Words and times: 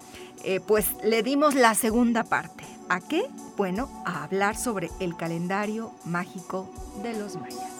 eh, 0.44 0.60
pues 0.60 0.86
le 1.02 1.22
dimos 1.22 1.54
la 1.54 1.74
segunda 1.74 2.24
parte. 2.24 2.64
¿A 2.88 3.00
qué? 3.00 3.24
Bueno, 3.56 3.88
a 4.04 4.24
hablar 4.24 4.56
sobre 4.56 4.90
el 5.00 5.16
calendario 5.16 5.92
mágico 6.04 6.68
de 7.02 7.14
los 7.14 7.36
mayas. 7.36 7.71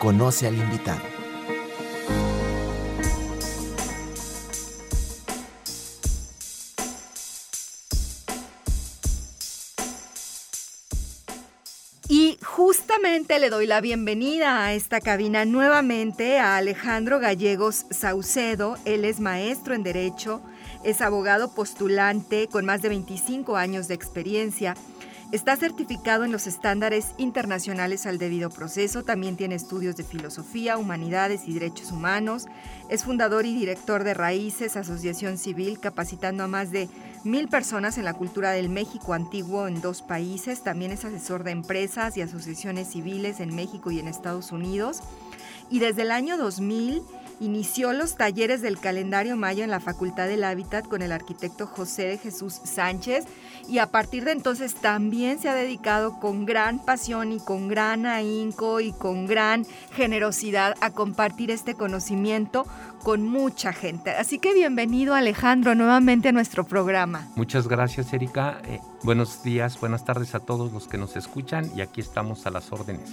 Conoce 0.00 0.46
al 0.46 0.56
invitado. 0.56 1.02
Y 12.08 12.38
justamente 12.42 13.38
le 13.38 13.50
doy 13.50 13.66
la 13.66 13.82
bienvenida 13.82 14.64
a 14.64 14.72
esta 14.72 15.02
cabina 15.02 15.44
nuevamente 15.44 16.38
a 16.38 16.56
Alejandro 16.56 17.20
Gallegos 17.20 17.84
Saucedo. 17.90 18.78
Él 18.86 19.04
es 19.04 19.20
maestro 19.20 19.74
en 19.74 19.82
Derecho, 19.82 20.40
es 20.82 21.02
abogado 21.02 21.54
postulante 21.54 22.48
con 22.50 22.64
más 22.64 22.80
de 22.80 22.88
25 22.88 23.58
años 23.58 23.86
de 23.86 23.96
experiencia 23.96 24.74
Está 25.32 25.54
certificado 25.56 26.24
en 26.24 26.32
los 26.32 26.48
estándares 26.48 27.14
internacionales 27.16 28.04
al 28.04 28.18
debido 28.18 28.50
proceso, 28.50 29.04
también 29.04 29.36
tiene 29.36 29.54
estudios 29.54 29.94
de 29.94 30.02
filosofía, 30.02 30.76
humanidades 30.76 31.42
y 31.46 31.54
derechos 31.54 31.92
humanos, 31.92 32.46
es 32.88 33.04
fundador 33.04 33.46
y 33.46 33.54
director 33.54 34.02
de 34.02 34.12
Raíces, 34.12 34.76
Asociación 34.76 35.38
Civil, 35.38 35.78
capacitando 35.78 36.42
a 36.42 36.48
más 36.48 36.72
de 36.72 36.88
mil 37.22 37.46
personas 37.46 37.96
en 37.96 38.06
la 38.06 38.14
cultura 38.14 38.50
del 38.50 38.70
México 38.70 39.14
antiguo 39.14 39.68
en 39.68 39.80
dos 39.80 40.02
países, 40.02 40.64
también 40.64 40.90
es 40.90 41.04
asesor 41.04 41.44
de 41.44 41.52
empresas 41.52 42.16
y 42.16 42.22
asociaciones 42.22 42.88
civiles 42.88 43.38
en 43.38 43.54
México 43.54 43.92
y 43.92 44.00
en 44.00 44.08
Estados 44.08 44.50
Unidos, 44.50 44.98
y 45.70 45.78
desde 45.78 46.02
el 46.02 46.10
año 46.10 46.38
2000 46.38 47.02
inició 47.38 47.92
los 47.92 48.16
talleres 48.16 48.62
del 48.62 48.80
calendario 48.80 49.36
maya 49.36 49.62
en 49.62 49.70
la 49.70 49.78
Facultad 49.78 50.26
del 50.26 50.42
Hábitat 50.42 50.88
con 50.88 51.02
el 51.02 51.12
arquitecto 51.12 51.68
José 51.68 52.08
de 52.08 52.18
Jesús 52.18 52.60
Sánchez 52.64 53.26
y 53.68 53.78
a 53.78 53.86
partir 53.86 54.24
de 54.24 54.32
entonces 54.32 54.74
también 54.74 55.38
se 55.38 55.48
ha 55.48 55.54
dedicado 55.54 56.18
con 56.20 56.46
gran 56.46 56.78
pasión 56.78 57.32
y 57.32 57.40
con 57.40 57.68
gran 57.68 58.06
ahínco 58.06 58.80
y 58.80 58.92
con 58.92 59.26
gran 59.26 59.66
generosidad 59.92 60.74
a 60.80 60.90
compartir 60.90 61.50
este 61.50 61.74
conocimiento 61.74 62.66
con 63.02 63.28
mucha 63.28 63.72
gente. 63.72 64.10
Así 64.10 64.38
que 64.38 64.52
bienvenido 64.52 65.14
Alejandro 65.14 65.74
nuevamente 65.74 66.28
a 66.28 66.32
nuestro 66.32 66.64
programa. 66.64 67.28
Muchas 67.36 67.68
gracias 67.68 68.12
Erika. 68.12 68.60
Eh, 68.64 68.80
buenos 69.02 69.42
días, 69.42 69.80
buenas 69.80 70.04
tardes 70.04 70.34
a 70.34 70.40
todos 70.40 70.72
los 70.72 70.88
que 70.88 70.98
nos 70.98 71.16
escuchan 71.16 71.70
y 71.74 71.80
aquí 71.80 72.00
estamos 72.00 72.46
a 72.46 72.50
las 72.50 72.72
órdenes. 72.72 73.10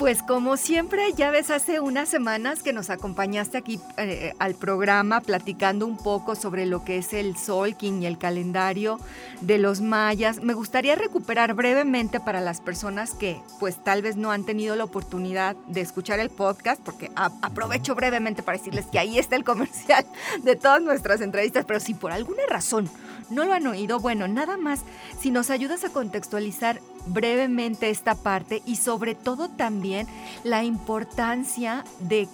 Pues 0.00 0.22
como 0.22 0.56
siempre, 0.56 1.12
ya 1.12 1.30
ves, 1.30 1.50
hace 1.50 1.78
unas 1.78 2.08
semanas 2.08 2.62
que 2.62 2.72
nos 2.72 2.88
acompañaste 2.88 3.58
aquí 3.58 3.78
eh, 3.98 4.32
al 4.38 4.54
programa 4.54 5.20
platicando 5.20 5.86
un 5.86 5.98
poco 5.98 6.36
sobre 6.36 6.64
lo 6.64 6.84
que 6.84 6.96
es 6.96 7.12
el 7.12 7.36
Solking 7.36 8.02
y 8.02 8.06
el 8.06 8.16
calendario 8.16 8.98
de 9.42 9.58
los 9.58 9.82
mayas. 9.82 10.42
Me 10.42 10.54
gustaría 10.54 10.94
recuperar 10.94 11.52
brevemente 11.52 12.18
para 12.18 12.40
las 12.40 12.62
personas 12.62 13.12
que 13.12 13.42
pues 13.58 13.84
tal 13.84 14.00
vez 14.00 14.16
no 14.16 14.30
han 14.30 14.44
tenido 14.44 14.74
la 14.74 14.84
oportunidad 14.84 15.54
de 15.66 15.82
escuchar 15.82 16.18
el 16.18 16.30
podcast, 16.30 16.80
porque 16.82 17.12
aprovecho 17.14 17.94
brevemente 17.94 18.42
para 18.42 18.56
decirles 18.56 18.86
que 18.86 18.98
ahí 18.98 19.18
está 19.18 19.36
el 19.36 19.44
comercial 19.44 20.06
de 20.42 20.56
todas 20.56 20.80
nuestras 20.80 21.20
entrevistas, 21.20 21.66
pero 21.66 21.78
si 21.78 21.92
por 21.92 22.10
alguna 22.10 22.44
razón 22.48 22.88
no 23.28 23.44
lo 23.44 23.52
han 23.52 23.66
oído, 23.66 24.00
bueno, 24.00 24.28
nada 24.28 24.56
más, 24.56 24.80
si 25.20 25.30
nos 25.30 25.50
ayudas 25.50 25.84
a 25.84 25.90
contextualizar 25.90 26.80
brevemente 27.06 27.90
esta 27.90 28.14
parte 28.14 28.62
y 28.66 28.76
sobre 28.76 29.14
todo 29.14 29.48
también 29.48 30.06
la 30.44 30.64
importancia 30.64 31.84
de, 32.00 32.28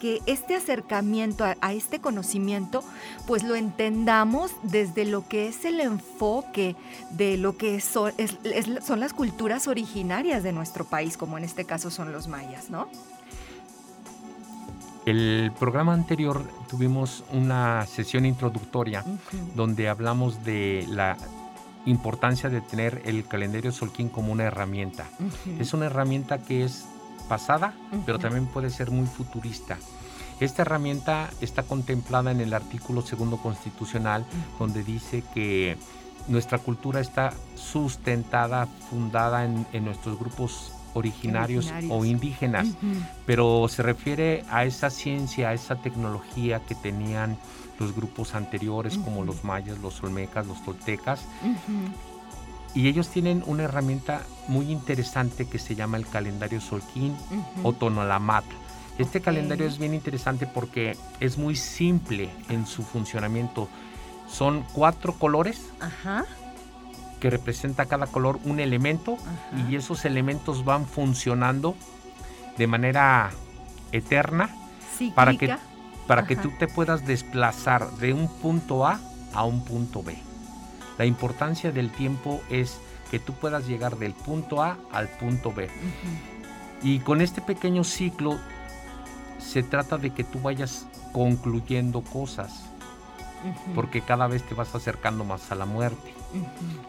que 0.00 0.20
este 0.26 0.54
acercamiento 0.56 1.44
a, 1.44 1.72
este 1.72 2.00
conocimiento 2.00 2.82
pues 3.26 3.42
lo 3.42 3.54
entendamos 3.54 4.52
desde 4.62 5.04
lo 5.04 5.26
que 5.26 5.48
es 5.48 5.64
el 5.64 5.80
enfoque 5.80 6.76
de 7.10 7.36
lo 7.36 7.56
que 7.56 7.80
son, 7.80 8.12
son 8.84 9.00
las 9.00 9.12
culturas 9.12 9.68
originarias 9.68 10.42
de 10.42 10.52
nuestro 10.52 10.84
país, 10.84 11.16
como 11.16 11.38
en 11.38 11.44
este 11.44 11.64
caso 11.64 11.90
son 11.90 12.12
los 12.12 12.28
mayas, 12.28 12.70
¿no? 12.70 12.88
El 15.06 15.50
programa 15.58 15.94
anterior 15.94 16.44
tuvimos 16.68 17.24
una 17.32 17.86
sesión 17.86 18.26
introductoria 18.26 19.04
donde 19.56 19.88
hablamos 19.88 20.44
de 20.44 20.84
la 20.88 21.16
importancia 21.86 22.48
de 22.50 22.60
tener 22.60 23.02
el 23.04 23.26
calendario 23.26 23.72
Solquín 23.72 24.08
como 24.08 24.32
una 24.32 24.44
herramienta. 24.44 25.06
Es 25.58 25.72
una 25.74 25.86
herramienta 25.86 26.38
que 26.38 26.64
es 26.64 26.86
pasada, 27.28 27.74
pero 28.06 28.18
también 28.18 28.46
puede 28.46 28.70
ser 28.70 28.90
muy 28.90 29.06
futurista. 29.06 29.78
Esta 30.40 30.62
herramienta 30.62 31.30
está 31.40 31.62
contemplada 31.62 32.30
en 32.30 32.40
el 32.40 32.54
artículo 32.54 33.02
segundo 33.02 33.36
constitucional, 33.36 34.24
donde 34.58 34.82
dice 34.82 35.22
que 35.34 35.76
nuestra 36.28 36.58
cultura 36.58 37.00
está 37.00 37.32
sustentada, 37.56 38.66
fundada 38.66 39.44
en, 39.44 39.84
nuestros 39.84 40.18
grupos 40.18 40.72
originarios, 40.94 41.72
o 41.88 42.04
indígenas, 42.04 42.68
pero 43.26 43.68
se 43.68 43.82
refiere 43.82 44.44
a 44.50 44.64
esa 44.64 44.90
ciencia, 44.90 45.50
a 45.50 45.52
esa 45.52 45.76
tecnología 45.76 46.60
que 46.60 46.74
tenían 46.74 47.38
los 47.80 47.94
grupos 47.94 48.34
anteriores 48.34 48.98
como 48.98 49.24
los 49.24 49.42
mayas, 49.42 49.78
los 49.78 50.00
olmecas, 50.02 50.46
los 50.46 50.62
toltecas. 50.62 51.22
Y 52.74 52.86
ellos 52.86 53.08
tienen 53.08 53.42
una 53.46 53.64
herramienta 53.64 54.22
muy 54.46 54.70
interesante 54.70 55.48
que 55.48 55.58
se 55.58 55.74
llama 55.74 55.96
el 55.96 56.06
calendario 56.06 56.60
Solquín 56.60 57.16
o 57.64 57.72
Tonolamat. 57.72 58.44
Este 58.98 59.20
calendario 59.20 59.66
es 59.66 59.78
bien 59.78 59.94
interesante 59.94 60.46
porque 60.46 60.96
es 61.18 61.38
muy 61.38 61.56
simple 61.56 62.30
en 62.48 62.66
su 62.66 62.82
funcionamiento. 62.82 63.68
Son 64.28 64.62
cuatro 64.72 65.14
colores 65.14 65.62
que 67.18 67.30
representa 67.30 67.86
cada 67.86 68.06
color 68.06 68.38
un 68.44 68.60
elemento 68.60 69.16
y 69.68 69.74
esos 69.74 70.04
elementos 70.04 70.64
van 70.64 70.86
funcionando 70.86 71.74
de 72.56 72.66
manera 72.66 73.30
eterna 73.90 74.50
para 75.14 75.36
que, 75.36 75.56
para 76.10 76.26
que 76.26 76.34
tú 76.34 76.50
te 76.58 76.66
puedas 76.66 77.06
desplazar 77.06 77.88
de 77.98 78.12
un 78.12 78.26
punto 78.26 78.84
A 78.84 78.98
a 79.32 79.44
un 79.44 79.64
punto 79.64 80.02
B. 80.02 80.18
La 80.98 81.06
importancia 81.06 81.70
del 81.70 81.92
tiempo 81.92 82.42
es 82.50 82.80
que 83.12 83.20
tú 83.20 83.32
puedas 83.32 83.68
llegar 83.68 83.96
del 83.96 84.12
punto 84.14 84.60
A 84.60 84.76
al 84.90 85.06
punto 85.06 85.52
B. 85.52 85.70
Y 86.82 86.98
con 86.98 87.20
este 87.20 87.40
pequeño 87.40 87.84
ciclo 87.84 88.40
se 89.38 89.62
trata 89.62 89.98
de 89.98 90.10
que 90.10 90.24
tú 90.24 90.40
vayas 90.40 90.88
concluyendo 91.12 92.02
cosas, 92.02 92.64
porque 93.76 94.00
cada 94.00 94.26
vez 94.26 94.42
te 94.42 94.56
vas 94.56 94.74
acercando 94.74 95.22
más 95.24 95.52
a 95.52 95.54
la 95.54 95.64
muerte. 95.64 96.12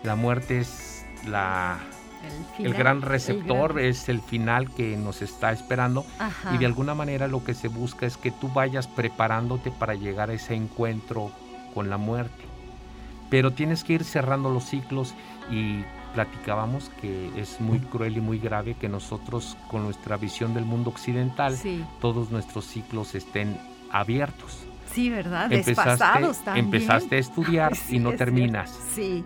La 0.02 0.16
muerte 0.16 0.62
es 0.62 1.06
la 1.28 1.78
el, 2.60 2.74
gran 2.74 3.02
receptor 3.02 3.80
es 3.80 4.10
el 4.10 4.22
final 4.22 4.72
que 4.72 4.96
nos 4.98 5.22
está 5.22 5.52
esperando 5.52 6.06
y 6.54 6.58
de 6.58 6.66
alguna 6.66 6.94
manera 6.96 7.28
lo 7.28 7.44
que 7.44 7.54
se 7.54 7.68
busca 7.68 8.06
es 8.06 8.18
que 8.18 8.32
tú 8.32 8.50
vayas 8.50 8.88
preparándote 8.88 9.72
para 9.72 9.96
llegar 9.96 10.30
a 10.30 10.34
ese 10.34 10.56
encuentro 10.56 11.32
con 11.74 11.90
la 11.90 11.98
muerte. 11.98 12.44
Pero 13.30 13.52
tienes 13.52 13.84
que 13.84 13.94
ir 13.94 14.04
cerrando 14.04 14.50
los 14.50 14.66
ciclos 14.66 15.14
y 15.50 15.84
platicábamos 16.14 16.92
que 17.02 17.32
es 17.40 17.62
muy 17.62 17.80
cruel 17.80 18.18
y 18.18 18.22
muy 18.22 18.40
grave 18.40 18.76
que 18.76 18.90
nosotros 18.90 19.58
con 19.70 19.84
nuestra 19.84 20.18
visión 20.18 20.54
del 20.54 20.66
mundo 20.66 20.90
occidental 20.90 21.58
todos 22.02 22.32
nuestros 22.32 22.66
ciclos 22.66 23.16
estén 23.16 23.58
abiertos. 23.92 24.66
Sí, 24.94 25.10
¿verdad? 25.10 25.52
Empezaste, 25.52 26.04
también. 26.44 26.66
Empezaste 26.66 27.16
a 27.16 27.20
estudiar 27.20 27.74
y 27.90 28.00
no 28.00 28.14
terminas. 28.14 28.78
Sí. 28.94 29.24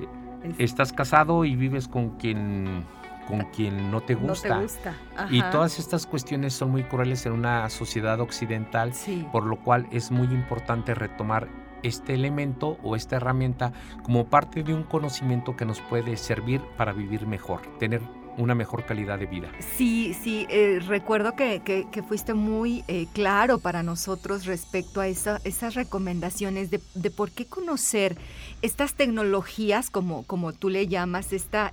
Estás 0.57 0.93
casado 0.93 1.45
y 1.45 1.55
vives 1.55 1.87
con 1.87 2.17
quien 2.17 2.85
con 3.27 3.41
quien 3.45 3.89
no 3.89 4.01
te 4.01 4.13
gusta. 4.15 4.49
No 4.49 4.55
te 4.55 4.61
gusta. 4.63 4.93
Y 5.31 5.41
todas 5.51 5.79
estas 5.79 6.05
cuestiones 6.05 6.53
son 6.53 6.71
muy 6.71 6.83
crueles 6.83 7.25
en 7.25 7.33
una 7.33 7.67
sociedad 7.69 8.19
occidental, 8.19 8.93
por 9.31 9.45
lo 9.45 9.57
cual 9.57 9.87
es 9.91 10.11
muy 10.11 10.27
importante 10.27 10.93
retomar 10.93 11.47
este 11.83 12.13
elemento 12.13 12.77
o 12.83 12.95
esta 12.95 13.17
herramienta 13.17 13.73
como 14.03 14.25
parte 14.25 14.63
de 14.63 14.73
un 14.73 14.83
conocimiento 14.83 15.55
que 15.55 15.65
nos 15.65 15.81
puede 15.81 16.17
servir 16.17 16.61
para 16.77 16.93
vivir 16.93 17.27
mejor, 17.27 17.61
tener 17.79 18.01
una 18.37 18.55
mejor 18.55 18.85
calidad 18.85 19.19
de 19.19 19.25
vida. 19.25 19.49
Sí, 19.77 20.15
sí, 20.23 20.45
eh, 20.49 20.79
recuerdo 20.85 21.35
que, 21.35 21.61
que, 21.63 22.03
fuiste 22.03 22.33
muy 22.33 22.83
eh, 22.87 23.07
claro 23.13 23.59
para 23.59 23.81
nosotros 23.81 24.45
respecto 24.45 25.01
a 25.01 25.07
esa, 25.07 25.39
esas 25.43 25.75
recomendaciones 25.75 26.69
de, 26.69 26.79
por 27.09 27.31
qué 27.31 27.45
conocer 27.45 28.17
estas 28.61 28.93
tecnologías, 28.93 29.89
como, 29.89 30.23
como 30.23 30.53
tú 30.53 30.69
le 30.69 30.87
llamas, 30.87 31.33
este, 31.33 31.71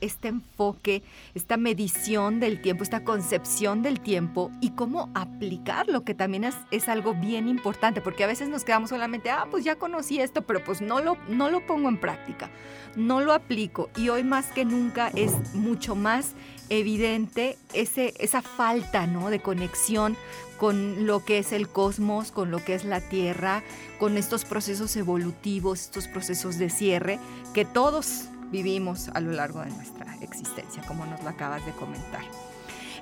este 0.00 0.28
enfoque, 0.28 1.02
esta 1.34 1.56
medición 1.56 2.40
del 2.40 2.60
tiempo, 2.60 2.84
esta 2.84 3.04
concepción 3.04 3.82
del 3.82 4.00
tiempo 4.00 4.50
y 4.60 4.70
cómo 4.70 5.10
aplicarlo, 5.14 6.04
que 6.04 6.14
también 6.14 6.44
es, 6.44 6.54
es 6.70 6.88
algo 6.88 7.14
bien 7.14 7.48
importante, 7.48 8.00
porque 8.00 8.24
a 8.24 8.28
veces 8.28 8.48
nos 8.48 8.64
quedamos 8.64 8.90
solamente, 8.90 9.30
ah, 9.30 9.46
pues 9.50 9.64
ya 9.64 9.76
conocí 9.76 10.20
esto, 10.20 10.42
pero 10.42 10.62
pues 10.64 10.80
no 10.80 11.00
lo, 11.00 11.16
no 11.28 11.50
lo 11.50 11.66
pongo 11.66 11.88
en 11.88 11.98
práctica, 11.98 12.50
no 12.96 13.20
lo 13.20 13.32
aplico 13.32 13.90
y 13.96 14.08
hoy 14.08 14.22
más 14.22 14.46
que 14.46 14.64
nunca 14.64 15.08
es 15.14 15.54
mucho 15.54 15.94
más 15.94 16.03
más 16.04 16.32
evidente 16.68 17.56
ese, 17.72 18.12
esa 18.18 18.42
falta 18.42 19.06
¿no? 19.06 19.30
de 19.30 19.40
conexión 19.40 20.16
con 20.58 21.06
lo 21.06 21.24
que 21.24 21.38
es 21.38 21.52
el 21.52 21.68
cosmos, 21.68 22.30
con 22.30 22.50
lo 22.50 22.62
que 22.62 22.74
es 22.74 22.84
la 22.84 23.00
Tierra, 23.00 23.62
con 23.98 24.18
estos 24.18 24.44
procesos 24.44 24.94
evolutivos, 24.96 25.80
estos 25.80 26.06
procesos 26.06 26.58
de 26.58 26.68
cierre 26.68 27.18
que 27.54 27.64
todos 27.64 28.26
vivimos 28.52 29.08
a 29.14 29.20
lo 29.20 29.32
largo 29.32 29.62
de 29.62 29.70
nuestra 29.70 30.14
existencia, 30.20 30.82
como 30.86 31.06
nos 31.06 31.22
lo 31.22 31.30
acabas 31.30 31.64
de 31.64 31.72
comentar. 31.72 32.22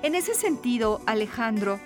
En 0.01 0.15
ese 0.15 0.33
sentido, 0.33 1.01
Alejandro, 1.05 1.79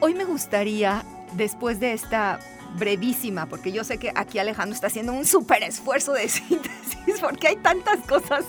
hoy 0.00 0.14
me 0.14 0.24
gustaría, 0.24 1.04
después 1.34 1.80
de 1.80 1.94
esta 1.94 2.38
brevísima, 2.78 3.46
porque 3.46 3.72
yo 3.72 3.84
sé 3.84 3.98
que 3.98 4.12
aquí 4.14 4.38
Alejandro 4.38 4.74
está 4.74 4.86
haciendo 4.86 5.12
un 5.12 5.24
súper 5.24 5.62
esfuerzo 5.62 6.12
de 6.12 6.28
síntesis, 6.28 7.20
porque 7.20 7.48
hay 7.48 7.56
tantas 7.56 7.98
cosas 8.06 8.44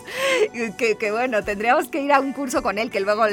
que, 0.78 1.12
bueno, 1.12 1.44
tendríamos 1.44 1.88
que 1.88 2.02
ir 2.02 2.12
a 2.14 2.20
un 2.20 2.34
curso 2.34 2.62
con 2.62 2.78
él, 2.78 2.90
que 2.90 3.00
luego 3.00 3.26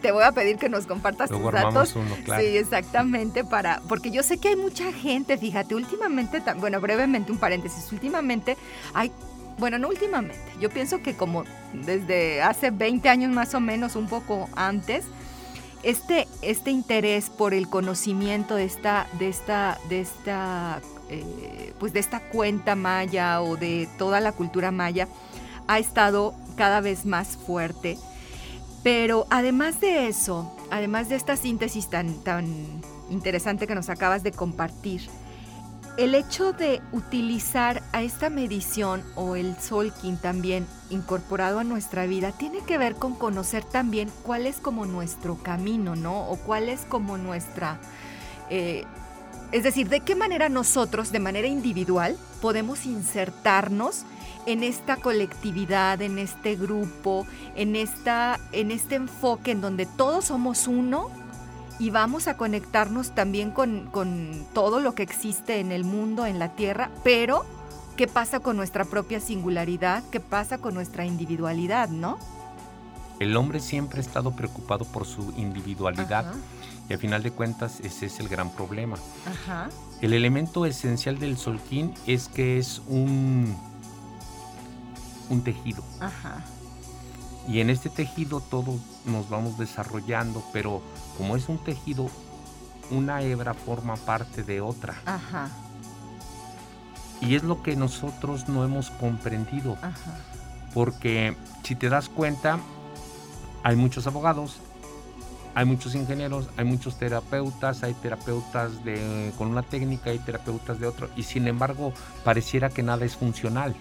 te 0.00 0.12
voy 0.12 0.24
a 0.24 0.32
pedir 0.32 0.56
que 0.56 0.68
nos 0.68 0.86
compartas 0.86 1.30
tus 1.30 1.52
datos. 1.52 1.94
Uno, 1.96 2.16
claro. 2.24 2.42
Sí, 2.42 2.56
exactamente, 2.56 3.44
para, 3.44 3.80
porque 3.88 4.10
yo 4.10 4.22
sé 4.22 4.38
que 4.38 4.48
hay 4.48 4.56
mucha 4.56 4.92
gente, 4.92 5.36
fíjate, 5.38 5.74
últimamente, 5.74 6.42
bueno, 6.58 6.80
brevemente 6.80 7.32
un 7.32 7.38
paréntesis, 7.38 7.90
últimamente 7.92 8.56
hay 8.94 9.12
bueno, 9.58 9.78
no 9.78 9.88
últimamente, 9.88 10.40
yo 10.60 10.70
pienso 10.70 11.02
que 11.02 11.14
como 11.14 11.44
desde 11.72 12.42
hace 12.42 12.70
20 12.70 13.08
años 13.08 13.30
más 13.32 13.54
o 13.54 13.60
menos, 13.60 13.96
un 13.96 14.08
poco 14.08 14.48
antes, 14.56 15.04
este, 15.82 16.28
este 16.42 16.70
interés 16.70 17.30
por 17.30 17.54
el 17.54 17.68
conocimiento 17.68 18.54
de 18.54 18.64
esta, 18.64 19.06
de 19.18 19.28
esta, 19.28 19.78
de 19.88 20.00
esta, 20.00 20.80
eh, 21.08 21.72
pues 21.78 21.92
de 21.92 22.00
esta 22.00 22.20
cuenta 22.20 22.76
maya 22.76 23.42
o 23.42 23.56
de 23.56 23.88
toda 23.98 24.20
la 24.20 24.32
cultura 24.32 24.70
maya 24.70 25.08
ha 25.66 25.78
estado 25.78 26.34
cada 26.56 26.80
vez 26.80 27.04
más 27.04 27.36
fuerte. 27.36 27.98
Pero 28.82 29.26
además 29.30 29.80
de 29.80 30.08
eso, 30.08 30.52
además 30.70 31.08
de 31.08 31.16
esta 31.16 31.36
síntesis 31.36 31.88
tan, 31.88 32.14
tan 32.24 32.46
interesante 33.10 33.66
que 33.66 33.74
nos 33.74 33.88
acabas 33.88 34.22
de 34.22 34.32
compartir, 34.32 35.08
el 35.96 36.14
hecho 36.14 36.52
de 36.52 36.80
utilizar 36.92 37.82
a 37.92 38.02
esta 38.02 38.30
medición 38.30 39.02
o 39.14 39.36
el 39.36 39.56
Solkin 39.58 40.16
también 40.16 40.66
incorporado 40.90 41.58
a 41.58 41.64
nuestra 41.64 42.06
vida 42.06 42.32
tiene 42.32 42.60
que 42.60 42.78
ver 42.78 42.94
con 42.94 43.14
conocer 43.14 43.64
también 43.64 44.10
cuál 44.22 44.46
es 44.46 44.56
como 44.56 44.86
nuestro 44.86 45.36
camino, 45.36 45.94
¿no? 45.94 46.28
O 46.28 46.36
cuál 46.36 46.68
es 46.68 46.82
como 46.82 47.18
nuestra... 47.18 47.78
Eh, 48.48 48.84
es 49.52 49.64
decir, 49.64 49.90
de 49.90 50.00
qué 50.00 50.14
manera 50.14 50.48
nosotros, 50.48 51.12
de 51.12 51.20
manera 51.20 51.46
individual, 51.46 52.16
podemos 52.40 52.86
insertarnos 52.86 54.04
en 54.46 54.62
esta 54.62 54.96
colectividad, 54.96 56.00
en 56.00 56.18
este 56.18 56.56
grupo, 56.56 57.26
en, 57.54 57.76
esta, 57.76 58.40
en 58.52 58.70
este 58.70 58.94
enfoque 58.94 59.50
en 59.50 59.60
donde 59.60 59.84
todos 59.84 60.24
somos 60.26 60.66
uno 60.68 61.10
y 61.82 61.90
vamos 61.90 62.28
a 62.28 62.36
conectarnos 62.36 63.12
también 63.12 63.50
con, 63.50 63.90
todo 64.54 64.78
lo 64.78 64.94
que 64.94 65.02
existe 65.02 65.58
en 65.58 65.72
el 65.72 65.82
mundo, 65.82 66.26
en 66.26 66.38
la 66.38 66.50
Tierra, 66.50 66.92
pero 67.02 67.44
¿qué 67.96 68.06
pasa 68.06 68.38
con 68.38 68.56
nuestra 68.56 68.84
propia 68.84 69.18
singularidad? 69.18 70.04
¿Qué 70.12 70.20
pasa 70.20 70.58
con 70.58 70.74
nuestra 70.74 71.04
individualidad, 71.06 71.88
no? 71.88 72.18
El 73.18 73.36
hombre 73.36 73.58
siempre 73.58 73.98
ha 73.98 74.00
estado 74.00 74.30
preocupado 74.36 74.84
por 74.84 75.06
su 75.06 75.34
individualidad 75.36 76.32
y 76.88 76.94
a 76.94 76.98
final 76.98 77.24
de 77.24 77.32
cuentas 77.32 77.80
ese 77.80 78.06
es 78.06 78.20
el 78.20 78.28
gran 78.28 78.50
problema. 78.50 78.96
El 80.00 80.12
elemento 80.12 80.66
esencial 80.66 81.18
del 81.18 81.36
solquín 81.36 81.94
es 82.06 82.28
que 82.28 82.58
es 82.58 82.80
un, 82.86 83.56
un 85.30 85.42
tejido. 85.42 85.82
Y 87.48 87.60
en 87.60 87.70
este 87.70 87.90
tejido 87.90 88.40
todos 88.40 88.80
nos 89.04 89.28
vamos 89.28 89.58
desarrollando, 89.58 90.42
pero 90.52 90.80
como 91.18 91.36
es 91.36 91.48
un 91.48 91.58
tejido, 91.58 92.08
una 92.90 93.22
hebra 93.22 93.54
forma 93.54 93.96
parte 93.96 94.42
de 94.42 94.60
otra. 94.60 94.94
Ajá. 95.04 95.50
Y 97.20 97.34
es 97.34 97.42
lo 97.42 97.62
que 97.62 97.76
nosotros 97.76 98.48
no 98.48 98.64
hemos 98.64 98.90
comprendido. 98.90 99.76
Ajá. 99.82 100.18
Porque 100.74 101.36
si 101.62 101.74
te 101.74 101.88
das 101.88 102.08
cuenta, 102.08 102.58
hay 103.62 103.76
muchos 103.76 104.06
abogados, 104.06 104.60
hay 105.54 105.64
muchos 105.64 105.94
ingenieros, 105.94 106.48
hay 106.56 106.64
muchos 106.64 106.98
terapeutas, 106.98 107.82
hay 107.82 107.94
terapeutas 107.94 108.84
de, 108.84 109.32
con 109.36 109.48
una 109.48 109.62
técnica, 109.62 110.10
hay 110.10 110.18
terapeutas 110.18 110.78
de 110.80 110.86
otro, 110.86 111.10
y 111.16 111.24
sin 111.24 111.46
embargo 111.46 111.92
pareciera 112.24 112.70
que 112.70 112.82
nada 112.82 113.04
es 113.04 113.16
funcional. 113.16 113.76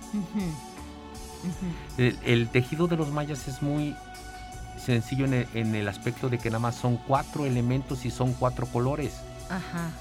El, 1.97 2.49
tejido 2.49 2.87
de 2.87 2.97
los 2.97 3.11
mayas 3.11 3.47
es 3.47 3.61
muy 3.61 3.95
sencillo 4.83 5.25
en 5.25 5.75
el, 5.75 5.87
aspecto 5.87 6.29
de 6.29 6.39
que 6.39 6.49
nada 6.49 6.59
más 6.59 6.75
son 6.75 6.97
cuatro 6.97 7.45
elementos 7.45 8.05
y 8.05 8.11
son 8.11 8.33
cuatro 8.33 8.65
colores. 8.67 9.13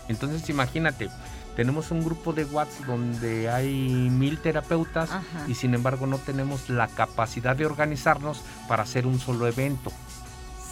Entonces 0.09 0.49
imagínate, 0.49 1.11
tenemos 1.57 1.91
un 1.91 2.05
grupo 2.05 2.33
de 2.33 2.45
Watts 2.45 2.87
donde 2.87 3.51
hay 3.51 4.09
mil 4.11 4.39
terapeutas 4.39 5.11
y 5.49 5.55
sin 5.55 5.75
embargo 5.75 6.07
no 6.07 6.19
tenemos 6.19 6.71
la 6.71 6.89
capacidad 6.89 7.57
de 7.57 7.67
organizarnos 7.67 8.43
para 8.69 8.85
hacer 8.85 9.07
un 9.07 9.19
solo 9.19 9.47
evento. 9.47 9.93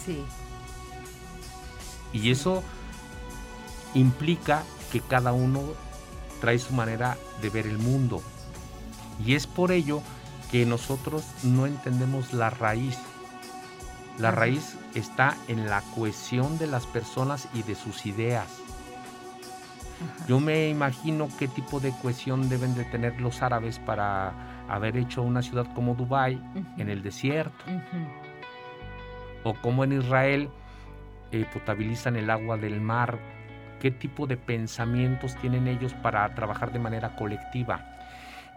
Sí. 0.05 0.23
Y 2.13 2.31
eso 2.31 2.63
implica 3.93 4.63
que 4.91 5.01
cada 5.01 5.33
uno 5.33 5.61
trae 6.41 6.57
su 6.57 6.73
manera 6.73 7.17
de 7.41 7.49
ver 7.49 7.67
el 7.67 7.77
mundo. 7.77 8.21
Y 9.23 9.35
es 9.35 9.45
por 9.45 9.71
ello 9.71 10.01
que 10.51 10.65
nosotros 10.65 11.25
no 11.43 11.65
entendemos 11.65 12.33
la 12.33 12.49
raíz. 12.49 12.97
La 14.17 14.31
raíz 14.31 14.77
está 14.95 15.35
en 15.47 15.69
la 15.69 15.81
cohesión 15.95 16.57
de 16.57 16.67
las 16.67 16.85
personas 16.87 17.47
y 17.53 17.63
de 17.63 17.75
sus 17.75 18.05
ideas. 18.05 18.47
Yo 20.27 20.39
me 20.39 20.69
imagino 20.69 21.27
qué 21.37 21.47
tipo 21.47 21.79
de 21.79 21.91
cohesión 22.01 22.49
deben 22.49 22.75
de 22.75 22.85
tener 22.85 23.19
los 23.21 23.41
árabes 23.41 23.79
para 23.79 24.33
haber 24.67 24.97
hecho 24.97 25.21
una 25.21 25.41
ciudad 25.41 25.67
como 25.73 25.95
Dubái 25.95 26.41
en 26.77 26.89
el 26.89 27.01
desierto. 27.01 27.65
O 29.43 29.53
como 29.55 29.83
en 29.83 29.93
Israel 29.93 30.49
eh, 31.31 31.45
potabilizan 31.51 32.15
el 32.15 32.29
agua 32.29 32.57
del 32.57 32.81
mar. 32.81 33.19
¿Qué 33.79 33.91
tipo 33.91 34.27
de 34.27 34.35
pensamientos 34.35 35.35
tienen 35.37 35.67
ellos 35.67 35.93
para 35.93 36.33
trabajar 36.35 36.73
de 36.73 36.79
manera 36.79 37.15
colectiva? 37.15 37.98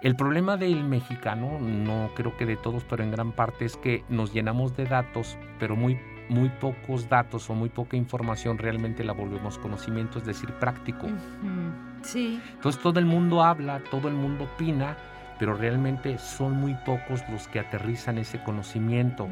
El 0.02 0.16
problema 0.16 0.56
del 0.56 0.82
mexicano, 0.82 1.60
no 1.60 2.10
creo 2.16 2.36
que 2.36 2.44
de 2.44 2.56
todos, 2.56 2.82
pero 2.82 3.04
en 3.04 3.12
gran 3.12 3.30
parte 3.30 3.64
es 3.64 3.76
que 3.76 4.04
nos 4.08 4.32
llenamos 4.32 4.76
de 4.76 4.84
datos, 4.84 5.38
pero 5.60 5.76
muy, 5.76 5.96
muy 6.28 6.48
pocos 6.48 7.08
datos 7.08 7.48
o 7.48 7.54
muy 7.54 7.68
poca 7.68 7.96
información 7.96 8.58
realmente 8.58 9.04
la 9.04 9.12
volvemos 9.12 9.58
conocimiento, 9.58 10.18
es 10.18 10.24
decir, 10.24 10.52
práctico. 10.54 11.06
Sí. 12.02 12.40
Entonces 12.54 12.82
todo 12.82 12.98
el 12.98 13.06
mundo 13.06 13.44
habla, 13.44 13.78
todo 13.92 14.08
el 14.08 14.14
mundo 14.14 14.44
opina, 14.52 14.96
pero 15.38 15.54
realmente 15.54 16.18
son 16.18 16.54
muy 16.54 16.74
pocos 16.84 17.22
los 17.30 17.46
que 17.46 17.60
aterrizan 17.60 18.18
ese 18.18 18.42
conocimiento. 18.42 19.28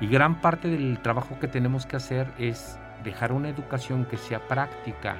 Y 0.00 0.06
gran 0.06 0.40
parte 0.40 0.68
del 0.68 1.00
trabajo 1.02 1.38
que 1.38 1.48
tenemos 1.48 1.84
que 1.84 1.96
hacer 1.96 2.28
es 2.38 2.78
dejar 3.04 3.30
una 3.30 3.50
educación 3.50 4.06
que 4.06 4.16
sea 4.16 4.48
práctica 4.48 5.18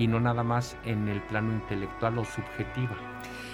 y 0.00 0.08
no 0.08 0.18
nada 0.18 0.42
más 0.42 0.76
en 0.84 1.08
el 1.08 1.20
plano 1.20 1.52
intelectual 1.52 2.18
o 2.18 2.24
subjetiva. 2.24 2.96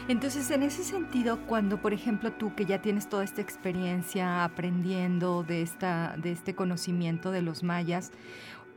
Entonces, 0.09 0.49
en 0.53 0.63
ese 0.63 0.85
sentido, 0.85 1.41
cuando, 1.47 1.83
por 1.83 1.93
ejemplo, 1.93 2.33
tú 2.33 2.55
que 2.55 2.65
ya 2.65 2.81
tienes 2.81 3.09
toda 3.09 3.25
esta 3.25 3.43
experiencia 3.43 4.45
aprendiendo 4.45 5.43
de, 5.43 5.63
esta, 5.63 6.17
de 6.17 6.31
este 6.31 6.55
conocimiento 6.55 7.33
de 7.33 7.43
los 7.43 7.65
mayas, 7.65 8.13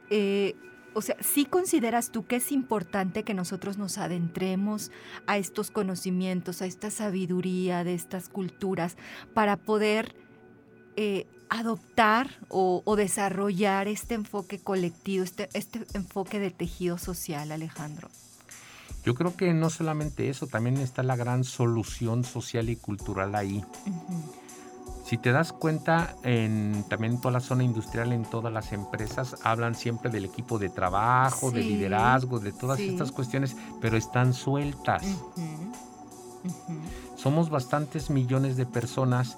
eh, 0.10 0.56
o 0.96 1.02
sea, 1.04 1.16
¿sí 1.20 1.46
consideras 1.46 2.10
tú 2.10 2.26
que 2.26 2.38
es 2.38 2.52
importante 2.52 3.24
que 3.24 3.36
nosotros 3.36 3.78
nos 3.78 4.00
adentremos 4.00 4.92
a 5.28 5.38
estos 5.38 5.70
conocimientos, 5.70 6.64
a 6.64 6.66
esta 6.66 6.90
sabiduría 6.90 7.84
de 7.84 7.94
estas 7.94 8.28
culturas, 8.28 8.98
para 9.36 9.56
poder 9.56 10.16
eh, 10.96 11.28
adoptar 11.50 12.30
o, 12.50 12.84
desarrollar 12.96 13.88
este 13.88 14.14
enfoque 14.14 14.60
colectivo, 14.60 15.24
este, 15.24 15.50
este 15.54 15.86
enfoque 15.94 16.40
de 16.40 16.52
tejido 16.52 16.98
social, 16.98 17.52
Alejandro? 17.52 18.10
Yo 19.04 19.16
creo 19.16 19.36
que 19.36 19.54
no 19.54 19.70
solamente 19.70 20.30
eso, 20.30 20.48
también 20.48 20.78
está 20.78 21.04
la 21.04 21.16
gran 21.16 21.44
solución 21.44 22.24
social 22.24 22.70
y 22.70 22.76
cultural 22.76 23.36
ahí. 23.36 23.64
Si 25.06 25.18
te 25.18 25.32
das 25.32 25.54
cuenta, 25.54 26.16
en, 26.24 26.86
también 26.88 27.14
en 27.14 27.22
toda 27.22 27.32
la 27.32 27.40
zona 27.40 27.64
industrial, 27.64 28.14
en 28.14 28.26
todas 28.26 28.54
las 28.54 28.74
empresas, 28.74 29.38
hablan 29.44 29.74
siempre 29.74 30.12
del 30.12 30.26
equipo 30.26 30.60
de 30.60 30.70
trabajo, 30.70 31.50
de 31.50 31.64
liderazgo, 31.64 32.40
de 32.40 32.52
todas 32.52 32.80
estas 32.80 33.12
cuestiones, 33.12 33.56
pero 33.82 33.98
están 33.98 34.34
sueltas. 34.34 35.04
Somos 37.16 37.50
bastantes 37.50 38.10
millones 38.10 38.56
de 38.56 38.66
personas 38.66 39.38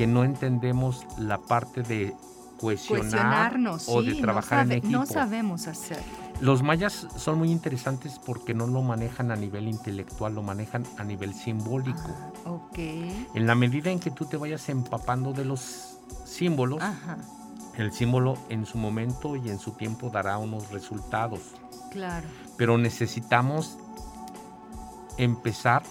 que 0.00 0.06
no 0.06 0.24
entendemos 0.24 1.04
la 1.18 1.36
parte 1.36 1.82
de 1.82 2.16
cohesionar 2.58 3.60
o 3.86 4.02
de 4.02 4.14
trabajar 4.14 4.64
en 4.64 4.72
equipo. 4.72 4.92
No 4.92 5.04
sabemos 5.04 5.66
hacerlo. 5.66 6.02
Los 6.40 6.62
mayas 6.62 7.06
son 7.16 7.36
muy 7.36 7.50
interesantes 7.50 8.18
porque 8.24 8.54
no 8.54 8.66
lo 8.66 8.80
manejan 8.80 9.30
a 9.30 9.36
nivel 9.36 9.68
intelectual, 9.68 10.34
lo 10.34 10.42
manejan 10.42 10.86
a 10.96 11.04
nivel 11.04 11.34
simbólico. 11.34 12.16
Ah, 12.46 12.50
ok. 12.50 12.78
En 13.34 13.46
la 13.46 13.54
medida 13.54 13.90
en 13.90 14.00
que 14.00 14.10
tú 14.10 14.24
te 14.24 14.38
vayas 14.38 14.70
empapando 14.70 15.34
de 15.34 15.44
los 15.44 15.98
símbolos, 16.24 16.82
el 17.76 17.92
símbolo 17.92 18.38
en 18.48 18.64
su 18.64 18.78
momento 18.78 19.36
y 19.36 19.50
en 19.50 19.58
su 19.58 19.72
tiempo 19.72 20.08
dará 20.08 20.38
unos 20.38 20.70
resultados. 20.70 21.42
Claro. 21.90 22.26
Pero 22.56 22.78
necesitamos 22.78 23.76
empezar 25.18 25.82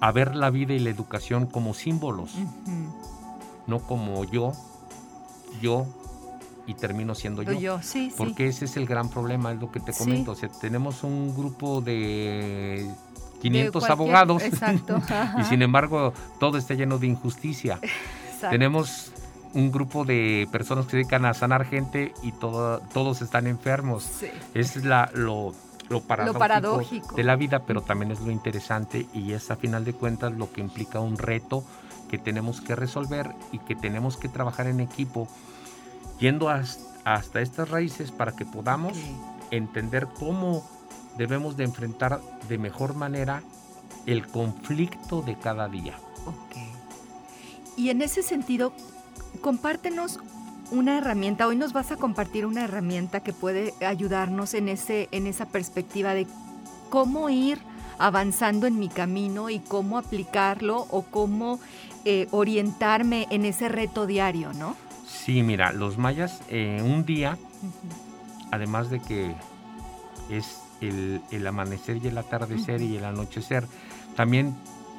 a 0.00 0.12
ver 0.12 0.36
la 0.36 0.50
vida 0.50 0.74
y 0.74 0.78
la 0.78 0.90
educación 0.90 1.46
como 1.46 1.74
símbolos, 1.74 2.32
no 3.66 3.80
como 3.80 4.24
yo, 4.24 4.52
yo 5.60 5.86
y 6.66 6.74
termino 6.74 7.14
siendo 7.14 7.42
yo. 7.42 7.80
Sí, 7.82 8.12
porque 8.16 8.48
ese 8.48 8.64
es 8.64 8.76
el 8.76 8.86
gran 8.86 9.08
problema, 9.08 9.52
es 9.52 9.60
lo 9.60 9.70
que 9.70 9.80
te 9.80 9.92
comento. 9.92 10.32
O 10.32 10.34
sea, 10.34 10.48
tenemos 10.48 11.04
un 11.04 11.34
grupo 11.34 11.80
de 11.80 12.90
500 13.40 13.90
abogados 13.90 14.42
y 15.40 15.44
sin 15.44 15.62
embargo 15.62 16.12
todo 16.40 16.58
está 16.58 16.74
lleno 16.74 16.98
de 16.98 17.06
injusticia. 17.06 17.78
Tenemos 18.50 19.12
un 19.54 19.72
grupo 19.72 20.04
de 20.04 20.46
personas 20.52 20.84
que 20.84 20.90
se 20.92 20.96
dedican 20.98 21.24
a 21.24 21.32
sanar 21.32 21.64
gente 21.64 22.12
y 22.22 22.32
todo, 22.32 22.80
todos 22.92 23.22
están 23.22 23.46
enfermos. 23.46 24.22
Es 24.52 24.84
la, 24.84 25.10
lo, 25.14 25.54
lo, 25.88 26.00
paradójico 26.02 27.14
de 27.14 27.22
la 27.22 27.36
vida, 27.36 27.64
pero 27.64 27.82
también 27.82 28.10
es 28.10 28.20
lo 28.20 28.30
interesante 28.30 29.06
y 29.12 29.32
es 29.32 29.50
a 29.50 29.56
final 29.56 29.84
de 29.84 29.92
cuentas 29.92 30.32
lo 30.32 30.52
que 30.52 30.60
implica 30.60 31.00
un 31.00 31.16
reto 31.16 31.64
que 32.08 32.18
tenemos 32.18 32.60
que 32.60 32.76
resolver 32.76 33.34
y 33.52 33.58
que 33.58 33.74
tenemos 33.74 34.16
que 34.16 34.28
trabajar 34.28 34.66
en 34.66 34.80
equipo 34.80 35.28
yendo 36.18 36.48
hasta, 36.48 37.40
estas 37.40 37.68
raíces 37.70 38.10
para 38.10 38.32
que 38.32 38.44
podamos 38.44 38.96
entender 39.50 40.08
cómo 40.18 40.68
debemos 41.16 41.56
de 41.56 41.64
enfrentar 41.64 42.20
de 42.48 42.58
mejor 42.58 42.94
manera 42.94 43.42
el 44.06 44.26
conflicto 44.26 45.22
de 45.22 45.36
cada 45.36 45.68
día. 45.68 45.94
Ok. 46.26 46.56
Y 47.76 47.90
en 47.90 48.02
ese 48.02 48.22
sentido, 48.22 48.72
compártenos 49.40 50.20
una 50.70 50.98
herramienta, 50.98 51.46
hoy 51.46 51.56
nos 51.56 51.72
vas 51.72 51.92
a 51.92 51.96
compartir 51.96 52.46
una 52.46 52.64
herramienta 52.64 53.20
que 53.20 53.32
puede 53.32 53.74
ayudarnos 53.84 54.54
en, 54.54 54.68
ese, 54.68 55.08
en 55.12 55.26
esa 55.26 55.46
perspectiva 55.46 56.14
de 56.14 56.26
cómo 56.90 57.28
ir 57.28 57.58
avanzando 57.98 58.66
en 58.66 58.78
mi 58.78 58.88
camino 58.88 59.50
y 59.50 59.58
cómo 59.58 59.98
aplicarlo 59.98 60.86
o 60.90 61.02
cómo 61.02 61.60
eh, 62.04 62.28
orientarme 62.30 63.26
en 63.30 63.44
ese 63.44 63.68
reto 63.68 64.06
diario, 64.06 64.52
¿no? 64.52 64.76
Sí, 65.06 65.42
mira, 65.42 65.72
los 65.72 65.98
mayas 65.98 66.40
eh, 66.48 66.82
un 66.84 67.04
día, 67.04 67.38
además 68.50 68.90
de 68.90 69.00
que 69.00 69.34
es 70.30 70.58
el, 70.80 71.46
amanecer 71.46 71.98
y 71.98 72.08
el 72.08 72.18
atardecer 72.18 72.82
y 72.82 72.96
el 72.96 73.04
anochecer, 73.04 73.66
también 74.14 74.54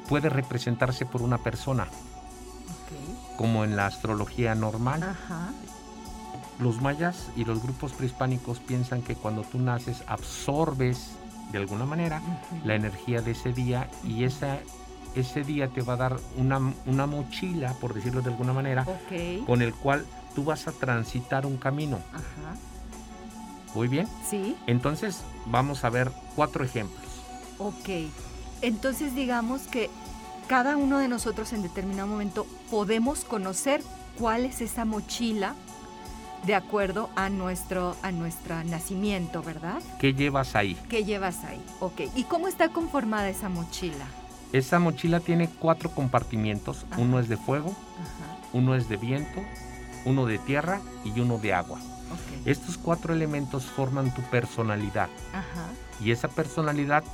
puede 0.08 0.28
representarse 0.28 1.06
por 1.06 1.22
una 1.22 1.38
persona, 1.38 1.88
como 3.38 3.64
en 3.64 3.76
la 3.76 3.86
astrología 3.86 4.54
normal. 4.54 5.16
Los 6.58 6.82
mayas 6.82 7.30
y 7.36 7.44
los 7.44 7.62
grupos 7.62 7.92
prehispánicos 7.92 8.58
piensan 8.58 9.00
que 9.00 9.14
cuando 9.14 9.42
tú 9.42 9.60
naces 9.60 10.02
absorbes 10.08 11.12
de 11.52 11.58
alguna 11.58 11.86
manera 11.86 12.20
la 12.64 12.74
energía 12.74 13.22
de 13.22 13.30
ese 13.30 13.52
día 13.52 13.88
y 14.04 14.24
esa 14.24 14.58
ese 15.14 15.42
día 15.42 15.68
te 15.68 15.82
va 15.82 15.94
a 15.94 15.96
dar 15.96 16.16
una, 16.36 16.60
una 16.86 17.06
mochila, 17.06 17.72
por 17.74 17.94
decirlo 17.94 18.20
de 18.20 18.30
alguna 18.30 18.52
manera, 18.52 18.86
con 19.46 19.62
el 19.62 19.74
cual 19.74 20.04
tú 20.34 20.44
vas 20.44 20.68
a 20.68 20.72
transitar 20.72 21.46
un 21.46 21.56
camino. 21.56 21.98
Ajá. 22.12 22.56
¿Muy 23.74 23.88
bien? 23.88 24.06
Sí. 24.28 24.54
Entonces, 24.66 25.22
vamos 25.46 25.84
a 25.84 25.90
ver 25.90 26.12
cuatro 26.36 26.64
ejemplos. 26.64 27.06
Ok. 27.58 28.10
Entonces, 28.60 29.14
digamos 29.14 29.62
que 29.62 29.90
cada 30.48 30.78
uno 30.78 30.98
de 30.98 31.08
nosotros 31.08 31.52
en 31.52 31.62
determinado 31.62 32.08
momento 32.08 32.46
podemos 32.70 33.24
conocer 33.24 33.82
cuál 34.18 34.46
es 34.46 34.62
esa 34.62 34.84
mochila 34.86 35.54
de 36.46 36.54
acuerdo 36.54 37.10
a 37.16 37.28
nuestro, 37.28 37.96
a 38.02 38.12
nuestro 38.12 38.64
nacimiento, 38.64 39.42
¿verdad? 39.42 39.80
¿Qué 40.00 40.14
llevas 40.14 40.56
ahí? 40.56 40.76
¿Qué 40.88 41.04
llevas 41.04 41.44
ahí? 41.44 41.62
Ok. 41.80 42.02
¿Y 42.16 42.24
cómo 42.24 42.48
está 42.48 42.70
conformada 42.70 43.28
esa 43.28 43.48
mochila? 43.50 44.06
Esa 44.52 44.78
mochila 44.78 45.20
tiene 45.20 45.48
cuatro 45.48 45.90
compartimientos. 45.90 46.86
Uno 46.96 47.20
es 47.20 47.28
de 47.28 47.36
fuego, 47.36 47.76
uno 48.54 48.74
es 48.74 48.88
de 48.88 48.96
viento, 48.96 49.42
uno 50.06 50.24
de 50.24 50.38
tierra 50.38 50.80
y 51.04 51.20
uno 51.20 51.36
de 51.36 51.52
agua. 51.52 51.78
Estos 52.46 52.78
cuatro 52.78 53.12
elementos 53.12 53.64
forman 53.64 54.14
tu 54.14 54.22
personalidad. 54.22 55.10
Y 56.02 56.12
esa 56.12 56.28
personalidad 56.28 57.04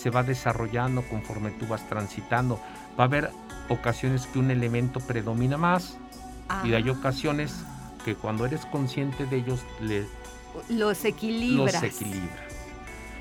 se 0.00 0.10
va 0.10 0.22
desarrollando 0.22 1.02
conforme 1.02 1.50
tú 1.50 1.66
vas 1.66 1.86
transitando. 1.88 2.60
Va 2.98 3.04
a 3.04 3.06
haber 3.06 3.30
ocasiones 3.68 4.26
que 4.26 4.38
un 4.38 4.50
elemento 4.50 5.00
predomina 5.00 5.56
más 5.56 5.98
y 6.64 6.74
hay 6.74 6.88
ah. 6.88 6.92
ocasiones 6.92 7.54
que 8.04 8.14
cuando 8.14 8.46
eres 8.46 8.64
consciente 8.66 9.26
de 9.26 9.36
ellos 9.36 9.60
los 10.68 11.04
equilibras. 11.04 11.74
Los 11.74 11.82
equilibras. 11.82 12.50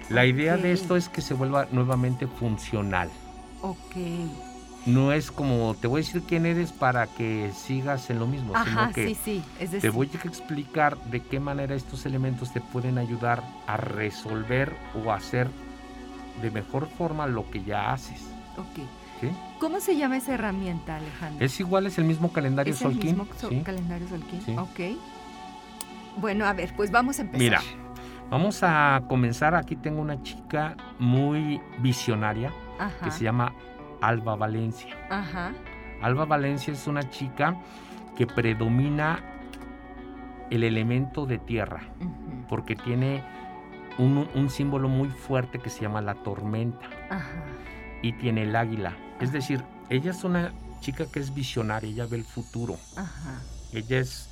La 0.09 0.25
idea 0.25 0.57
de 0.57 0.71
esto 0.71 0.95
es 0.95 1.09
que 1.09 1.21
se 1.21 1.33
vuelva 1.33 1.67
nuevamente 1.71 2.27
funcional. 2.27 3.09
Ok 3.62 3.95
no 4.86 5.12
es 5.12 5.31
como 5.31 5.75
te 5.75 5.88
voy 5.88 6.01
a 6.01 6.05
decir 6.05 6.24
quién 6.24 6.45
eres 6.45 6.71
para 6.71 7.07
que 7.07 7.51
sigas 7.55 8.09
en 8.09 8.19
lo 8.19 8.27
mismo, 8.27 8.53
sino 8.63 8.91
que 8.91 9.15
te 9.79 9.89
voy 9.89 10.09
a 10.13 10.27
explicar 10.27 10.98
de 11.05 11.21
qué 11.21 11.39
manera 11.39 11.75
estos 11.75 12.05
elementos 12.05 12.53
te 12.53 12.62
pueden 12.62 12.98
ayudar 12.98 13.43
a 13.67 13.77
resolver 13.77 14.74
o 14.95 15.12
hacer 15.12 15.50
de 16.41 16.51
mejor 16.51 16.88
forma 16.88 17.27
lo 17.27 17.50
que 17.50 17.63
ya 17.63 17.93
haces. 17.93 18.31
Ok. 18.58 18.86
¿Cómo 19.60 19.81
se 19.81 19.98
llama 19.98 20.15
esa 20.15 20.34
herramienta, 20.34 20.96
Alejandro? 20.96 21.46
Es 21.46 21.60
igual, 21.60 21.88
es 21.88 21.98
el 21.98 22.05
mismo 22.05 22.31
calendario 22.31 22.74
¿Es 22.74 22.81
El 22.81 22.96
mismo 22.96 23.27
calendario 23.65 24.08
Solquín? 24.08 24.58
Ok. 24.58 24.79
Bueno, 26.17 26.46
a 26.46 26.53
ver, 26.53 26.74
pues 26.75 26.89
vamos 26.89 27.19
a 27.19 27.24
empezar. 27.24 27.39
Mira, 27.39 27.62
Vamos 28.29 28.62
a 28.62 29.01
comenzar. 29.08 29.55
Aquí 29.55 29.75
tengo 29.75 30.01
una 30.01 30.22
chica 30.22 30.75
muy 31.00 31.60
visionaria 31.79 32.53
que 33.03 33.10
se 33.10 33.24
llama 33.24 33.53
Alba 34.01 34.36
Valencia. 34.36 34.96
Ajá. 35.10 35.51
Alba 36.01 36.25
Valencia 36.25 36.72
es 36.72 36.86
una 36.88 37.10
chica 37.10 37.55
que 38.15 38.27
predomina 38.27 39.19
el 40.51 40.63
elemento 40.63 41.25
de 41.25 41.39
tierra, 41.39 41.81
porque 42.48 42.75
tiene 42.75 43.24
un, 43.99 44.49
símbolo 44.49 44.89
muy 44.89 45.09
fuerte 45.09 45.59
que 45.59 45.69
se 45.69 45.81
llama 45.81 46.01
la 46.01 46.15
tormenta. 46.15 46.87
Y 48.01 48.13
tiene 48.13 48.43
el 48.43 48.55
águila. 48.55 48.95
Es 49.19 49.31
decir, 49.31 49.63
ella 49.89 50.11
es 50.11 50.23
una 50.23 50.53
chica 50.79 51.05
que 51.11 51.19
es 51.19 51.33
visionaria, 51.33 51.89
ella 51.89 52.05
ve 52.05 52.17
el 52.17 52.23
futuro. 52.23 52.77
Ella 53.73 53.99
es 53.99 54.29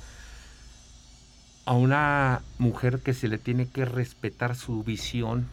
a 1.66 1.74
una 1.74 2.40
mujer 2.58 3.00
que 3.00 3.12
se 3.12 3.28
le 3.28 3.36
tiene 3.36 3.68
que 3.68 3.84
respetar 3.84 4.56
su 4.56 4.82
visión 4.82 5.46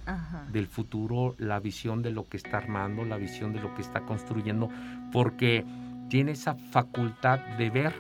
del 0.53 0.67
futuro, 0.67 1.36
la 1.38 1.60
visión 1.60 2.01
de 2.01 2.12
lo 2.12 2.27
que 2.29 2.38
está 2.38 2.57
armando, 2.57 3.03
la 3.03 3.17
visión 3.17 3.51
de 3.51 3.60
lo 3.60 3.75
que 3.75 3.81
está 3.81 4.00
construyendo, 4.01 4.69
porque 5.12 5.65
tiene 6.10 6.31
esa 6.31 6.55
facultad 6.72 7.39
de 7.57 7.69
ver, 7.69 7.93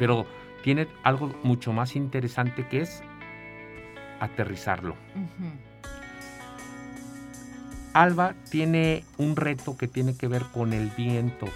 pero 0.00 0.26
tiene 0.64 0.88
algo 1.04 1.32
mucho 1.44 1.72
más 1.72 1.94
interesante 1.94 2.66
que 2.66 2.80
es 2.80 3.04
aterrizarlo. 4.20 4.96
Alba 7.92 8.34
tiene 8.50 9.04
un 9.18 9.36
reto 9.36 9.76
que 9.76 9.86
tiene 9.86 10.16
que 10.16 10.26
ver 10.26 10.42
con 10.52 10.72
el 10.72 10.90
viento, 10.90 11.46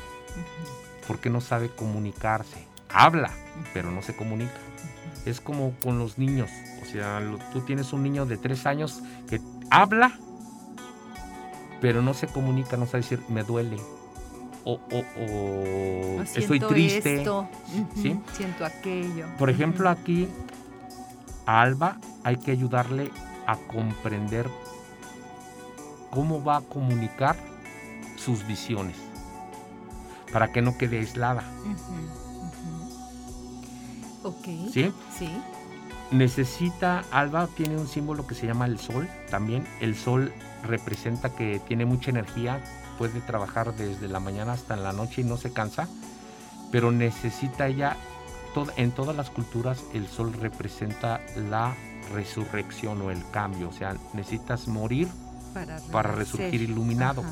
porque 1.06 1.30
no 1.30 1.40
sabe 1.40 1.68
comunicarse. 1.68 2.66
Habla, 2.88 3.30
pero 3.74 3.90
no 3.90 4.02
se 4.02 4.14
comunica. 4.14 4.52
Es 5.26 5.40
como 5.40 5.72
con 5.82 5.98
los 5.98 6.16
niños. 6.16 6.50
O 6.80 6.84
sea, 6.86 7.20
tú 7.52 7.60
tienes 7.62 7.92
un 7.92 8.02
niño 8.02 8.24
de 8.24 8.36
tres 8.36 8.66
años 8.66 9.02
que 9.28 9.40
habla, 9.70 10.12
pero 11.80 12.02
no 12.02 12.14
se 12.14 12.28
comunica, 12.28 12.76
no 12.76 12.86
sabe 12.86 13.02
decir 13.02 13.20
me 13.28 13.42
duele. 13.42 13.76
O, 14.64 14.78
estoy 16.36 16.60
triste. 16.60 17.24
Siento 18.32 18.64
aquello. 18.64 19.26
Por 19.38 19.50
ejemplo, 19.50 19.88
aquí 19.88 20.28
Alba 21.46 21.98
hay 22.24 22.36
que 22.36 22.50
ayudarle 22.50 23.10
a 23.46 23.56
comprender 23.56 24.48
cómo 26.10 26.42
va 26.42 26.58
a 26.58 26.60
comunicar 26.60 27.36
sus 28.16 28.46
visiones 28.46 28.96
para 30.32 30.52
que 30.52 30.62
no 30.62 30.76
quede 30.76 30.98
aislada. 30.98 31.44
Ok. 34.22 34.44
¿Sí? 34.72 34.92
Sí. 35.16 35.30
Necesita, 36.10 37.04
Alba 37.10 37.48
tiene 37.48 37.76
un 37.76 37.86
símbolo 37.86 38.26
que 38.26 38.34
se 38.34 38.46
llama 38.46 38.66
el 38.66 38.78
sol 38.78 39.08
también. 39.30 39.66
El 39.80 39.94
sol 39.94 40.32
representa 40.64 41.30
que 41.30 41.60
tiene 41.66 41.84
mucha 41.84 42.10
energía, 42.10 42.60
puede 42.98 43.20
trabajar 43.20 43.74
desde 43.74 44.08
la 44.08 44.20
mañana 44.20 44.52
hasta 44.52 44.76
la 44.76 44.92
noche 44.92 45.20
y 45.20 45.24
no 45.24 45.36
se 45.36 45.52
cansa, 45.52 45.88
pero 46.70 46.90
necesita 46.90 47.68
ella, 47.68 47.96
en 48.76 48.90
todas 48.90 49.14
las 49.14 49.30
culturas 49.30 49.84
el 49.94 50.08
sol 50.08 50.32
representa 50.32 51.20
la 51.48 51.76
resurrección 52.12 53.02
o 53.02 53.10
el 53.10 53.22
cambio, 53.30 53.68
o 53.68 53.72
sea, 53.72 53.96
necesitas 54.12 54.68
morir 54.68 55.08
para, 55.90 56.12
resurgir 56.12 56.62
iluminado. 56.62 57.24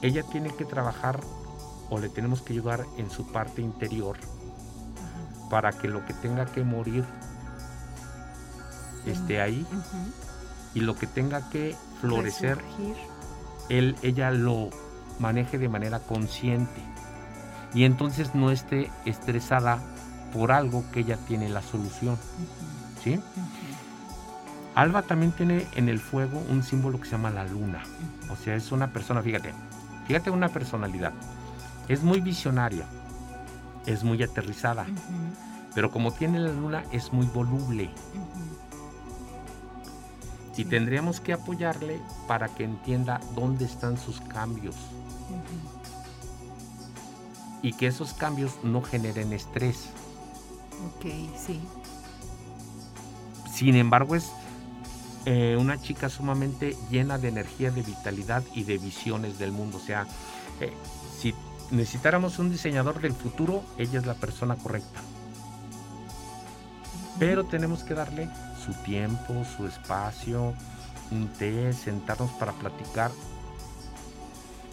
Ella 0.00 0.22
tiene 0.24 0.50
que 0.54 0.64
trabajar 0.64 1.20
o 1.90 1.98
le 1.98 2.08
tenemos 2.08 2.42
que 2.42 2.52
ayudar 2.52 2.84
en 2.96 3.10
su 3.10 3.30
parte 3.30 3.62
interior 3.62 4.16
para 5.50 5.72
que 5.72 5.88
lo 5.88 6.04
que 6.06 6.14
tenga 6.14 6.46
que 6.46 6.64
morir 6.64 7.04
esté 9.06 9.40
ahí 9.40 9.66
y 10.74 10.80
lo 10.80 10.96
que 10.96 11.06
tenga 11.06 11.50
que 11.50 11.76
florecer, 12.00 12.58
él, 13.68 13.96
ella 14.02 14.30
lo 14.30 14.70
maneje 15.18 15.58
de 15.58 15.68
manera 15.68 16.00
consciente 16.00 16.82
y 17.74 17.84
entonces 17.84 18.34
no 18.34 18.50
esté 18.50 18.90
estresada 19.04 19.78
por 20.32 20.52
algo 20.52 20.84
que 20.92 21.00
ella 21.00 21.16
tiene 21.16 21.48
la 21.48 21.62
solución. 21.62 22.18
¿Sí? 23.02 23.20
Alba 24.74 25.02
también 25.02 25.32
tiene 25.32 25.66
en 25.74 25.88
el 25.88 25.98
fuego 25.98 26.42
un 26.48 26.62
símbolo 26.62 26.98
que 26.98 27.04
se 27.04 27.12
llama 27.12 27.30
la 27.30 27.44
luna. 27.44 27.82
O 28.30 28.36
sea, 28.36 28.54
es 28.54 28.72
una 28.72 28.92
persona, 28.92 29.22
fíjate, 29.22 29.52
fíjate 30.06 30.30
una 30.30 30.48
personalidad. 30.48 31.12
Es 31.88 32.02
muy 32.02 32.20
visionaria, 32.20 32.86
es 33.86 34.02
muy 34.04 34.22
aterrizada, 34.22 34.86
pero 35.74 35.90
como 35.90 36.12
tiene 36.12 36.38
la 36.38 36.52
luna 36.52 36.84
es 36.92 37.12
muy 37.12 37.26
voluble. 37.26 37.90
Y 40.56 40.64
tendríamos 40.64 41.20
que 41.20 41.32
apoyarle 41.32 42.00
para 42.28 42.48
que 42.48 42.64
entienda 42.64 43.20
dónde 43.34 43.64
están 43.64 43.98
sus 43.98 44.20
cambios. 44.20 44.76
Y 47.62 47.72
que 47.72 47.86
esos 47.86 48.12
cambios 48.12 48.58
no 48.62 48.82
generen 48.82 49.32
estrés. 49.32 49.86
Ok, 50.86 51.06
sí. 51.36 51.60
Sin 53.52 53.76
embargo, 53.76 54.16
es 54.16 54.32
eh, 55.26 55.56
una 55.58 55.80
chica 55.80 56.08
sumamente 56.08 56.76
llena 56.90 57.18
de 57.18 57.28
energía, 57.28 57.70
de 57.70 57.82
vitalidad 57.82 58.42
y 58.54 58.64
de 58.64 58.78
visiones 58.78 59.38
del 59.38 59.52
mundo. 59.52 59.76
O 59.76 59.80
sea, 59.80 60.06
eh, 60.60 60.72
si 61.18 61.34
necesitáramos 61.70 62.38
un 62.38 62.50
diseñador 62.50 63.00
del 63.00 63.12
futuro, 63.12 63.62
ella 63.78 64.00
es 64.00 64.06
la 64.06 64.14
persona 64.14 64.56
correcta. 64.56 65.00
Pero 67.18 67.44
tenemos 67.44 67.84
que 67.84 67.94
darle 67.94 68.28
su 68.64 68.72
tiempo, 68.82 69.44
su 69.56 69.66
espacio, 69.66 70.54
un 71.10 71.28
té, 71.28 71.72
sentarnos 71.72 72.30
para 72.32 72.52
platicar 72.52 73.10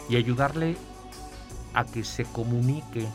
y 0.08 0.16
ayudarle 0.16 0.76
a 1.74 1.84
que 1.84 2.02
se 2.02 2.24
comunique 2.24 3.06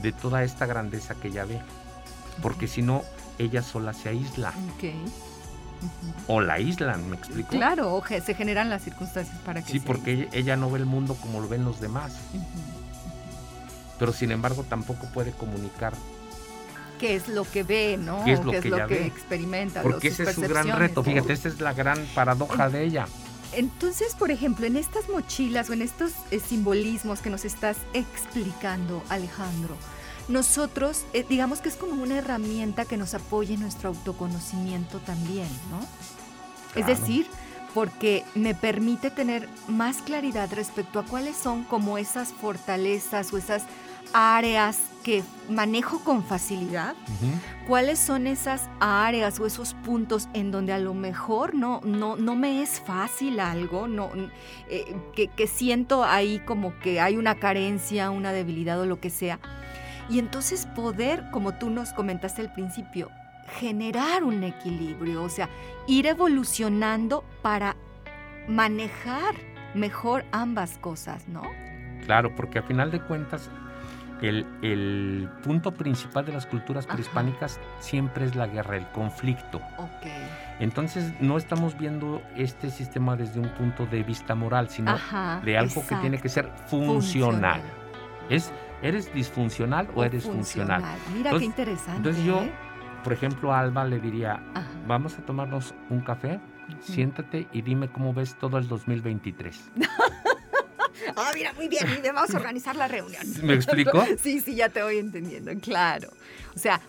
de 0.00 0.12
toda 0.12 0.42
esta 0.44 0.64
grandeza 0.64 1.14
que 1.16 1.28
ella 1.28 1.44
ve. 1.44 1.60
Porque 2.40 2.66
si 2.66 2.82
no, 2.82 3.02
ella 3.38 3.62
sola 3.62 3.92
se 3.92 4.08
aísla 4.10 4.52
o 6.26 6.40
la 6.40 6.54
aíslan, 6.54 7.10
¿me 7.10 7.16
explico? 7.16 7.50
Claro, 7.50 8.02
se 8.08 8.34
generan 8.34 8.70
las 8.70 8.82
circunstancias 8.82 9.36
para 9.44 9.62
que 9.62 9.72
Sí, 9.72 9.80
porque 9.80 10.28
ella, 10.32 10.56
no 10.56 10.70
ve 10.70 10.78
el 10.78 10.86
mundo 10.86 11.16
como 11.20 11.40
lo 11.40 11.48
ven 11.48 11.64
los 11.64 11.80
demás. 11.80 12.14
Pero 13.98 14.12
sin 14.12 14.32
embargo 14.32 14.64
tampoco 14.68 15.06
puede 15.12 15.32
comunicar 15.32 15.92
qué 16.98 17.16
es 17.16 17.28
lo 17.28 17.44
que 17.44 17.62
ve, 17.62 17.96
¿no? 17.98 18.24
¿Qué 18.24 18.32
es 18.32 18.44
lo, 18.44 18.52
que, 18.86 19.06
experimenta? 19.06 19.82
Porque 19.82 20.08
ese 20.08 20.24
es 20.24 20.34
su 20.34 20.42
gran 20.42 20.68
reto, 20.78 21.02
fíjate, 21.02 21.32
esa 21.32 21.48
es 21.48 21.60
la 21.60 21.72
gran 21.72 21.98
paradoja 22.14 22.68
de 22.68 22.84
ella. 22.84 23.06
Entonces, 23.52 24.14
por 24.16 24.30
ejemplo, 24.30 24.66
en 24.66 24.76
estas 24.76 25.08
mochilas 25.08 25.70
o 25.70 25.74
en 25.74 25.82
estos 25.82 26.12
eh, 26.30 26.40
simbolismos 26.40 27.20
que 27.20 27.30
nos 27.30 27.44
estás 27.44 27.76
explicando, 27.92 29.02
Alejandro, 29.08 29.76
nosotros, 30.28 31.04
eh, 31.12 31.24
digamos 31.28 31.60
que 31.60 31.68
es 31.68 31.76
como 31.76 32.02
una 32.02 32.16
herramienta 32.16 32.84
que 32.84 32.96
nos 32.96 33.14
apoye 33.14 33.54
en 33.54 33.60
nuestro 33.60 33.90
autoconocimiento 33.90 34.98
también, 34.98 35.48
¿no? 35.70 35.80
Es 36.78 36.86
decir, 36.86 37.26
porque 37.72 38.24
me 38.34 38.54
permite 38.54 39.10
tener 39.10 39.48
más 39.68 40.02
claridad 40.02 40.48
respecto 40.52 40.98
a 40.98 41.04
cuáles 41.04 41.36
son 41.36 41.64
como 41.64 41.98
esas 41.98 42.32
fortalezas 42.32 43.32
o 43.32 43.38
esas 43.38 43.64
áreas 44.12 44.78
que 45.02 45.22
manejo 45.50 46.00
con 46.00 46.24
facilidad, 46.24 46.94
cuáles 47.66 47.98
son 47.98 48.26
esas 48.26 48.70
áreas 48.80 49.38
o 49.38 49.46
esos 49.46 49.74
puntos 49.74 50.28
en 50.32 50.50
donde 50.50 50.72
a 50.72 50.78
lo 50.78 50.94
mejor 50.94 51.54
no, 51.54 51.80
no, 51.84 52.16
no 52.16 52.34
me 52.34 52.62
es 52.62 52.80
fácil 52.80 53.38
algo, 53.40 53.86
no, 53.86 54.10
eh, 54.70 54.96
que, 55.14 55.28
que 55.28 55.46
siento 55.46 56.04
ahí 56.04 56.38
como 56.46 56.78
que 56.78 57.00
hay 57.00 57.16
una 57.16 57.34
carencia, 57.34 58.10
una 58.10 58.32
debilidad 58.32 58.80
o 58.80 58.86
lo 58.86 58.98
que 58.98 59.10
sea 59.10 59.40
y 60.08 60.18
entonces 60.18 60.66
poder, 60.66 61.30
como 61.30 61.54
tú 61.54 61.70
nos 61.70 61.92
comentaste 61.92 62.42
al 62.42 62.52
principio, 62.52 63.10
generar 63.58 64.24
un 64.24 64.42
equilibrio, 64.42 65.22
o 65.22 65.28
sea, 65.28 65.48
ir 65.86 66.06
evolucionando 66.06 67.24
para 67.42 67.76
manejar 68.48 69.34
mejor 69.74 70.24
ambas 70.32 70.78
cosas, 70.78 71.28
¿no? 71.28 71.42
Claro, 72.04 72.34
porque 72.34 72.58
a 72.58 72.62
final 72.62 72.90
de 72.90 73.00
cuentas 73.00 73.50
el, 74.22 75.28
punto 75.42 75.72
principal 75.72 76.24
de 76.24 76.32
las 76.32 76.46
culturas 76.46 76.86
prehispánicas 76.86 77.60
siempre 77.78 78.24
es 78.24 78.34
la 78.34 78.46
guerra, 78.46 78.76
el 78.76 78.86
conflicto. 78.88 79.60
Entonces 80.60 81.12
no 81.20 81.36
estamos 81.36 81.76
viendo 81.76 82.22
este 82.36 82.70
sistema 82.70 83.16
desde 83.16 83.40
un 83.40 83.48
punto 83.50 83.86
de 83.86 84.02
vista 84.02 84.34
moral, 84.34 84.70
sino 84.70 84.96
de 85.44 85.58
algo 85.58 85.86
que 85.86 85.96
tiene 85.96 86.18
que 86.18 86.28
ser 86.28 86.48
funcional. 86.66 87.60
Es 88.30 88.52
¿Eres 88.84 89.12
disfuncional 89.14 89.88
o, 89.94 90.04
eres 90.04 90.24
funcional? 90.24 90.84
Mira 91.14 91.30
qué 91.38 91.44
interesante. 91.46 91.96
Entonces 91.96 92.22
yo, 92.22 92.42
¿eh? 92.42 92.52
por 93.02 93.14
ejemplo, 93.14 93.50
a 93.50 93.60
Alba 93.60 93.86
le 93.86 93.98
diría, 93.98 94.42
vamos 94.86 95.18
a 95.18 95.24
tomarnos 95.24 95.74
un 95.88 96.02
café, 96.02 96.38
siéntate 96.80 97.48
y 97.50 97.62
dime 97.62 97.88
cómo 97.88 98.12
ves 98.12 98.36
todo 98.38 98.58
el 98.58 98.68
2023. 98.68 99.70
Ah, 101.16 101.32
mira, 101.34 101.52
muy 101.52 101.68
bien, 101.68 101.86
vamos 102.14 102.32
a 102.34 102.38
organizar 102.38 102.76
la 102.76 102.88
reunión. 102.88 103.22
¿Me 103.42 103.54
explico? 103.54 104.02
sí, 104.18 104.40
sí, 104.40 104.54
ya 104.54 104.68
te 104.68 104.82
voy 104.82 104.98
entendiendo, 104.98 105.52
claro. 105.60 106.08
O 106.54 106.58
sea, 106.58 106.80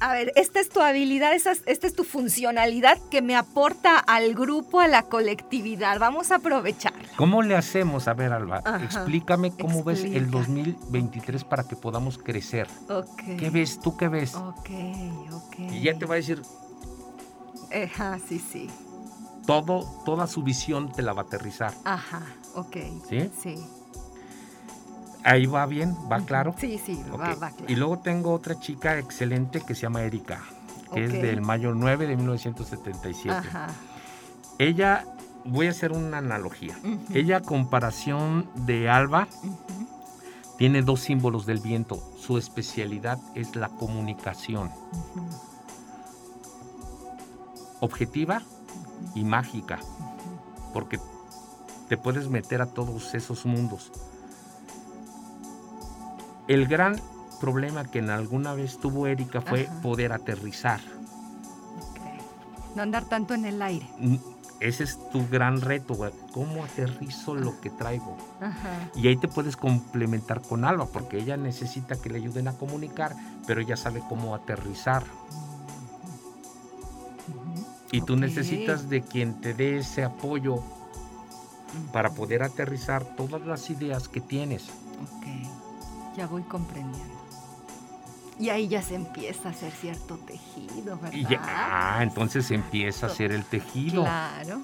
A 0.00 0.14
ver, 0.14 0.32
esta 0.34 0.60
es 0.60 0.70
tu 0.70 0.80
habilidad, 0.80 1.34
esta 1.34 1.52
es 1.66 1.94
tu 1.94 2.04
funcionalidad 2.04 2.98
que 3.10 3.20
me 3.20 3.36
aporta 3.36 3.98
al 3.98 4.34
grupo, 4.34 4.80
a 4.80 4.88
la 4.88 5.02
colectividad. 5.02 5.98
Vamos 5.98 6.30
a 6.30 6.36
aprovecharla. 6.36 7.08
¿Cómo 7.16 7.42
le 7.42 7.54
hacemos? 7.54 8.08
A 8.08 8.14
ver, 8.14 8.32
Alba, 8.32 8.62
explícame 8.82 9.52
cómo 9.52 9.84
ves 9.84 10.04
el 10.04 10.30
2023 10.30 11.44
para 11.44 11.64
que 11.64 11.76
podamos 11.76 12.16
crecer. 12.16 12.66
Ok. 12.88 13.22
¿Qué 13.38 13.50
ves? 13.50 13.78
¿Tú 13.80 13.96
qué 13.96 14.08
ves? 14.08 14.34
Ok, 14.34 14.70
ok. 15.32 15.58
Y 15.70 15.82
ya 15.82 15.98
te 15.98 16.06
va 16.06 16.14
a 16.14 16.16
decir... 16.16 16.40
Ajá, 17.72 18.18
sí, 18.26 18.38
sí. 18.38 18.68
Todo, 19.46 20.02
toda 20.04 20.26
su 20.26 20.42
visión 20.42 20.90
te 20.92 21.02
la 21.02 21.12
va 21.12 21.22
a 21.22 21.24
aterrizar. 21.24 21.74
Ajá, 21.84 22.22
ok. 22.54 22.76
¿Sí? 23.08 23.30
Sí. 23.40 23.56
Ahí 25.22 25.46
va 25.46 25.66
bien, 25.66 25.96
va 26.10 26.20
claro. 26.20 26.54
Sí, 26.58 26.78
sí, 26.78 27.02
va, 27.12 27.36
claro. 27.36 27.54
Y 27.68 27.76
luego 27.76 27.98
tengo 27.98 28.32
otra 28.32 28.58
chica 28.58 28.98
excelente 28.98 29.60
que 29.60 29.74
se 29.74 29.82
llama 29.82 30.02
Erika, 30.02 30.40
que 30.94 31.04
es 31.04 31.12
del 31.12 31.40
mayo 31.42 31.74
9 31.74 32.06
de 32.06 32.16
1977. 32.16 33.30
Ajá. 33.30 33.68
Ella, 34.58 35.04
voy 35.44 35.66
a 35.66 35.70
hacer 35.70 35.92
una 35.92 36.18
analogía. 36.18 36.78
Ella, 37.12 37.40
comparación 37.40 38.48
de 38.54 38.88
Alba, 38.88 39.28
tiene 40.56 40.82
dos 40.82 41.00
símbolos 41.00 41.46
del 41.46 41.60
viento. 41.60 42.02
Su 42.18 42.38
especialidad 42.38 43.18
es 43.34 43.56
la 43.56 43.68
comunicación. 43.68 44.70
Objetiva 47.80 48.42
y 49.14 49.24
mágica. 49.24 49.80
Porque 50.72 50.98
te 51.88 51.96
puedes 51.96 52.28
meter 52.28 52.62
a 52.62 52.66
todos 52.66 53.14
esos 53.14 53.44
mundos 53.46 53.90
el 56.50 56.66
gran 56.66 57.00
problema 57.40 57.84
que 57.84 58.00
en 58.00 58.10
alguna 58.10 58.54
vez 58.54 58.78
tuvo 58.78 59.06
Erika 59.06 59.40
fue 59.40 59.68
poder 59.82 60.12
aterrizar. 60.12 60.80
No 62.74 62.82
andar 62.82 63.04
tanto 63.04 63.34
en 63.34 63.44
el 63.44 63.62
aire. 63.62 63.88
Mm, 64.00 64.16
ese 64.58 64.82
es 64.82 64.98
tu 65.10 65.28
gran 65.28 65.60
reto, 65.60 65.96
¿Cómo 66.32 66.64
aterrizo 66.64 67.36
lo 67.36 67.60
que 67.60 67.70
traigo? 67.70 68.16
Y 68.96 69.06
ahí 69.06 69.16
te 69.16 69.28
puedes 69.28 69.56
complementar 69.56 70.42
con 70.42 70.64
Alba, 70.64 70.86
porque 70.86 71.18
ella 71.18 71.36
necesita 71.36 71.94
que 71.94 72.10
le 72.10 72.18
ayuden 72.18 72.48
a 72.48 72.52
comunicar, 72.54 73.14
pero 73.46 73.60
ella 73.60 73.76
sabe 73.76 74.02
cómo 74.08 74.34
aterrizar. 74.34 75.04
Y 77.92 78.00
tú 78.00 78.16
necesitas 78.16 78.90
de 78.90 79.02
quien 79.02 79.40
te 79.40 79.54
dé 79.54 79.78
ese 79.78 80.02
apoyo 80.02 80.64
para 81.92 82.10
poder 82.10 82.42
aterrizar 82.42 83.04
todas 83.16 83.40
las 83.42 83.70
ideas 83.70 84.08
que 84.08 84.20
tienes. 84.20 84.68
Okay 85.18 85.29
ya 86.16 86.26
voy 86.26 86.42
comprendiendo. 86.42 87.20
Y 88.38 88.48
ahí 88.48 88.68
ya 88.68 88.80
se 88.80 88.94
empieza 88.94 89.48
a 89.48 89.52
hacer 89.52 89.70
cierto 89.70 90.16
tejido, 90.16 90.98
¿verdad? 90.98 91.12
Y 91.12 91.26
ah, 91.38 91.98
entonces 92.00 92.50
empieza 92.50 93.06
a 93.06 93.10
hacer 93.10 93.32
el 93.32 93.44
tejido. 93.44 94.02
Claro. 94.02 94.62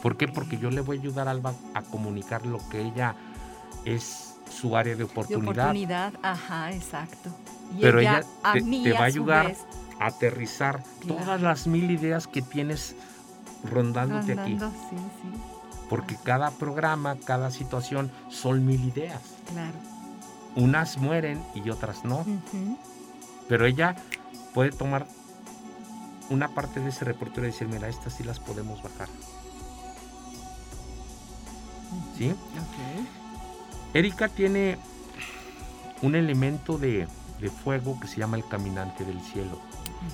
¿Por 0.00 0.16
qué? 0.16 0.28
Porque 0.28 0.56
yo 0.56 0.70
le 0.70 0.80
voy 0.82 0.98
a 0.98 1.00
ayudar 1.00 1.26
a 1.26 1.32
Alba 1.32 1.52
a 1.74 1.82
comunicar 1.82 2.46
lo 2.46 2.60
que 2.68 2.80
ella 2.80 3.16
es 3.84 4.36
su 4.48 4.76
área 4.76 4.94
de 4.94 5.02
oportunidad. 5.02 5.52
De 5.52 5.60
oportunidad, 5.62 6.12
ajá, 6.22 6.72
exacto. 6.72 7.30
Pero 7.80 7.98
ella, 7.98 8.22
te, 8.52 8.92
va 8.92 9.00
a 9.00 9.04
ayudar 9.04 9.56
a 9.98 10.06
aterrizar 10.06 10.84
todas 11.06 11.42
las 11.42 11.66
mil 11.66 11.90
ideas 11.90 12.28
que 12.28 12.40
tienes 12.40 12.94
rondándote 13.64 14.36
Rondando, 14.36 14.66
aquí. 14.66 14.76
Sí, 14.90 14.96
sí. 14.96 15.40
Porque 15.90 16.16
cada 16.22 16.52
programa, 16.52 17.16
cada 17.24 17.50
situación 17.50 18.12
son 18.28 18.64
mil 18.64 18.84
ideas. 18.84 19.20
Claro 19.52 19.97
unas 20.54 20.98
mueren 20.98 21.42
y 21.54 21.70
otras 21.70 22.04
no. 22.04 22.24
Pero 23.48 23.66
ella 23.66 23.96
puede 24.54 24.70
tomar 24.70 25.06
una 26.30 26.48
parte 26.48 26.80
de 26.80 26.90
ese 26.90 27.04
reporte 27.04 27.40
y 27.40 27.44
decir, 27.44 27.68
mira, 27.68 27.88
estas 27.88 28.14
sí 28.14 28.24
las 28.24 28.40
podemos 28.40 28.82
bajar. 28.82 29.08
¿Sí? 32.16 32.34
Erika 33.94 34.28
tiene 34.28 34.76
un 36.02 36.14
elemento 36.14 36.76
de, 36.76 37.08
de, 37.40 37.50
fuego 37.50 37.98
que 37.98 38.08
se 38.08 38.18
llama 38.18 38.36
el 38.36 38.46
caminante 38.46 39.04
del 39.04 39.20
cielo. 39.20 39.58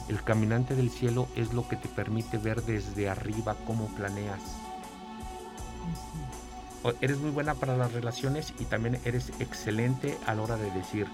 El 0.09 0.23
caminante 0.23 0.77
del 0.77 0.91
cielo 0.91 1.29
es 1.35 1.53
lo 1.53 1.67
que 1.67 1.77
te 1.77 1.89
permite 1.89 2.39
ver 2.39 2.63
desde 2.63 3.09
arriba 3.09 3.57
cómo 3.67 3.87
planeas 3.89 4.41
eres 7.01 7.19
muy 7.19 7.31
buena 7.31 7.55
para 7.55 7.77
las 7.77 7.93
relaciones 7.93 8.53
y 8.59 8.65
también 8.65 9.01
eres 9.05 9.33
excelente 9.39 10.19
a 10.27 10.35
la 10.35 10.43
hora 10.43 10.57
de 10.57 10.71
decir, 10.71 11.07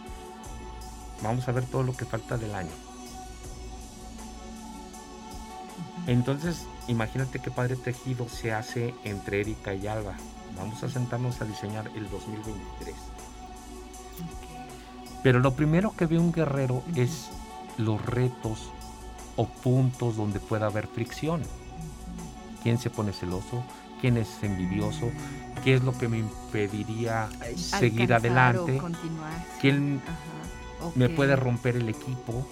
vamos 1.23 1.49
a 1.49 1.53
ver 1.53 1.65
todo 1.65 1.83
lo 1.83 1.97
que 1.97 2.05
falta 2.05 2.37
del 2.37 2.55
año. 2.55 2.71
Entonces, 6.07 6.67
imagínate 6.89 7.39
qué 7.39 7.51
padre 7.51 7.77
tejido 7.77 8.29
se 8.29 8.53
hace 8.53 8.95
entre 9.05 9.41
Erika 9.41 9.75
y 9.75 9.87
Alba. 9.87 10.15
Vamos 10.57 10.83
a 10.83 10.89
sentarnos 10.89 11.41
a 11.41 11.45
diseñar 11.45 11.89
el 11.95 12.11
2023. 12.11 12.95
Pero 15.23 15.39
lo 15.39 15.55
primero 15.55 15.95
que 15.97 16.07
ve 16.07 16.19
un 16.19 16.33
guerrero 16.33 16.83
es 16.97 17.29
los 17.77 18.05
retos 18.05 18.71
o 19.37 19.47
puntos 19.47 20.17
donde 20.17 20.41
pueda 20.41 20.67
haber 20.67 20.87
fricción. 20.87 21.43
¿Quién 22.63 22.79
se 22.79 22.91
pone 22.91 23.13
celoso? 23.13 23.63
¿Quién 24.01 24.17
es 24.17 24.43
envidioso? 24.43 25.11
Qué 25.65 25.75
es 25.75 25.83
lo 25.83 25.97
que 25.97 26.09
me 26.09 26.19
impediría 26.19 27.29
seguir 27.57 28.13
adelante, 28.13 28.81
quién 29.61 30.01
me 30.95 31.09
puede 31.09 31.37
romper 31.37 31.77
el 31.77 31.89
equipo, 31.89 32.47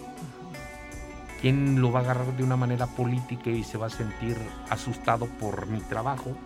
quién 1.40 1.80
lo 1.80 1.92
va 1.92 2.00
a 2.00 2.02
agarrar 2.02 2.36
de 2.36 2.42
una 2.42 2.56
manera 2.56 2.86
política 2.86 3.50
y 3.50 3.64
se 3.64 3.78
va 3.78 3.86
a 3.86 3.90
sentir 3.90 4.36
asustado 4.70 5.26
por 5.26 5.66
mi 5.66 5.80
trabajo. 5.80 6.36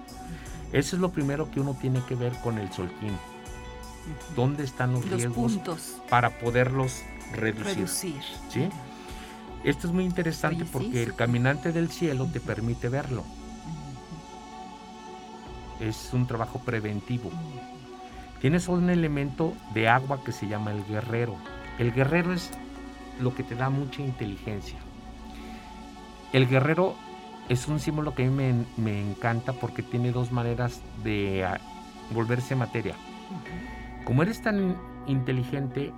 Eso 0.72 0.96
es 0.96 1.02
lo 1.02 1.10
primero 1.10 1.50
que 1.50 1.60
uno 1.60 1.76
tiene 1.78 2.02
que 2.08 2.14
ver 2.14 2.32
con 2.42 2.58
el 2.58 2.72
solquín. 2.72 3.16
¿Dónde 4.34 4.64
están 4.64 4.92
los, 4.92 5.08
riesgos 5.08 5.60
para 6.08 6.30
poderlos 6.38 7.02
reducir? 7.32 7.88
¿Sí? 8.48 8.68
Esto 9.64 9.86
es 9.86 9.92
muy 9.92 10.04
interesante 10.04 10.64
porque 10.64 11.02
el 11.02 11.14
caminante 11.14 11.72
del 11.72 11.88
cielo 11.88 12.26
te 12.32 12.40
permite 12.40 12.88
verlo 12.88 13.22
es 15.82 16.10
un 16.12 16.26
trabajo 16.26 16.60
preventivo. 16.60 17.30
Tienes 18.40 18.68
un 18.68 18.90
elemento 18.90 19.52
de 19.74 19.88
agua 19.88 20.22
que 20.24 20.32
se 20.32 20.46
llama 20.46 20.72
el 20.72 20.84
guerrero. 20.86 21.36
El 21.78 21.92
guerrero 21.92 22.32
es 22.32 22.50
lo 23.20 23.34
que 23.34 23.42
te 23.42 23.54
da 23.54 23.70
mucha 23.70 24.02
inteligencia. 24.02 24.78
El 26.32 26.48
guerrero 26.48 26.94
es 27.48 27.68
un 27.68 27.80
símbolo 27.80 28.14
que 28.14 28.24
a 28.24 28.30
mí 28.30 28.64
me, 28.76 29.00
encanta 29.00 29.52
porque 29.52 29.82
tiene 29.82 30.12
dos 30.12 30.32
maneras 30.32 30.80
de 31.04 31.44
ah, 31.44 31.60
volverse 32.12 32.56
materia. 32.56 32.94
Como 34.04 34.22
eres 34.22 34.42
tan 34.42 34.76
inteligente, 35.06 35.92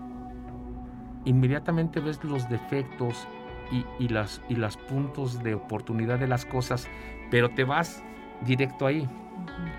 inmediatamente 1.25 2.01
ves 2.01 2.23
los 2.25 2.49
defectos 2.49 3.27
y, 3.99 4.09
las, 4.09 4.41
y 4.49 4.57
los 4.57 4.77
puntos 4.77 5.43
de 5.43 5.55
oportunidad 5.55 6.19
de 6.19 6.29
las 6.29 6.45
cosas, 6.45 6.89
pero 7.31 7.51
te 7.51 7.65
vas 7.65 8.03
directo 8.45 8.87
ahí. 8.87 9.09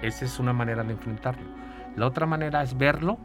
Esa 0.01 0.25
es 0.25 0.39
una 0.39 0.53
manera 0.53 0.83
de 0.83 0.93
enfrentarlo. 0.93 1.45
La 1.95 2.07
otra 2.07 2.25
manera 2.25 2.61
es 2.61 2.77
verlo, 2.77 3.17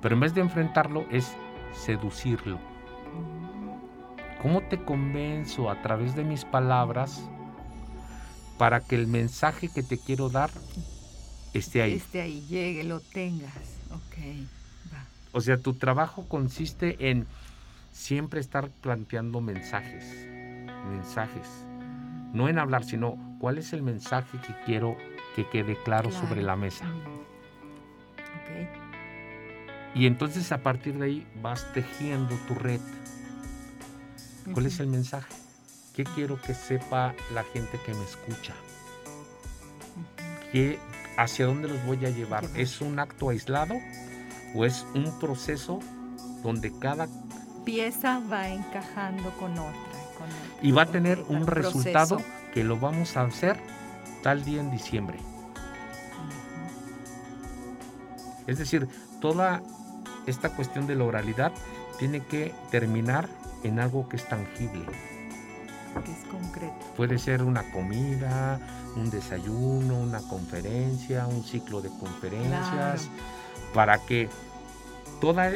pero 0.00 0.14
en 0.14 0.20
vez 0.20 0.34
de 0.34 0.40
enfrentarlo 0.40 1.06
es 1.10 1.34
seducirlo. 1.72 2.58
¿Cómo 4.40 4.60
te 4.62 4.82
convenzo 4.82 5.70
a 5.70 5.80
través 5.82 6.16
de 6.16 6.24
mis 6.24 6.44
palabras 6.44 7.22
para 8.58 8.80
que 8.80 8.96
el 8.96 9.06
mensaje 9.06 9.68
que 9.72 9.82
te 9.82 9.98
quiero 9.98 10.28
dar 10.28 10.50
esté 11.54 11.82
ahí? 11.82 11.94
Esté 11.94 12.22
ahí, 12.22 12.44
llegue, 12.48 12.84
lo 12.84 13.00
tengas. 13.00 13.54
Ok, 13.90 14.18
va. 14.92 15.04
O 15.32 15.40
sea, 15.40 15.58
tu 15.58 15.74
trabajo 15.74 16.26
consiste 16.28 17.10
en 17.10 17.26
siempre 17.92 18.40
estar 18.40 18.68
planteando 18.80 19.40
mensajes, 19.40 20.26
mensajes. 20.90 21.48
No 22.32 22.48
en 22.48 22.58
hablar, 22.58 22.84
sino 22.84 23.16
cuál 23.38 23.58
es 23.58 23.72
el 23.72 23.82
mensaje 23.82 24.38
que 24.38 24.54
quiero 24.64 24.96
que 25.34 25.48
quede 25.48 25.76
claro, 25.82 26.10
sobre 26.10 26.42
la 26.42 26.56
mesa. 26.56 26.86
Y 29.94 30.06
entonces 30.06 30.52
a 30.52 30.62
partir 30.62 30.98
de 30.98 31.06
ahí 31.06 31.26
vas 31.42 31.72
tejiendo 31.74 32.34
tu 32.48 32.54
red. 32.54 32.80
¿Cuál 34.52 34.66
es 34.66 34.80
el 34.80 34.86
mensaje? 34.86 35.32
¿Qué 35.94 36.04
quiero 36.04 36.40
que 36.40 36.54
sepa 36.54 37.14
la 37.34 37.44
gente 37.44 37.78
que 37.84 37.92
me 37.92 38.02
escucha? 38.04 38.54
¿Qué, 40.50 40.78
¿Hacia 41.18 41.46
dónde 41.46 41.68
los 41.68 41.84
voy 41.84 42.04
a 42.06 42.10
llevar? 42.10 42.44
¿Es 42.56 42.80
un 42.80 42.98
acto 42.98 43.28
aislado 43.28 43.74
o 44.54 44.64
es 44.64 44.86
un 44.94 45.18
proceso 45.20 45.80
donde 46.42 46.72
cada 46.78 47.08
pieza 47.64 48.20
va 48.30 48.48
encajando 48.48 49.30
con 49.38 49.52
otra? 49.52 49.92
y 50.62 50.70
va 50.70 50.82
a 50.82 50.86
tener 50.86 51.24
un 51.28 51.46
resultado 51.46 52.20
que 52.54 52.64
lo 52.64 52.78
vamos 52.78 53.16
a 53.16 53.22
hacer 53.22 53.56
tal 54.22 54.44
día 54.44 54.60
en 54.60 54.70
diciembre. 54.70 55.18
Es 58.46 58.58
decir, 58.58 58.88
toda 59.20 59.62
esta 60.26 60.50
cuestión 60.50 60.86
de 60.86 60.96
la 60.96 61.04
oralidad 61.04 61.52
tiene 61.98 62.20
que 62.20 62.54
terminar 62.70 63.28
en 63.62 63.78
algo 63.78 64.08
que 64.08 64.16
es 64.16 64.28
tangible. 64.28 64.84
Que 66.04 66.12
es 66.12 66.24
concreto. 66.30 66.74
Puede 66.96 67.18
ser 67.18 67.42
una 67.42 67.70
comida, 67.70 68.58
un 68.96 69.10
desayuno, 69.10 69.98
una 69.98 70.20
conferencia, 70.20 71.26
un 71.26 71.44
ciclo 71.44 71.80
de 71.80 71.90
conferencias, 71.90 73.08
para 73.74 73.98
que 73.98 74.28
toda 75.20 75.50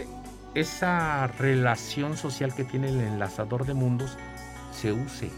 esa 0.54 1.26
relación 1.26 2.16
social 2.16 2.54
que 2.54 2.64
tiene 2.64 2.88
el 2.88 3.00
enlazador 3.00 3.66
de 3.66 3.74
mundos 3.74 4.16
se 4.72 4.92
use. 4.92 5.30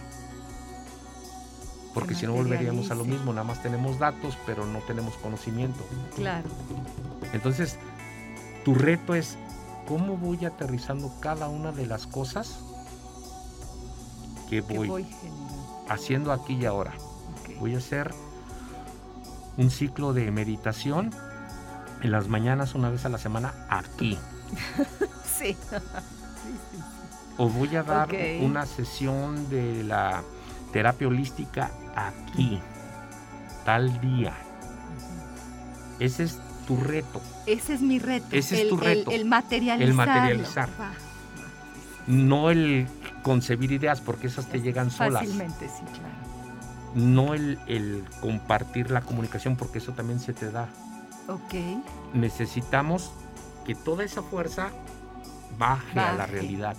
Porque 1.94 2.14
si 2.14 2.27
no 2.27 2.33
volveríamos 2.33 2.90
a 2.90 2.94
lo 2.94 3.05
mismo, 3.05 3.33
nada 3.33 3.44
más 3.44 3.62
tenemos 3.62 3.98
datos, 3.98 4.37
pero 4.46 4.66
no 4.66 4.81
tenemos 4.81 5.14
conocimiento. 5.16 5.81
Claro. 6.14 6.48
Entonces, 7.33 7.77
tu 8.64 8.74
reto 8.74 9.14
es 9.14 9.37
cómo 9.87 10.16
voy 10.16 10.44
aterrizando 10.44 11.12
cada 11.20 11.48
una 11.48 11.72
de 11.72 11.87
las 11.87 12.07
cosas 12.07 12.61
que 14.48 14.61
voy, 14.61 15.07
haciendo 15.88 16.33
aquí 16.33 16.55
y 16.55 16.66
ahora. 16.66 16.92
Voy 17.59 17.74
a 17.74 17.79
hacer 17.79 18.14
un 19.57 19.70
ciclo 19.70 20.12
de 20.12 20.31
meditación 20.31 21.11
en 22.03 22.11
las 22.11 22.29
mañanas 22.29 22.74
una 22.74 22.90
vez 22.90 23.05
a 23.05 23.09
la 23.09 23.18
semana 23.18 23.55
aquí. 23.68 24.18
sí. 25.38 25.57
O 27.37 27.48
voy 27.48 27.74
a 27.77 27.83
dar 27.83 28.09
una 28.40 28.66
sesión 28.66 29.48
de 29.48 29.85
la 29.85 30.22
terapia 30.72 31.09
holística 31.09 31.70
aquí, 31.94 32.61
tal 33.64 34.00
día. 34.00 34.33
Ese 35.98 36.24
es 36.24 36.38
tu 36.66 36.76
reto. 36.76 37.20
Ese 37.46 37.74
es 37.74 37.81
mi 37.81 37.98
reto. 37.98 38.26
Ese 38.31 38.62
es 38.62 38.68
tu 38.68 38.76
reto. 38.76 39.11
El, 39.11 39.24
materializar. 39.24 39.88
El 39.88 39.94
materializar. 39.94 40.68
No 42.07 42.50
el 42.50 42.87
concebir 43.22 43.72
ideas, 43.72 44.00
porque 44.00 44.28
esas 44.28 44.46
te 44.46 44.61
llegan 44.61 44.90
solas. 44.90 45.22
Fácilmente, 45.22 45.68
sí, 45.68 45.85
claro. 45.92 46.14
No 46.94 47.35
el, 47.35 47.59
el 47.66 48.04
compartir 48.20 48.90
la 48.90 49.02
comunicación, 49.02 49.57
porque 49.57 49.78
eso 49.78 49.92
también 49.92 50.20
se 50.20 50.33
te 50.33 50.50
da. 50.50 50.68
Ok. 51.28 51.54
Necesitamos 52.14 53.11
que 53.66 53.74
toda 53.74 54.04
esa 54.04 54.22
fuerza 54.22 54.70
baje, 55.59 55.98
a 56.00 56.14
la 56.14 56.26
realidad. 56.26 56.76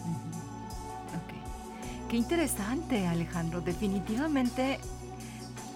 Qué 2.10 2.18
interesante, 2.18 3.06
Alejandro. 3.06 3.62
Definitivamente, 3.62 4.80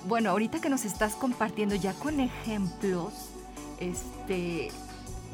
bueno, 0.08 0.32
ahorita 0.32 0.60
que 0.60 0.70
nos 0.70 0.84
estás 0.84 1.14
compartiendo 1.14 1.76
ya 1.76 1.94
con 1.94 2.20
ejemplos, 2.20 3.14
este, 3.80 4.72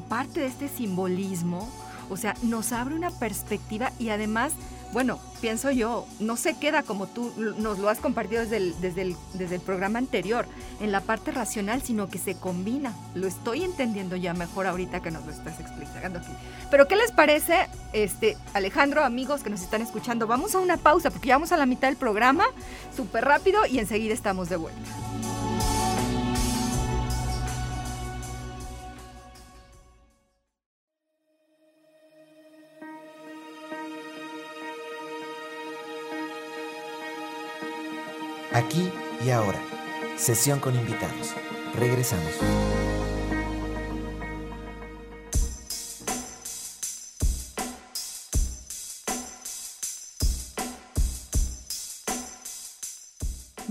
parte 0.10 0.42
de 0.42 0.48
este 0.48 0.68
simbolismo, 0.68 1.70
o 2.10 2.18
sea, 2.18 2.34
nos 2.44 2.74
abre 2.74 2.96
una 2.96 3.12
perspectiva 3.12 3.94
y 3.98 4.10
además 4.10 4.52
bueno, 4.92 5.20
pienso 5.40 5.70
yo, 5.72 6.08
no 6.20 6.36
se 6.36 6.58
queda 6.58 6.84
como 6.84 7.08
tú 7.08 7.32
nos 7.38 7.78
lo 7.78 7.90
has 7.90 8.00
compartido 8.00 8.42
desde 8.42 8.58
el, 8.58 8.82
desde 8.82 9.02
el, 9.04 9.16
desde 9.34 9.56
el 9.56 9.62
programa 9.62 10.00
anterior, 10.00 10.48
en 10.80 10.92
la 10.92 11.02
parte 11.02 11.32
racional, 11.32 11.82
sino 11.82 12.10
que 12.10 12.18
se 12.18 12.36
combina. 12.36 12.94
Lo 13.14 13.28
estoy 13.28 13.64
entendiendo 13.64 14.16
ya 14.16 14.34
mejor 14.34 14.66
ahorita 14.68 15.02
que 15.02 15.12
nos 15.12 15.26
lo 15.26 15.32
estás 15.32 15.60
explicando 15.60 16.20
aquí. 16.20 16.32
Pero 16.72 16.88
¿qué 16.88 16.96
les 16.96 17.12
parece, 17.12 17.68
este, 17.94 18.38
Alejandro, 18.54 19.04
amigos 19.04 19.44
que 19.44 19.50
nos 19.50 19.62
están 19.62 19.82
escuchando? 19.82 20.28
Vamos 20.28 20.56
a 20.56 20.60
una 20.60 20.78
pausa 20.78 21.12
porque 21.12 21.28
ya 21.28 21.36
vamos 21.36 21.52
a 21.52 21.58
la 21.58 21.66
mitad 21.66 21.88
del 21.88 21.98
programa, 21.98 22.46
súper 22.96 23.26
rápido 23.26 23.66
y 23.66 23.80
enseguida 23.80 24.14
estamos 24.14 24.50
de 24.50 24.56
vuelta. 24.56 25.09
Aquí 38.60 38.92
y 39.26 39.30
ahora. 39.30 39.58
Sesión 40.18 40.60
con 40.60 40.76
invitados. 40.76 41.34
Regresamos. 41.78 42.34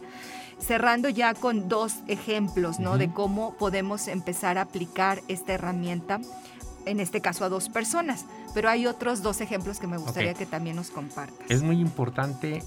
cerrando 0.60 1.10
ya 1.10 1.34
con 1.34 1.68
dos 1.68 1.96
ejemplos, 2.08 2.80
¿no? 2.80 3.00
De 3.00 3.12
cómo 3.12 3.56
podemos 3.56 4.08
empezar 4.08 4.60
a 4.60 4.62
aplicar 4.62 5.24
esta 5.28 5.54
herramienta, 5.54 6.20
en 6.86 7.00
este 7.00 7.20
caso 7.20 7.46
a 7.46 7.50
dos 7.50 7.70
personas. 7.70 8.26
Pero 8.54 8.70
hay 8.70 8.86
otros 8.86 9.24
dos 9.24 9.42
ejemplos 9.42 9.80
que 9.80 9.88
me 9.88 9.98
gustaría 9.98 10.36
que 10.36 10.46
también 10.46 10.76
nos 10.76 10.92
compartas. 10.92 11.50
Es 11.50 11.64
muy 11.64 11.80
importante 11.80 12.62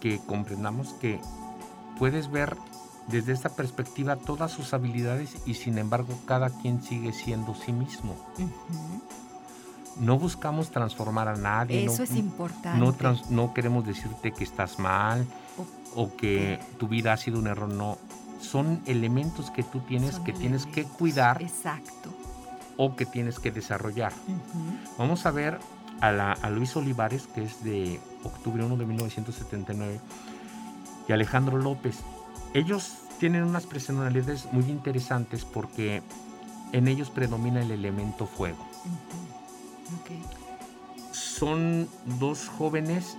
que 0.00 0.18
comprendamos 0.26 0.94
que 0.94 1.20
puedes 1.98 2.30
ver 2.30 2.56
desde 3.08 3.32
esta 3.32 3.50
perspectiva 3.50 4.16
todas 4.16 4.50
sus 4.50 4.72
habilidades 4.72 5.36
y 5.44 5.54
sin 5.54 5.76
embargo 5.76 6.14
cada 6.24 6.48
quien 6.48 6.82
sigue 6.82 7.12
siendo 7.12 7.54
sí 7.54 7.70
mismo 7.70 8.16
no 9.98 10.18
buscamos 10.18 10.70
transformar 10.70 11.28
a 11.28 11.36
nadie. 11.36 11.84
Eso 11.84 12.02
es 12.02 12.14
importante. 12.16 12.78
No, 13.30 13.54
queremos 13.54 13.86
decirte 13.86 14.32
que 14.32 14.44
estás 14.44 14.78
mal 14.78 15.26
o, 15.94 16.14
que 16.16 16.58
tu 16.78 16.88
vida 16.88 17.12
ha 17.12 17.16
sido 17.16 17.38
un 17.38 17.46
error. 17.46 17.68
No. 17.68 17.98
Son 18.40 18.82
elementos 18.86 19.50
que 19.50 19.62
tú 19.62 19.80
tienes 19.80 20.18
que 20.20 20.32
tienes 20.32 20.66
que 20.66 20.84
cuidar. 20.84 21.42
Exacto. 21.42 22.10
O 22.76 22.96
que 22.96 23.06
tienes 23.06 23.38
que 23.38 23.50
desarrollar. 23.50 24.12
Vamos 24.98 25.26
a 25.26 25.30
ver 25.30 25.58
a, 26.00 26.32
a 26.32 26.50
Luis 26.50 26.76
Olivares, 26.76 27.28
que 27.28 27.44
es 27.44 27.62
de 27.62 28.00
octubre 28.24 28.64
1 28.64 28.76
de 28.76 28.86
1979, 28.86 30.00
y 31.08 31.12
Alejandro 31.12 31.58
López. 31.58 32.00
Ellos 32.52 32.94
tienen 33.18 33.44
unas 33.44 33.66
personalidades 33.66 34.48
muy 34.52 34.64
interesantes 34.64 35.44
porque 35.44 36.02
en 36.72 36.88
ellos 36.88 37.10
predomina 37.10 37.62
el 37.62 37.70
elemento 37.70 38.26
fuego. 38.26 38.58
Son 41.12 41.88
dos 42.18 42.48
jóvenes 42.48 43.16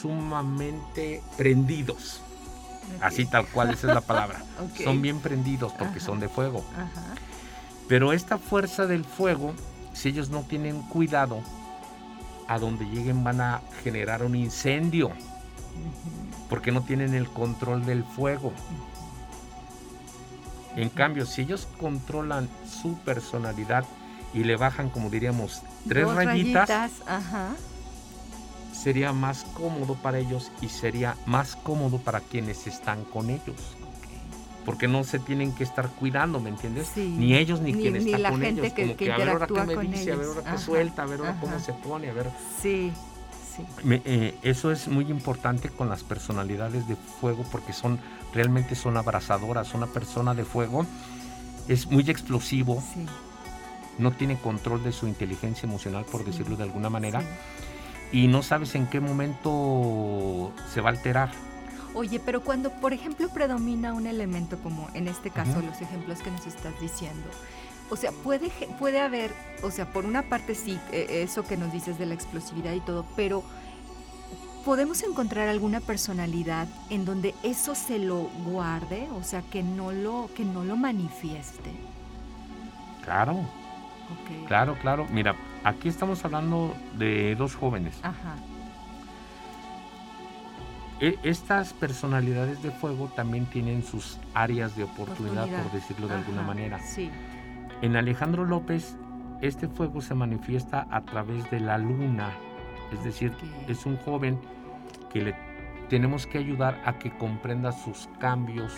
sumamente 0.00 1.22
prendidos. 1.36 2.20
Así 3.00 3.26
tal 3.26 3.46
cual, 3.46 3.70
esa 3.70 3.88
es 3.88 3.94
la 3.94 4.00
palabra. 4.00 4.42
Son 4.84 5.02
bien 5.02 5.20
prendidos 5.20 5.72
porque 5.72 6.00
son 6.00 6.20
de 6.20 6.28
fuego. 6.28 6.64
Pero 7.88 8.12
esta 8.12 8.38
fuerza 8.38 8.86
del 8.86 9.04
fuego, 9.04 9.54
si 9.92 10.10
ellos 10.10 10.30
no 10.30 10.42
tienen 10.42 10.82
cuidado, 10.82 11.40
a 12.48 12.58
donde 12.58 12.84
lleguen 12.84 13.24
van 13.24 13.40
a 13.40 13.60
generar 13.82 14.22
un 14.22 14.36
incendio. 14.36 15.10
Porque 16.48 16.70
no 16.70 16.82
tienen 16.82 17.14
el 17.14 17.28
control 17.28 17.84
del 17.84 18.04
fuego. 18.04 18.52
En 20.76 20.90
cambio, 20.90 21.26
si 21.26 21.42
ellos 21.42 21.66
controlan 21.80 22.48
su 22.68 22.96
personalidad 22.98 23.84
y 24.34 24.44
le 24.44 24.56
bajan, 24.56 24.90
como 24.90 25.10
diríamos, 25.10 25.62
tres 25.88 26.08
rayitas, 26.14 26.92
sería 28.72 29.12
más 29.12 29.44
cómodo 29.54 29.94
para 29.94 30.18
ellos 30.18 30.50
y 30.60 30.68
sería 30.68 31.16
más 31.26 31.56
cómodo 31.56 31.98
para 31.98 32.20
quienes 32.20 32.66
están 32.66 33.04
con 33.04 33.30
ellos. 33.30 33.76
porque 34.64 34.88
no 34.88 35.04
se 35.04 35.20
tienen 35.20 35.54
que 35.54 35.62
estar 35.62 35.88
cuidando, 35.90 36.40
¿me 36.40 36.50
entiendes? 36.50 36.88
Sí. 36.92 37.14
Ni 37.16 37.36
ellos 37.36 37.60
ni, 37.60 37.72
Ni- 37.72 37.82
quien 37.82 37.92
ni 37.94 37.98
está 38.06 38.18
la 38.18 38.30
con 38.30 38.40
gente 38.40 38.62
ellos. 38.62 38.72
que- 38.74 38.82
como 38.82 38.96
que 38.96 39.04
que, 39.04 39.12
a 39.12 39.16
ver 39.16 39.28
ahora 39.28 39.46
qué 39.46 39.52
me 39.54 39.76
dice, 39.76 40.10
a 40.10 40.16
ver 40.16 40.24
ellos. 40.24 40.36
ahora 40.38 40.50
qué 40.50 40.58
suelta, 40.58 41.02
a 41.02 41.06
ver 41.06 41.20
ahora 41.20 41.38
cómo 41.40 41.60
se 41.60 41.72
pone, 41.72 42.10
a 42.10 42.12
ver. 42.12 42.30
Sí, 42.60 42.92
sí. 43.56 43.62
Me- 43.84 44.02
eh, 44.04 44.34
eso 44.42 44.72
es 44.72 44.88
muy 44.88 45.08
importante 45.08 45.68
con 45.68 45.88
las 45.88 46.02
personalidades 46.02 46.88
de 46.88 46.96
fuego 46.96 47.44
porque 47.52 47.72
son 47.72 48.00
realmente 48.34 48.74
son 48.74 48.96
abrazadoras. 48.96 49.72
Una 49.72 49.86
persona 49.86 50.34
de 50.34 50.44
fuego 50.44 50.84
es 51.68 51.86
muy 51.86 52.02
explosivo, 52.10 52.82
sí, 52.92 53.06
no 53.98 54.12
tiene 54.12 54.36
control 54.38 54.82
de 54.84 54.92
su 54.92 55.06
inteligencia 55.06 55.66
emocional, 55.66 56.04
por 56.04 56.20
Sí. 56.22 56.30
decirlo 56.30 56.56
de 56.56 56.64
alguna 56.64 56.90
manera, 56.90 57.20
sí. 57.20 57.26
y 58.22 58.28
no 58.28 58.42
sabes 58.42 58.74
en 58.74 58.86
qué 58.86 59.00
momento 59.00 60.52
se 60.72 60.80
va 60.80 60.90
a 60.90 60.92
alterar. 60.92 61.30
Oye, 61.94 62.20
pero 62.20 62.42
cuando, 62.42 62.70
por 62.72 62.92
ejemplo, 62.92 63.28
predomina 63.30 63.94
un 63.94 64.06
elemento 64.06 64.58
como 64.58 64.88
en 64.94 65.08
este 65.08 65.30
caso 65.30 65.60
los 65.62 65.80
ejemplos 65.80 66.18
que 66.20 66.30
nos 66.30 66.46
estás 66.46 66.78
diciendo, 66.80 67.26
o 67.88 67.96
sea, 67.96 68.12
puede, 68.12 68.50
puede 68.78 69.00
haber, 69.00 69.32
o 69.62 69.70
sea, 69.70 69.90
por 69.92 70.04
una 70.04 70.22
parte 70.22 70.54
sí, 70.54 70.78
eh, 70.92 71.22
eso 71.22 71.44
que 71.44 71.56
nos 71.56 71.72
dices 71.72 71.98
de 71.98 72.04
la 72.06 72.14
explosividad 72.14 72.72
y 72.74 72.80
todo, 72.80 73.06
pero 73.16 73.42
podemos 74.64 75.02
encontrar 75.04 75.48
alguna 75.48 75.80
personalidad 75.80 76.66
en 76.90 77.04
donde 77.04 77.34
eso 77.44 77.74
se 77.74 77.98
lo 77.98 78.24
guarde, 78.44 79.08
o 79.18 79.22
sea, 79.22 79.40
que 79.42 79.62
no 79.62 79.92
lo, 79.92 80.28
que 80.36 80.44
no 80.44 80.64
lo 80.64 80.76
manifieste. 80.76 81.70
Claro, 83.04 83.38
Claro, 84.46 84.76
claro. 84.80 85.06
Mira, 85.10 85.34
aquí 85.64 85.88
estamos 85.88 86.24
hablando 86.24 86.74
de 86.98 87.34
dos 87.36 87.54
jóvenes. 87.54 87.98
Ajá. 88.02 88.36
E- 91.00 91.18
Estas 91.22 91.72
personalidades 91.74 92.62
de 92.62 92.70
fuego 92.70 93.10
también 93.14 93.46
tienen 93.46 93.82
sus 93.82 94.18
áreas 94.34 94.76
de 94.76 94.84
oportunidad, 94.84 95.44
Oportunidad. 95.44 95.62
por 95.62 95.72
decirlo 95.72 96.08
de 96.08 96.14
alguna 96.14 96.42
manera. 96.42 96.78
Sí. 96.80 97.10
En 97.82 97.96
Alejandro 97.96 98.44
López, 98.46 98.96
este 99.42 99.68
fuego 99.68 100.00
se 100.00 100.14
manifiesta 100.14 100.86
a 100.90 101.02
través 101.02 101.50
de 101.50 101.60
la 101.60 101.76
luna. 101.76 102.30
Es 102.92 103.04
decir, 103.04 103.32
es 103.68 103.84
un 103.84 103.96
joven 103.98 104.40
que 105.12 105.20
le 105.22 105.34
tenemos 105.90 106.26
que 106.26 106.38
ayudar 106.38 106.80
a 106.86 106.94
que 106.98 107.10
comprenda 107.16 107.72
sus 107.72 108.08
cambios 108.18 108.72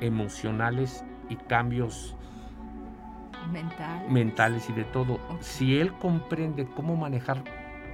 emocionales 0.00 1.04
y 1.28 1.36
cambios 1.36 2.16
Mental. 3.50 4.04
mentales 4.08 4.68
y 4.68 4.72
de 4.72 4.84
todo. 4.84 5.18
Si 5.40 5.78
él 5.78 5.92
comprende 5.94 6.66
cómo 6.66 6.96
manejar 6.96 7.42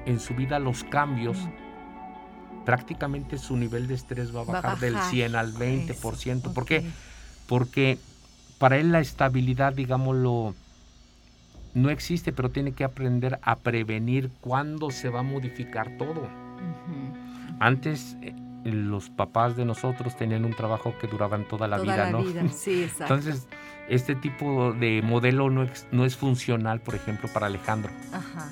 en 0.07 0.21
su 0.21 0.35
vida 0.35 0.59
los 0.59 0.85
cambios, 0.85 1.37
Mm. 1.39 2.65
prácticamente 2.65 3.39
su 3.39 3.57
nivel 3.57 3.87
de 3.87 3.95
estrés 3.95 4.35
va 4.35 4.41
a 4.41 4.45
Va 4.45 4.59
a 4.59 4.63
bajar, 4.63 4.79
del 4.81 4.95
bajar. 4.95 5.11
100 5.11 5.37
al 5.37 5.53
20%. 5.55 6.49
Eso, 6.49 6.55
¿Por 6.55 6.65
qué? 6.67 6.79
ok. 6.79 6.85
Porque 7.47 7.99
para 8.59 8.77
él 8.77 8.93
la 8.93 9.01
estabilidad, 9.01 9.73
digámoslo, 9.73 10.55
no 11.75 11.91
existe, 11.91 12.33
pero 12.33 12.51
tiene 12.51 12.73
que 12.73 12.85
aprender 12.85 13.39
a 13.43 13.57
prevenir 13.57 14.31
cuándo 14.41 14.91
se 14.91 15.09
va 15.09 15.21
a 15.21 15.23
modificar 15.23 15.97
todo. 15.97 16.29
Antes 17.61 18.17
eh, 18.23 18.35
los 18.65 19.11
papás 19.11 19.57
de 19.57 19.65
nosotros 19.65 20.17
tenían 20.17 20.45
un 20.45 20.55
trabajo 20.55 20.95
que 21.01 21.07
duraban 21.07 21.47
toda 21.47 21.69
la 21.69 21.77
Toda 21.79 21.93
vida, 21.95 22.05
la 22.07 22.11
¿no? 22.11 22.23
vida, 22.23 22.49
sí, 22.49 22.83
exacto. 22.85 23.15
Entonces, 23.15 23.49
este 23.89 24.15
tipo 24.15 24.73
de 24.73 25.03
modelo 25.03 25.51
no 25.51 25.63
es, 25.63 25.87
no 25.91 26.05
es 26.05 26.17
funcional, 26.17 26.81
por 26.81 26.95
ejemplo, 26.95 27.29
para 27.33 27.47
Alejandro, 27.47 27.91
Ajá. 28.13 28.49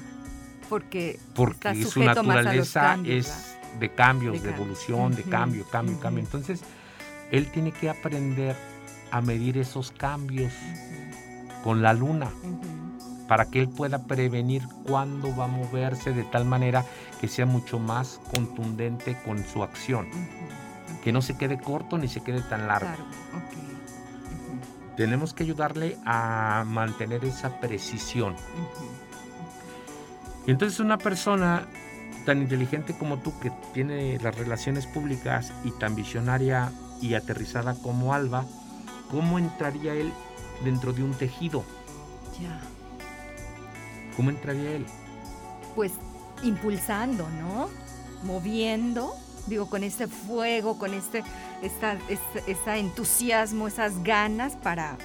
Porque, 0.68 1.20
porque 1.35 1.70
está 1.70 1.90
su 1.90 2.03
naturaleza 2.03 2.81
cambios, 2.81 3.27
es 3.27 3.57
de 3.79 3.88
cambios, 3.90 4.42
De 4.42 4.51
evolución, 4.51 5.14
de 5.14 5.22
cambio, 5.22 5.64
cambio, 5.70 6.01
cambio. 6.01 6.25
Entonces, 6.25 6.62
él 7.31 7.51
tiene 7.53 7.72
que 7.72 7.88
aprender 7.88 8.57
a 9.11 9.20
medir 9.20 9.59
esos 9.59 9.92
cambios 9.92 10.53
con 11.62 11.83
la 11.83 11.92
luna 11.92 12.31
para 13.29 13.46
que 13.46 13.61
él 13.61 13.68
pueda 13.68 14.05
prevenir 14.05 14.62
cuándo 14.85 15.35
va 15.37 15.44
a 15.44 15.49
moverse 15.49 16.12
de 16.12 16.25
tal 16.25 16.44
manera 16.44 16.85
que 17.20 17.29
sea 17.29 17.46
mucho 17.46 17.79
más 17.79 18.20
contundente 18.35 19.16
con 19.25 19.44
su 19.44 19.62
acción, 19.62 20.07
que 21.03 21.12
no 21.12 21.22
se 21.22 21.37
quede 21.37 21.59
corto 21.59 21.99
ni 21.99 22.09
se 22.09 22.22
quede 22.22 22.40
tan 22.42 22.66
largo. 22.66 22.88
Claro, 22.88 23.05
ok. 23.35 23.75
Tenemos 24.96 25.35
que 25.35 25.42
ayudarle 25.42 25.98
a 26.04 26.64
mantener 26.66 27.24
esa 27.24 27.61
precisión. 27.61 28.35
Y 30.46 30.50
entonces 30.50 30.80
una 30.80 30.96
persona 30.96 31.66
tan 32.24 32.42
inteligente 32.42 32.96
como 32.98 33.18
tú, 33.18 33.38
que 33.40 33.52
tiene 33.72 34.18
las 34.18 34.37
relaciones 34.37 34.87
públicas 34.87 35.52
y 35.64 35.70
tan 35.72 35.94
visionaria 35.94 36.72
y 37.00 37.14
aterrizada 37.14 37.74
como 37.74 38.14
Alba, 38.14 38.44
¿cómo 39.11 39.38
entraría 39.38 39.94
él 39.94 40.12
dentro 40.64 40.92
de 40.92 41.02
un 41.02 41.12
tejido? 41.12 41.64
Ya. 42.40 42.61
¿Cómo 44.16 44.30
entraría 44.30 44.72
él? 44.72 44.87
Pues 45.74 45.92
impulsando, 46.42 47.28
¿no? 47.30 47.68
Moviendo, 48.24 49.14
digo, 49.46 49.66
con 49.66 49.85
ese 49.85 50.09
fuego, 50.09 50.78
con 50.78 50.94
este, 50.94 51.22
esta, 51.62 51.96
este, 52.09 52.78
entusiasmo, 52.78 53.68
esas 53.68 54.02
ganas 54.02 54.56
para 54.56 54.96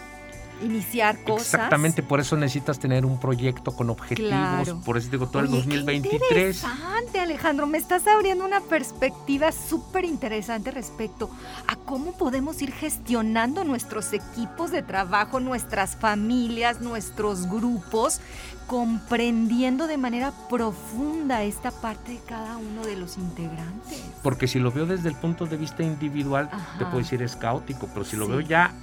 iniciar 0.63 1.23
cosas. 1.23 1.53
Exactamente, 1.55 2.03
por 2.03 2.19
eso 2.19 2.35
necesitas 2.37 2.79
tener 2.79 3.05
un 3.05 3.19
proyecto 3.19 3.71
con 3.75 3.89
objetivos. 3.89 4.29
Claro. 4.31 4.81
Por 4.85 4.97
eso 4.97 5.09
digo, 5.09 5.27
todo 5.27 5.41
el 5.43 5.47
Oye, 5.49 5.61
qué 5.61 5.67
2023. 5.77 6.21
interesante, 6.63 7.19
Alejandro. 7.19 7.67
Me 7.67 7.77
estás 7.77 8.05
abriendo 8.07 8.45
una 8.45 8.61
perspectiva 8.61 9.51
súper 9.51 10.05
interesante 10.05 10.71
respecto 10.71 11.29
a 11.67 11.75
cómo 11.75 12.13
podemos 12.17 12.61
ir 12.61 12.71
gestionando 12.71 13.63
nuestros 13.63 14.13
equipos 14.13 14.71
de 14.71 14.81
trabajo, 14.83 15.39
nuestras 15.39 15.95
familias, 15.95 16.81
nuestros 16.81 17.47
grupos, 17.47 18.19
comprendiendo 18.67 19.85
de 19.87 19.97
manera 19.97 20.31
profunda 20.49 21.43
esta 21.43 21.71
parte 21.71 22.13
de 22.13 22.19
cada 22.19 22.57
uno 22.57 22.85
de 22.85 22.95
los 22.95 23.17
integrantes. 23.17 24.01
Porque 24.23 24.47
si 24.47 24.59
lo 24.59 24.71
veo 24.71 24.85
desde 24.85 25.09
el 25.09 25.15
punto 25.15 25.45
de 25.45 25.57
vista 25.57 25.83
individual, 25.83 26.49
te 26.77 26.85
puedo 26.85 26.99
decir 26.99 27.21
es 27.21 27.35
caótico, 27.35 27.87
pero 27.93 28.05
si 28.05 28.15
lo 28.15 28.25
Sí. 28.25 28.31
veo 28.31 28.39
ya 28.41 28.73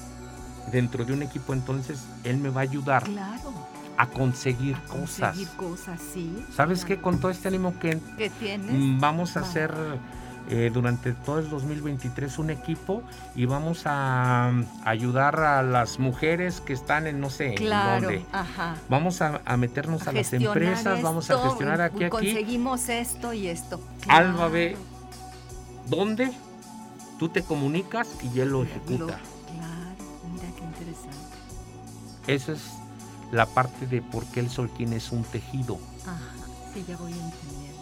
dentro 0.72 1.04
de 1.04 1.12
un 1.12 1.22
equipo, 1.22 1.52
entonces 1.52 2.00
él 2.24 2.38
me 2.38 2.50
va 2.50 2.60
a 2.60 2.64
ayudar 2.64 3.04
Claro. 3.04 3.52
a 3.96 4.06
conseguir 4.06 4.76
cosas. 4.82 5.34
Conseguir 5.36 5.48
cosas, 5.56 6.00
sí. 6.12 6.44
¿Sabes 6.54 6.80
qué? 6.84 6.94
claro. 6.96 7.02
Con 7.02 7.20
todo 7.20 7.30
este 7.30 7.48
ánimo 7.48 7.78
que 7.78 7.98
¿Qué 8.16 8.30
tienes? 8.30 8.70
mm, 8.72 9.00
vamos 9.00 9.36
a 9.36 9.40
Va. 9.40 9.46
hacer 9.46 9.74
eh, 10.50 10.70
durante 10.72 11.12
todo 11.12 11.40
el 11.40 11.50
2023 11.50 12.38
un 12.38 12.48
equipo 12.50 13.02
y 13.36 13.44
vamos 13.44 13.82
a 13.84 14.50
mm, 14.52 14.64
ayudar 14.84 15.38
a 15.40 15.62
las 15.62 15.98
mujeres 15.98 16.60
que 16.62 16.72
están 16.72 17.06
en 17.06 17.20
no 17.20 17.28
sé 17.28 17.48
en 17.48 17.54
claro. 17.56 18.02
dónde. 18.02 18.24
Ajá. 18.32 18.76
Vamos 18.88 19.20
a, 19.20 19.42
a 19.44 19.56
meternos 19.58 20.06
a, 20.08 20.12
las 20.12 20.32
empresas, 20.32 21.02
vamos 21.02 21.30
a 21.30 21.38
gestionar 21.42 21.80
aquí, 21.82 22.04
aquí. 22.04 22.10
Conseguimos 22.10 22.88
esto 22.88 23.32
y 23.34 23.48
esto. 23.48 23.80
Alba 24.08 24.48
ve 24.48 24.72
Claro, 24.72 24.98
¿Dónde? 25.88 26.30
Tú 27.18 27.28
te 27.28 27.42
comunicas 27.42 28.08
y 28.22 28.40
él 28.40 28.50
lo 28.50 28.62
ejecuta. 28.62 29.04
Claro. 29.06 29.37
Esa 32.28 32.52
es 32.52 32.60
la 33.32 33.46
parte 33.46 33.86
de 33.88 34.00
por 34.02 34.24
qué 34.26 34.38
el 34.40 34.48
Solquín 34.50 34.92
es 34.92 35.10
un 35.10 35.24
tejido. 35.24 35.78
Ajá, 36.06 36.20
sí, 36.72 36.84
ya 36.86 36.96
voy 36.96 37.12
entendiendo. 37.12 37.78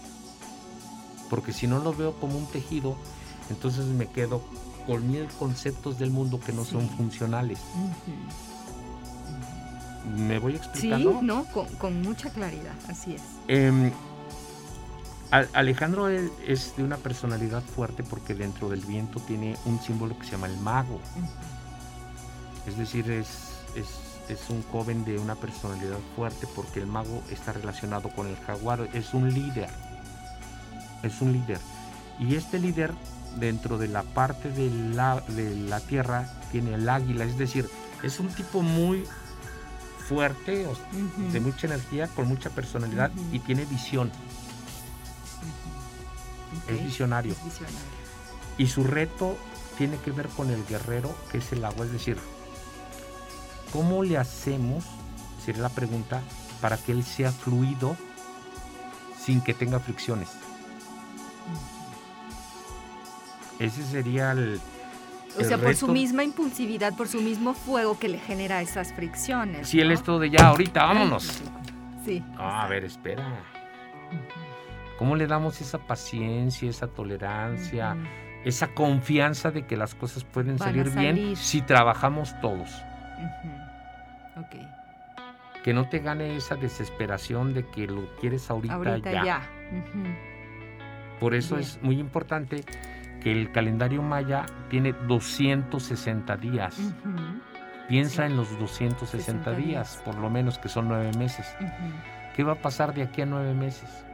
Porque 1.29 1.53
si 1.53 1.67
no 1.67 1.79
lo 1.81 1.93
veo 1.93 2.15
como 2.21 2.39
un 2.39 2.47
tejido, 2.47 2.97
entonces 3.51 3.85
me 3.87 4.07
quedo 4.07 4.43
con 4.87 5.07
mil 5.11 5.27
conceptos 5.39 5.99
del 5.99 6.11
mundo 6.11 6.39
que 6.41 6.53
no 6.53 6.65
son 6.65 6.83
Sí. 6.89 6.95
funcionales. 6.97 7.59
¿Me 10.17 10.39
voy 10.39 10.53
Sí, 10.53 10.59
explicando? 10.59 11.21
no, 11.23 11.45
con, 11.47 11.67
con 11.77 12.01
mucha 12.03 12.31
claridad, 12.31 12.75
así 12.89 13.15
es. 13.17 13.23
Em, 13.49 13.91
Al- 15.33 15.51
Alejandro 15.55 16.07
él 16.09 16.31
es 16.47 16.77
de 16.77 16.85
una 16.85 16.97
personalidad 16.99 17.61
fuerte 17.65 18.05
porque 18.05 18.33
dentro 18.33 18.69
del 18.69 18.81
viento 18.83 19.19
tiene 19.19 19.57
un 19.65 19.81
símbolo 19.83 20.17
que 20.17 20.25
se 20.25 20.31
llama 20.33 20.47
el 20.47 20.57
mago. 20.59 21.01
Es 22.69 22.79
decir, 22.79 23.11
es, 23.11 23.27
es, 23.75 23.87
es 24.29 24.51
un 24.51 24.63
joven 24.65 25.05
de 25.05 25.19
una 25.19 25.35
personalidad 25.37 25.99
fuerte 26.15 26.47
porque 26.55 26.81
el 26.81 26.87
mago 26.87 27.23
está 27.31 27.53
relacionado 27.53 28.09
con 28.11 28.27
el 28.27 28.37
jaguar. 28.39 28.89
Es 28.93 29.15
un 29.15 29.33
líder. 29.33 29.69
Es 31.03 31.21
un 31.21 31.33
líder. 31.33 31.61
Y 32.19 32.35
este 32.35 32.59
líder, 32.59 32.93
dentro 33.39 33.79
de 33.79 33.89
la 33.89 34.03
parte 34.03 34.51
de 34.51 34.71
la, 34.95 35.21
de 35.29 35.55
la 35.55 35.81
tierra, 35.81 36.29
tiene 36.51 36.75
el 36.75 36.89
águila. 36.89 37.25
Es 37.25 37.39
decir, 37.39 37.69
es 38.03 38.19
un 38.19 38.29
tipo 38.29 38.63
muy 38.63 39.05
fuerte, 40.09 40.67
Ujú. 40.67 41.33
de 41.33 41.41
mucha 41.41 41.67
energía, 41.67 42.09
con 42.09 42.29
mucha 42.29 42.51
personalidad 42.51 43.11
y 43.33 43.39
tiene 43.41 43.65
visión. 43.65 44.11
Visionario. 46.69 47.33
es 47.33 47.45
visionario. 47.45 47.77
Y 48.59 48.67
su 48.69 48.85
reto 48.85 49.37
tiene 49.77 49.99
que 49.99 50.11
ver 50.11 50.29
con 50.29 50.51
el 50.51 50.65
guerrero, 50.67 51.15
que 51.31 51.39
es 51.39 51.53
el 51.53 51.65
agua. 51.65 51.85
Es 51.85 51.93
decir, 51.93 52.17
¿cómo 53.77 54.03
le 54.03 54.17
hacemos, 54.17 54.87
sería 55.45 55.61
la 55.61 55.69
pregunta, 55.69 56.23
para 56.63 56.79
que 56.79 56.93
él 56.93 57.05
sea 57.05 57.31
fluido 57.31 57.95
sin 59.19 59.43
que 59.43 59.53
tenga 59.53 59.79
fricciones? 59.79 60.31
Ese 63.59 63.85
sería 63.85 64.33
el, 64.33 64.59
O 65.39 65.45
sea, 65.45 65.59
por 65.59 65.75
su 65.77 65.89
misma 65.89 66.25
impulsividad, 66.25 66.95
por 66.95 67.07
su 67.07 67.21
mismo 67.21 67.53
fuego 67.53 67.99
que 67.99 68.09
le 68.09 68.19
genera 68.19 68.63
esas 68.63 68.95
fricciones. 68.95 69.69
Sí, 69.69 69.79
él 69.79 69.93
es 69.93 70.03
todo 70.03 70.21
de 70.21 70.31
ya, 70.31 70.47
ahorita, 70.47 70.83
vámonos. 70.83 71.43
Sí. 72.07 72.25
a 72.39 72.67
ver, 72.69 72.85
espera. 72.85 73.45
¿Cómo 74.99 75.17
le 75.17 75.27
damos 75.27 75.61
esa 75.61 75.79
paciencia, 75.79 76.71
esa 76.71 76.87
tolerancia, 76.87 77.95
esa 78.43 78.69
confianza 78.69 79.51
de 79.51 79.67
que 79.67 79.77
las 79.77 79.95
cosas 79.95 80.25
pueden 80.25 80.59
salir, 80.59 80.89
bien 80.89 81.37
si 81.37 81.61
trabajamos 81.61 82.41
todos? 82.41 82.71
Que 85.63 85.75
no 85.75 85.89
te 85.89 85.99
gane 85.99 86.37
esa 86.37 86.55
desesperación 86.55 87.53
de 87.55 87.67
que 87.67 87.87
lo 87.87 88.15
quieres 88.17 88.51
ahorita, 88.51 88.75
ahorita 88.75 89.25
ya. 89.25 89.43
Por 91.19 91.35
eso 91.35 91.59
es 91.59 91.81
muy 91.83 91.99
importante 91.99 92.65
que 93.21 93.33
el 93.33 93.51
calendario 93.51 94.03
maya 94.03 94.47
tiene 94.69 94.93
260 94.93 96.37
días. 96.37 96.79
Piensa 97.89 98.27
en 98.27 98.37
los 98.37 98.57
260 98.59 99.53
días, 99.53 100.01
por 100.05 100.17
lo 100.17 100.31
menos 100.31 100.59
que 100.59 100.69
son 100.69 100.89
nueve 100.89 101.11
meses. 101.17 101.47
¿Qué 102.37 102.45
va 102.45 102.53
a 102.53 102.57
pasar 102.63 102.95
de 102.95 103.03
aquí 103.03 103.23
a 103.23 103.27
nueve 103.27 103.55
meses? 103.55 104.06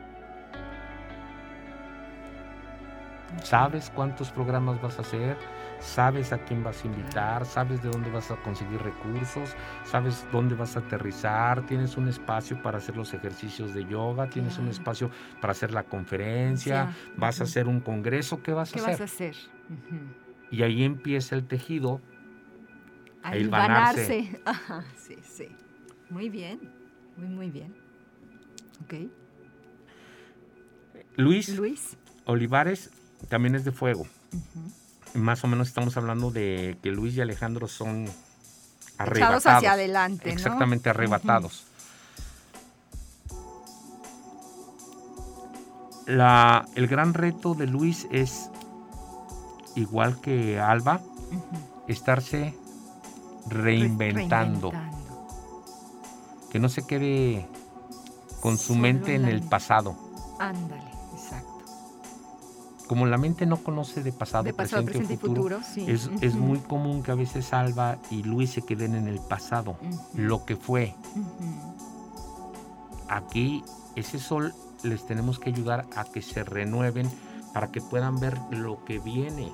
¿Sabes 3.43 3.91
cuántos 3.95 4.31
programas 4.31 4.81
vas 4.81 4.99
a 4.99 5.03
hacer? 5.03 5.37
¿Sabes 5.81 6.33
a 6.33 6.39
quién 6.39 6.63
vas 6.63 6.85
a 6.85 6.87
invitar? 6.87 7.45
¿Sabes 7.45 7.83
de 7.83 7.89
dónde 7.89 8.11
vas 8.11 8.31
a 8.31 8.37
conseguir 8.37 8.81
recursos? 8.81 9.55
¿Sabes 9.85 10.25
dónde 10.31 10.55
vas 10.55 10.77
a 10.77 10.81
aterrizar? 10.81 11.67
¿Tienes 11.67 11.97
un 11.97 12.09
espacio 12.09 12.63
para 12.63 12.79
hacer 12.79 12.97
los 12.97 13.13
ejercicios 13.15 13.75
de 13.75 13.85
yoga? 13.85 14.29
¿Tienes 14.29 14.59
un 14.59 14.69
espacio 14.69 15.11
para 15.41 15.53
hacer 15.53 15.73
la 15.73 15.83
conferencia? 15.83 16.95
¿Vas 17.17 17.41
a 17.41 17.45
hacer 17.45 17.67
un 17.67 17.81
congreso? 17.81 18.43
¿Qué 18.43 18.53
vas 18.53 18.73
a 18.75 18.77
hacer? 18.77 18.85
¿Qué 18.85 18.91
vas 18.91 19.01
a 19.01 19.05
hacer? 19.05 19.37
Y 20.51 20.63
ahí 20.63 20.85
empieza 20.85 21.35
el 21.35 21.47
tejido 21.47 22.01
a, 23.23 23.31
a 23.31 23.91
Ajá, 24.45 24.85
sí, 24.97 25.17
sí. 25.23 25.49
Muy 26.11 26.29
bien, 26.29 26.61
muy, 27.17 27.29
muy 27.29 27.51
bien. 27.51 27.75
Ok. 28.85 28.95
Luis, 31.17 31.57
Luis. 31.57 31.97
Olivares 32.25 32.91
también 33.29 33.55
es 33.55 33.65
de 33.65 33.73
fuego. 33.73 34.07
Más 35.15 35.45
o 35.45 35.47
menos 35.47 35.69
estamos 35.69 35.97
hablando 35.97 36.31
de 36.31 36.77
que 36.83 36.91
Luis 36.91 37.15
y 37.17 37.21
Alejandro 37.21 37.69
son 37.69 38.09
arrebatados. 38.99 39.47
hacia 39.47 39.73
adelante, 39.73 40.31
Exactamente, 40.31 40.91
arrebatados. 40.91 41.65
La, 46.07 46.67
el 46.75 46.89
gran 46.89 47.15
reto 47.15 47.55
de 47.55 47.67
Luis 47.67 48.07
es, 48.11 48.51
igual 49.77 50.21
que 50.21 50.59
Alba, 50.59 51.01
estarse 51.89 52.57
reinventando. 53.49 54.73
Que 56.51 56.59
no 56.59 56.69
se 56.69 56.87
quede 56.87 57.47
con 58.41 58.59
su 58.59 58.75
mente 58.75 59.15
en 59.15 59.27
el 59.27 59.43
pasado. 59.43 59.97
Ándale 60.39 60.92
como 62.93 63.07
la 63.07 63.17
mente 63.17 63.47
no 63.47 63.57
conoce 63.57 64.03
de 64.03 64.13
pasado, 64.13 64.55
presente, 64.55 65.15
o 65.15 65.19
futuro, 65.19 65.61
es, 65.77 66.35
muy 66.35 66.59
común 66.59 67.03
que 67.03 67.11
a 67.11 67.15
veces 67.15 67.55
Alba 67.55 67.97
y 68.11 68.23
Luis 68.23 68.51
se 68.51 68.61
queden 68.61 68.95
en 68.95 69.09
el 69.09 69.19
pasado, 69.19 69.79
lo 70.15 70.45
que 70.45 70.57
fue. 70.57 70.95
Aquí 73.09 73.65
ese 73.97 74.19
sol 74.19 74.53
les 74.83 75.07
tenemos 75.07 75.39
que 75.39 75.49
ayudar 75.49 75.87
a 75.97 76.05
que 76.05 76.21
se 76.21 76.45
renueven 76.45 77.09
para 77.55 77.73
que 77.73 77.81
puedan 77.81 78.21
ver 78.21 78.39
lo 78.51 78.85
que 78.85 78.99
viene. 78.99 79.51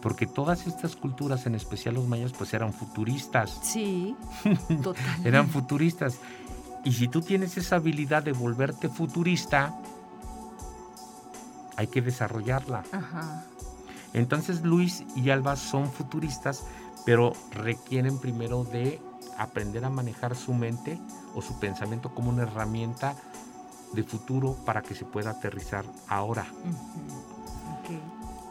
Porque 0.00 0.28
todas 0.28 0.68
estas 0.68 0.94
culturas, 0.94 1.46
en 1.46 1.56
especial 1.56 1.96
los 1.96 2.06
mayas, 2.06 2.30
pues 2.38 2.54
eran 2.54 2.72
futuristas. 2.72 3.58
Sí, 3.62 4.14
totalmente. 4.80 5.28
eran 5.28 5.48
futuristas. 5.48 6.18
Y 6.84 6.92
si 6.92 7.08
tú 7.08 7.20
tienes 7.20 7.56
esa 7.56 7.76
habilidad 7.76 8.22
de 8.22 8.30
volverte 8.30 8.88
futurista, 8.88 9.76
hay 11.76 11.86
que 11.86 12.02
desarrollarla. 12.02 12.84
Entonces 14.12 14.62
Luis 14.62 15.04
y 15.16 15.30
Alba 15.30 15.56
son 15.56 15.90
futuristas, 15.90 16.64
pero 17.04 17.32
requieren 17.52 18.18
primero 18.18 18.64
de 18.64 19.00
aprender 19.38 19.84
a 19.84 19.90
manejar 19.90 20.36
su 20.36 20.52
mente 20.52 20.98
o 21.34 21.42
su 21.42 21.58
pensamiento 21.58 22.14
como 22.14 22.30
una 22.30 22.42
herramienta 22.42 23.16
de 23.92 24.02
futuro 24.02 24.56
para 24.64 24.82
que 24.82 24.94
se 24.94 25.04
pueda 25.04 25.30
aterrizar 25.30 25.84
ahora. 26.08 26.46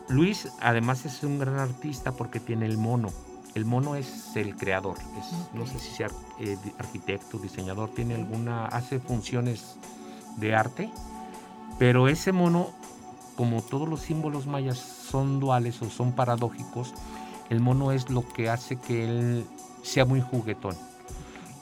Luis 0.10 0.50
además 0.60 1.06
es 1.06 1.24
un 1.24 1.40
gran 1.40 1.58
artista 1.60 2.12
porque 2.12 2.40
tiene 2.40 2.66
el 2.66 2.78
mono. 2.78 3.10
El 3.54 3.66
mono 3.66 3.96
es 3.96 4.36
el 4.36 4.56
creador, 4.56 4.98
no 5.54 5.68
sé 5.68 5.78
si 5.78 5.94
sea 5.94 6.08
eh, 6.40 6.58
arquitecto, 6.80 7.38
diseñador, 7.38 7.90
tiene 7.90 8.16
alguna, 8.16 8.66
hace 8.68 9.00
funciones 9.00 9.76
de 10.38 10.56
arte, 10.56 10.90
pero 11.78 12.08
ese 12.08 12.32
mono 12.32 12.70
como 13.42 13.64
todos 13.64 13.90
los 13.90 14.02
símbolos 14.02 14.46
mayas 14.46 14.78
son 14.78 15.40
duales 15.40 15.82
o 15.82 15.90
son 15.90 16.12
paradójicos, 16.12 16.94
el 17.50 17.60
mono 17.60 17.92
es 17.92 18.12
lo 18.12 18.24
que 18.24 18.52
hace 18.52 18.76
que 18.76 19.04
él 19.04 19.48
sea 19.82 20.06
muy 20.06 20.22
juguetón. 20.22 20.76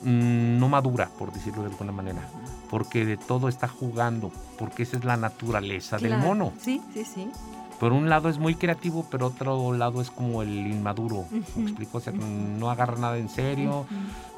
Mm, 0.03 0.59
no 0.59 0.67
madura, 0.67 1.09
por 1.17 1.31
decirlo 1.31 1.63
de 1.63 1.69
alguna 1.69 1.93
manera, 1.93 2.27
porque 2.69 3.05
de 3.05 3.15
todo 3.15 3.47
está 3.47 3.69
jugando, 3.69 4.29
porque 4.57 4.83
esa 4.83 4.97
es 4.97 5.05
la 5.05 5.15
naturaleza 5.15 5.97
del 5.97 6.17
mono. 6.17 6.51
Sí, 6.59 6.81
sí, 6.93 7.05
sí 7.05 7.31
por 7.79 7.93
un 7.93 8.09
lado 8.09 8.27
es 8.27 8.37
muy 8.39 8.55
creativo, 8.55 9.05
pero 9.09 9.27
otro 9.27 9.71
lado 9.73 10.01
es 10.01 10.11
como 10.11 10.41
el 10.41 10.67
inmaduro. 10.67 11.25
¿Me 11.55 11.63
explico? 11.63 11.99
O 11.99 12.01
sea, 12.01 12.11
no 12.11 12.69
agarra 12.69 12.97
nada 12.97 13.17
en 13.17 13.29
serio. 13.29 13.85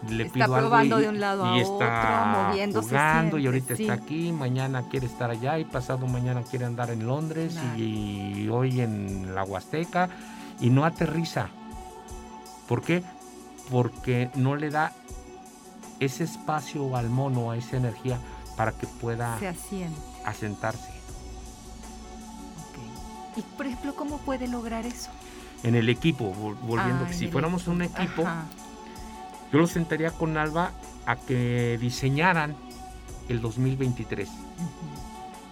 Le 0.07 0.23
está 0.23 0.33
pido 0.45 0.57
probando 0.57 0.97
algo 0.97 1.07
de 1.07 1.09
un 1.09 1.19
lado 1.19 1.45
a 1.45 1.57
está 1.59 2.47
moviéndose 2.49 2.89
jugando 2.89 3.39
y 3.39 3.47
ahorita 3.47 3.73
está 3.73 3.93
aquí, 3.93 4.31
mañana 4.31 4.83
quiere 4.89 5.07
estar 5.07 5.31
allá 5.31 5.57
y 5.57 5.65
pasado 5.65 6.05
mañana 6.05 6.43
quiere 6.43 6.65
andar 6.65 6.91
en 6.91 7.07
Londres 7.07 7.57
y, 7.77 8.47
hoy 8.49 8.81
en 8.81 9.33
la 9.33 9.43
Huasteca 9.43 10.09
y 10.59 10.69
no 10.69 10.85
aterriza. 10.85 11.49
¿Por 12.67 12.83
qué? 12.83 13.03
Porque 13.71 14.29
no 14.35 14.55
le 14.55 14.69
da 14.69 14.93
ese 15.99 16.25
espacio 16.25 16.95
al 16.95 17.09
mono, 17.09 17.49
a 17.49 17.57
esa 17.57 17.77
energía 17.77 18.19
para 18.55 18.71
que 18.71 18.85
pueda 18.85 19.39
asentarse. 20.25 21.00
¿Y 23.35 23.41
por 23.41 23.65
ejemplo 23.65 23.95
cómo 23.95 24.17
puede 24.19 24.47
lograr 24.47 24.85
eso? 24.85 25.09
En 25.63 25.75
el 25.75 25.89
equipo, 25.89 26.33
volviendo, 26.63 27.05
que 27.05 27.13
si 27.13 27.27
fuéramos 27.27 27.67
un 27.67 27.83
equipo, 27.83 28.25
yo 29.51 29.59
lo 29.59 29.67
sentaría 29.67 30.11
con 30.11 30.37
Alba 30.37 30.71
a 31.05 31.15
que 31.15 31.77
diseñaran 31.79 32.55
el 33.29 33.41
2023. 33.41 34.29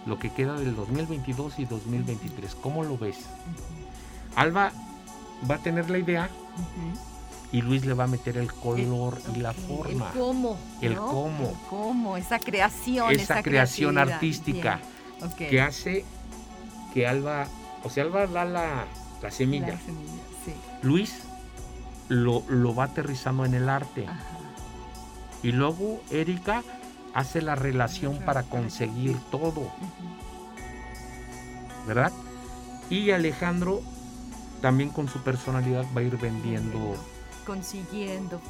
Lo 0.06 0.18
que 0.18 0.30
queda 0.30 0.54
del 0.54 0.74
2022 0.74 1.58
y 1.58 1.64
2023. 1.66 2.54
¿Cómo 2.56 2.82
lo 2.82 2.98
ves? 2.98 3.18
Alba 4.34 4.72
va 5.48 5.56
a 5.56 5.58
tener 5.58 5.90
la 5.90 5.98
idea 5.98 6.30
y 7.52 7.62
Luis 7.62 7.84
le 7.84 7.94
va 7.94 8.04
a 8.04 8.06
meter 8.06 8.36
el 8.36 8.52
color 8.52 9.20
y 9.34 9.38
la 9.38 9.52
forma. 9.52 10.08
El 10.08 10.18
cómo. 10.18 10.58
El 10.80 10.96
cómo. 10.96 11.48
El 11.48 11.56
cómo, 11.68 12.16
esa 12.16 12.38
creación. 12.38 13.12
Esa, 13.12 13.42
creación 13.42 13.98
artística 13.98 14.80
que 15.36 15.60
hace 15.60 16.04
que 16.94 17.06
Alba 17.06 17.46
o 17.82 17.90
sea, 17.90 18.04
Alba 18.04 18.26
da 18.26 18.44
la, 18.44 18.86
semilla. 19.30 19.78
Luis 20.82 21.22
lo, 22.08 22.74
va 22.74 22.84
aterrizando 22.84 23.44
en 23.44 23.54
el 23.54 23.68
arte. 23.68 24.06
Y 25.42 25.52
luego 25.52 26.02
Erika 26.10 26.62
hace 27.14 27.40
la 27.40 27.54
relación 27.54 28.18
para 28.18 28.42
conseguir 28.42 29.16
todo. 29.30 29.70
¿Verdad? 31.86 32.12
Y 32.90 33.10
Alejandro 33.10 33.80
también 34.60 34.90
con 34.90 35.08
su 35.08 35.22
personalidad 35.22 35.86
va 35.96 36.02
a 36.02 36.04
ir 36.04 36.18
vendiendo. 36.18 36.96
Consiguiendo. 37.46 38.40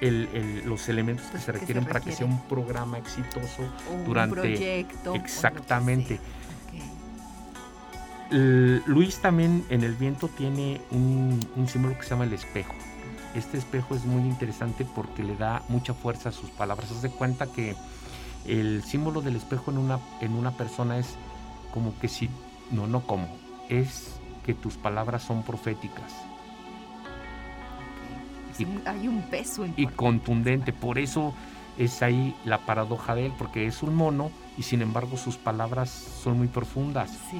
los 0.00 0.88
elementos 0.88 1.26
que, 1.26 1.38
se 1.38 1.52
requieren 1.52 1.84
para 1.84 2.00
que 2.00 2.12
sea 2.12 2.26
un 2.26 2.40
programa 2.42 2.98
exitoso 2.98 3.62
durante 4.04 4.34
un 4.34 4.40
proyecto, 4.40 5.14
exactamente 5.14 6.20
Luis 8.30 9.20
también 9.20 9.64
en 9.70 9.82
el 9.82 9.94
viento 9.94 10.28
tiene 10.28 10.80
un, 10.90 11.40
símbolo 11.66 11.96
que 11.96 12.02
se 12.02 12.10
llama 12.10 12.24
el 12.24 12.32
espejo. 12.32 12.74
Este 13.34 13.56
espejo 13.58 13.94
es 13.94 14.04
muy 14.04 14.22
interesante 14.22 14.84
porque 14.84 15.22
le 15.22 15.36
da 15.36 15.62
mucha 15.68 15.94
fuerza 15.94 16.28
a 16.28 16.32
sus 16.32 16.50
palabras. 16.50 16.90
Haz 16.90 17.02
de 17.02 17.10
cuenta 17.10 17.46
que 17.46 17.74
el 18.46 18.82
símbolo 18.82 19.20
del 19.20 19.36
espejo 19.36 19.70
en 19.70 19.78
una, 19.78 19.98
en 20.20 20.34
una 20.34 20.52
persona 20.52 20.98
es 20.98 21.16
como 21.72 21.98
que 21.98 22.08
si, 22.08 22.28
no, 22.70 22.86
no 22.86 23.00
como, 23.00 23.28
es 23.68 24.18
que 24.44 24.54
tus 24.54 24.76
palabras 24.76 25.22
son 25.22 25.42
proféticas. 25.42 26.12
y, 28.58 28.66
hay 28.86 29.08
un 29.08 29.22
peso 29.22 29.66
y 29.76 29.86
contundente. 29.86 30.72
Por 30.72 30.98
eso 30.98 31.32
es 31.78 32.02
ahí 32.02 32.34
la 32.44 32.58
paradoja 32.58 33.14
de 33.14 33.26
él, 33.26 33.32
porque 33.38 33.66
es 33.66 33.82
un 33.82 33.94
mono 33.94 34.30
y 34.58 34.64
sin 34.64 34.82
embargo 34.82 35.16
sus 35.16 35.36
palabras 35.36 35.90
son 35.90 36.38
muy 36.38 36.48
profundas. 36.48 37.10
Sí. 37.30 37.38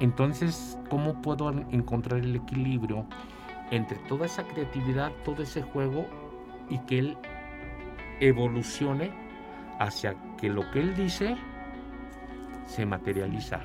Entonces, 0.00 0.76
¿cómo 0.90 1.22
puedo 1.22 1.50
encontrar 1.70 2.20
el 2.20 2.34
equilibrio 2.36 3.06
entre 3.70 3.96
toda 4.08 4.26
esa 4.26 4.44
creatividad, 4.44 5.12
todo 5.24 5.42
ese 5.42 5.62
juego 5.62 6.06
y 6.68 6.78
que 6.80 6.98
él 6.98 7.18
evolucione 8.20 9.12
hacia 9.78 10.14
que 10.38 10.48
lo 10.48 10.70
que 10.70 10.80
él 10.80 10.94
dice 10.94 11.36
se 12.66 12.86
materializa? 12.86 13.60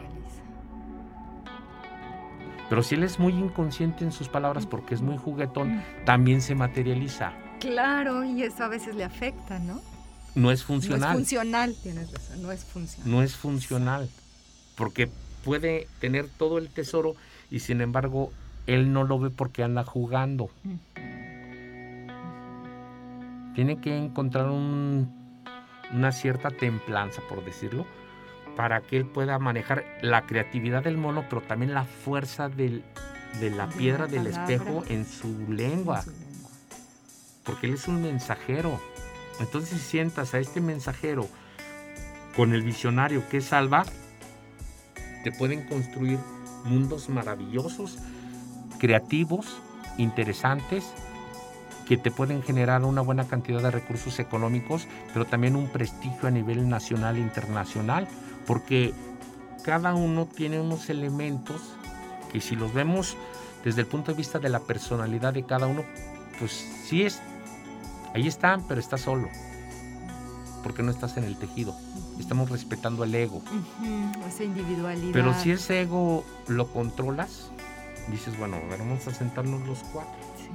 Pero 2.70 2.84
si 2.84 2.94
él 2.96 3.04
es 3.04 3.18
muy 3.18 3.34
inconsciente 3.34 4.04
en 4.04 4.12
sus 4.12 4.30
palabras 4.30 4.68
porque 4.68 4.94
es 4.94 5.02
muy 5.02 5.18
juguetón, 5.18 5.82
también 6.06 6.42
se 6.42 6.54
materializa. 6.54 7.34
Claro, 7.60 8.24
y 8.24 8.44
eso 8.44 8.64
a 8.64 8.68
veces 8.68 8.96
le 8.96 9.04
afecta, 9.04 9.58
¿no? 9.58 9.82
No 10.36 10.52
es 10.52 10.64
funcional. 10.64 11.02
No 11.02 11.08
es 11.08 11.14
funcional, 11.16 11.76
tienes 11.82 12.12
razón, 12.12 12.44
no 12.44 12.52
es 12.52 12.64
funcional. 12.64 13.12
No 13.12 13.24
es 13.24 13.36
funcional, 13.36 14.10
porque 14.78 15.10
puede 15.50 15.88
tener 16.00 16.28
todo 16.28 16.60
el 16.60 16.70
tesoro 16.70 17.16
y 17.50 17.62
sin 17.62 17.82
embargo 17.82 18.32
él 18.68 18.94
no 18.94 19.04
lo 19.04 19.18
ve 19.18 19.32
porque 19.32 19.64
anda 19.64 19.84
jugando. 19.84 20.52
Tiene 23.56 23.82
que 23.82 23.98
encontrar 23.98 24.46
una 24.52 26.12
cierta 26.12 26.52
templanza, 26.52 27.24
por 27.28 27.44
decirlo, 27.44 27.88
para 28.56 28.82
que 28.82 28.98
él 28.98 29.08
pueda 29.08 29.40
manejar 29.40 29.86
la 30.04 30.28
creatividad 30.28 30.84
del 30.84 30.98
mono, 30.98 31.26
pero 31.28 31.42
también 31.42 31.74
la 31.74 31.86
fuerza 31.86 32.48
de 32.48 32.84
la 33.40 33.70
piedra 33.70 34.06
del 34.06 34.28
espejo 34.28 34.84
en 34.88 35.04
su, 35.04 35.52
lengua. 35.52 36.04
Porque 37.44 37.66
él 37.66 37.74
es 37.74 37.88
un 37.88 38.04
mensajero. 38.04 38.80
Entonces 39.40 39.80
si 39.80 39.80
sientas 39.80 40.36
a 40.36 40.38
este 40.38 40.62
mensajero 40.62 41.28
con 42.36 42.54
el 42.54 42.62
visionario 42.62 43.28
que 43.30 43.38
es 43.38 43.52
Alba, 43.52 43.84
te 45.24 45.32
pueden 45.32 45.64
construir 45.64 46.20
mundos 46.66 47.10
maravillosos, 47.10 47.98
creativos, 48.80 49.58
interesantes, 49.98 50.86
que 51.88 51.98
te 51.98 52.12
pueden 52.12 52.44
generar 52.44 52.84
una 52.84 53.02
buena 53.02 53.28
cantidad 53.28 53.62
de 53.62 53.72
recursos 53.72 54.20
económicos, 54.20 54.88
pero 55.12 55.26
también 55.26 55.56
un 55.56 55.68
prestigio 55.68 56.28
a 56.28 56.32
nivel 56.32 56.70
nacional 56.70 57.18
e 57.18 57.20
internacional 57.20 58.08
porque 58.46 58.94
cada 59.64 59.96
uno 59.96 60.28
tiene 60.28 60.60
unos 60.60 60.90
elementos 60.90 61.62
que 62.32 62.42
si 62.42 62.56
los 62.56 62.74
vemos 62.74 63.18
desde 63.64 63.82
el 63.82 63.88
punto 63.88 64.12
de 64.12 64.18
vista 64.18 64.40
de 64.40 64.50
la 64.50 64.60
personalidad 64.60 65.34
de 65.34 65.44
cada 65.44 65.68
uno, 65.68 65.84
pues 66.40 66.52
sí 66.86 67.04
es, 67.04 67.20
ahí 68.14 68.28
están, 68.28 68.64
pero 68.68 68.80
está 68.80 68.98
solo, 68.98 69.28
porque 70.64 70.84
no 70.84 70.92
estás 70.92 71.18
en 71.18 71.26
el 71.26 71.38
tejido. 71.38 71.76
Estamos 72.20 72.50
respetando 72.50 73.04
el 73.04 73.16
ego. 73.16 73.42
esa 74.28 74.44
individualidad. 74.44 75.14
Pero 75.14 75.34
si 75.34 75.52
ese 75.52 75.82
ego 75.82 76.24
lo 76.48 76.68
controlas, 76.68 77.52
dices, 78.12 78.38
bueno, 78.38 78.58
vamos 78.70 79.08
a 79.08 79.14
sentarnos 79.14 79.66
los 79.68 79.80
cuatro. 79.94 80.20
Sí. 80.38 80.50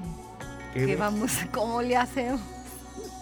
¿Qué, 0.75 0.97
vamos? 0.97 1.33
¿Cómo 1.53 1.83
le 1.83 1.97
hacemos? 1.97 2.41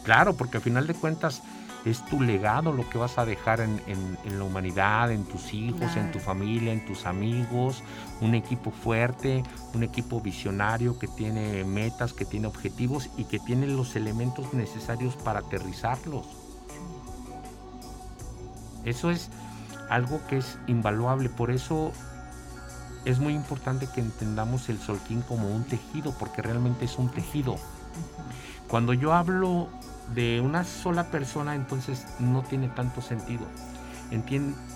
Claro, 0.05 0.34
porque 0.34 0.57
al 0.57 0.62
final 0.62 0.86
de 0.86 0.95
cuentas 0.95 1.43
es 1.84 2.05
tu 2.07 2.20
legado 2.20 2.72
lo 2.72 2.88
que 2.88 2.99
vas 2.99 3.18
a 3.18 3.24
dejar 3.24 3.61
en, 3.61 3.80
la 4.24 4.45
humanidad, 4.45 5.11
en 5.11 5.24
tus 5.24 5.53
hijos, 5.53 5.97
en 5.97 6.12
tu 6.12 6.18
familia, 6.18 6.72
en 6.72 6.84
tus 6.84 7.07
amigos, 7.07 7.82
un 8.20 8.34
equipo 8.34 8.70
fuerte, 8.70 9.43
un 9.74 9.82
equipo 9.82 10.20
visionario 10.20 10.99
que 10.99 11.09
tiene 11.09 11.64
metas, 11.64 12.12
que 12.12 12.24
tiene 12.24 12.47
objetivos 12.47 13.11
y 13.16 13.24
que 13.24 13.38
tiene 13.40 13.66
los 13.66 13.97
elementos 13.97 14.55
necesarios 14.55 15.16
para 15.16 15.40
aterrizarlos. 15.40 16.41
Eso 18.85 19.11
es 19.11 19.30
algo 19.89 20.20
que 20.26 20.39
es 20.39 20.59
invaluable, 20.66 21.28
por 21.28 21.51
eso 21.51 21.93
es 23.05 23.18
muy 23.18 23.35
importante 23.35 23.89
que 23.93 24.01
entendamos 24.01 24.68
el 24.68 24.78
solquín 24.78 25.22
como 25.22 25.49
un 25.49 25.64
tejido, 25.64 26.14
porque 26.18 26.43
realmente 26.43 26.85
es 26.85 26.99
un 26.99 27.11
tejido. 27.11 27.57
Cuando 28.68 28.95
yo 28.95 29.12
hablo 29.12 29.68
de 30.14 30.41
una 30.41 30.64
sola 30.64 31.05
persona, 31.05 31.55
entonces 31.55 32.07
no 32.18 32.43
tiene 32.43 32.68
tanto 32.68 33.03
sentido. 33.03 33.47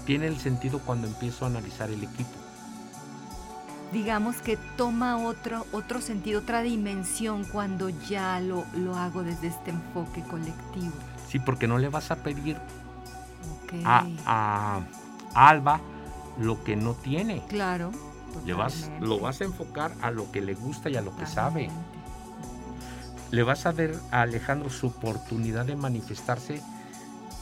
tiene 0.04 0.26
el 0.26 0.38
sentido 0.38 0.80
cuando 0.80 1.06
empiezo 1.06 1.44
a 1.44 1.48
analizar 1.48 1.90
el 1.90 2.02
equipo. 2.02 2.30
Digamos 3.92 4.36
que 4.38 4.58
toma 4.76 5.16
otro, 5.16 5.64
otro 5.72 6.00
sentido, 6.00 6.40
otra 6.40 6.62
dimensión 6.62 7.44
cuando 7.44 7.88
ya 7.88 8.40
lo, 8.40 8.64
lo 8.74 8.96
hago 8.96 9.22
desde 9.22 9.46
este 9.46 9.70
enfoque 9.70 10.22
colectivo. 10.22 10.92
Sí, 11.28 11.38
porque 11.38 11.68
no 11.68 11.78
le 11.78 11.88
vas 11.88 12.10
a 12.10 12.16
pedir 12.16 12.58
a, 13.84 14.80
Alba 15.34 15.80
lo 16.38 16.62
que 16.64 16.76
no 16.76 16.94
tiene. 16.94 17.42
Claro. 17.48 17.92
Le 18.44 18.54
vas, 18.54 18.90
lo 19.00 19.18
vas 19.18 19.40
a 19.40 19.44
enfocar 19.44 19.92
a 20.02 20.10
lo 20.10 20.30
que 20.30 20.40
le 20.40 20.54
gusta 20.54 20.90
y 20.90 20.96
a 20.96 21.02
lo 21.02 21.16
que 21.16 21.26
sabe 21.26 21.70
le 23.30 23.42
vas 23.42 23.66
a 23.66 23.72
dar 23.72 23.90
a 24.10 24.22
Alejandro 24.22 24.70
su 24.70 24.88
oportunidad 24.88 25.66
de 25.66 25.76
manifestarse 25.76 26.62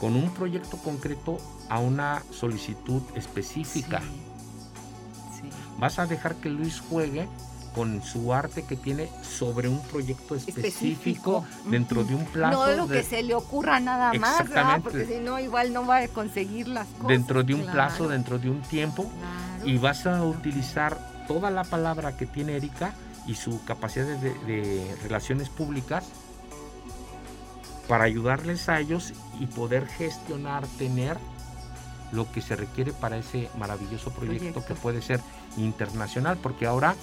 con 0.01 0.17
un 0.17 0.31
proyecto 0.33 0.79
concreto 0.79 1.39
a 1.69 1.79
una 1.79 2.23
solicitud 2.31 3.03
específica. 3.15 4.03
Vas 5.79 5.99
a 5.99 6.07
dejar 6.07 6.37
que 6.37 6.49
Luis 6.49 6.81
juegue 6.81 7.29
con 7.75 8.03
su 8.03 8.33
arte 8.33 8.63
que 8.63 8.77
tiene 8.77 9.11
sobre 9.23 9.69
un 9.69 9.81
proyecto 9.81 10.37
específico, 10.37 11.45
dentro 11.67 12.05
de 12.05 12.15
un 12.15 12.25
plazo. 12.25 12.67
No 12.67 12.73
lo 12.77 12.89
que 12.89 13.03
se 13.03 13.23
le 13.23 13.35
ocurra 13.35 13.81
nada 13.81 14.13
más, 14.15 14.45
porque 14.83 15.07
si 15.07 15.19
no, 15.19 15.41
igual 15.41 15.73
no 15.73 15.87
va 15.87 15.99
a 15.99 16.09
conseguir 16.09 16.69
las 16.69 16.87
cosas. 16.87 17.09
Dentro 17.09 17.43
de 17.43 17.55
un 17.55 17.67
plazo, 17.67 18.09
dentro 18.09 18.39
de 18.39 18.51
un 18.51 18.63
tiempo. 18.63 19.11
Y 19.65 19.79
vas 19.79 20.07
a 20.07 20.23
utilizar 20.23 20.99
toda 21.27 21.51
la 21.51 21.65
palabra 21.65 22.17
que 22.17 22.27
tiene 22.27 22.57
Erika 22.57 22.93
y 23.27 23.35
su 23.35 23.65
capacidad 23.65 24.05
de, 24.07 24.97
relaciones 25.03 25.49
públicas 25.49 26.05
para 27.89 28.05
ayudarles 28.05 28.69
a 28.69 28.79
ellos 28.79 29.15
y 29.41 29.47
poder 29.47 29.87
gestionar, 29.87 30.67
tener 30.79 31.19
lo 32.13 32.31
que 32.31 32.43
se 32.43 32.57
requiere 32.57 32.93
para 32.93 33.17
ese 33.17 33.49
maravilloso 33.59 34.11
proyecto, 34.11 34.65
que 34.65 34.75
puede 34.75 35.03
ser 35.03 35.21
internacional, 35.57 36.39
porque 36.41 36.67
ahora 36.67 36.95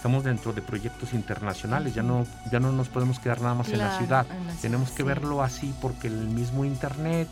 estamos 0.00 0.24
dentro 0.24 0.54
de 0.54 0.62
proyectos 0.62 1.12
internacionales, 1.12 1.94
ya 1.94 2.02
no, 2.02 2.26
ya 2.50 2.58
no 2.58 2.72
nos 2.72 2.88
podemos 2.88 3.18
quedar 3.18 3.42
nada 3.42 3.54
más 3.54 3.68
en 3.68 3.80
la 3.80 3.98
ciudad, 3.98 4.26
tenemos 4.62 4.92
que 4.92 5.02
verlo 5.02 5.42
así 5.42 5.74
porque 5.82 6.06
el 6.08 6.26
mismo 6.26 6.64
Internet, 6.64 7.28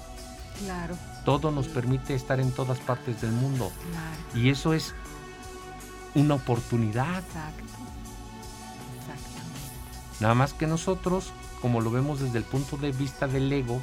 claro. 0.62 0.94
todo 1.24 1.50
nos 1.50 1.66
permite 1.66 2.14
estar 2.14 2.40
en 2.40 2.52
todas 2.52 2.78
partes 2.80 3.22
del 3.22 3.32
mundo. 3.32 3.72
Y 4.34 4.50
eso 4.50 4.74
es 4.74 4.94
una 6.14 6.34
oportunidad. 6.34 7.22
Nada 10.20 10.34
más 10.34 10.52
que 10.52 10.66
nosotros, 10.66 11.32
como 11.62 11.80
lo 11.80 11.90
vemos 11.90 12.20
desde 12.20 12.36
el 12.36 12.44
punto 12.44 12.76
de 12.76 12.92
vista 12.92 13.26
del 13.26 13.50
ego, 13.50 13.80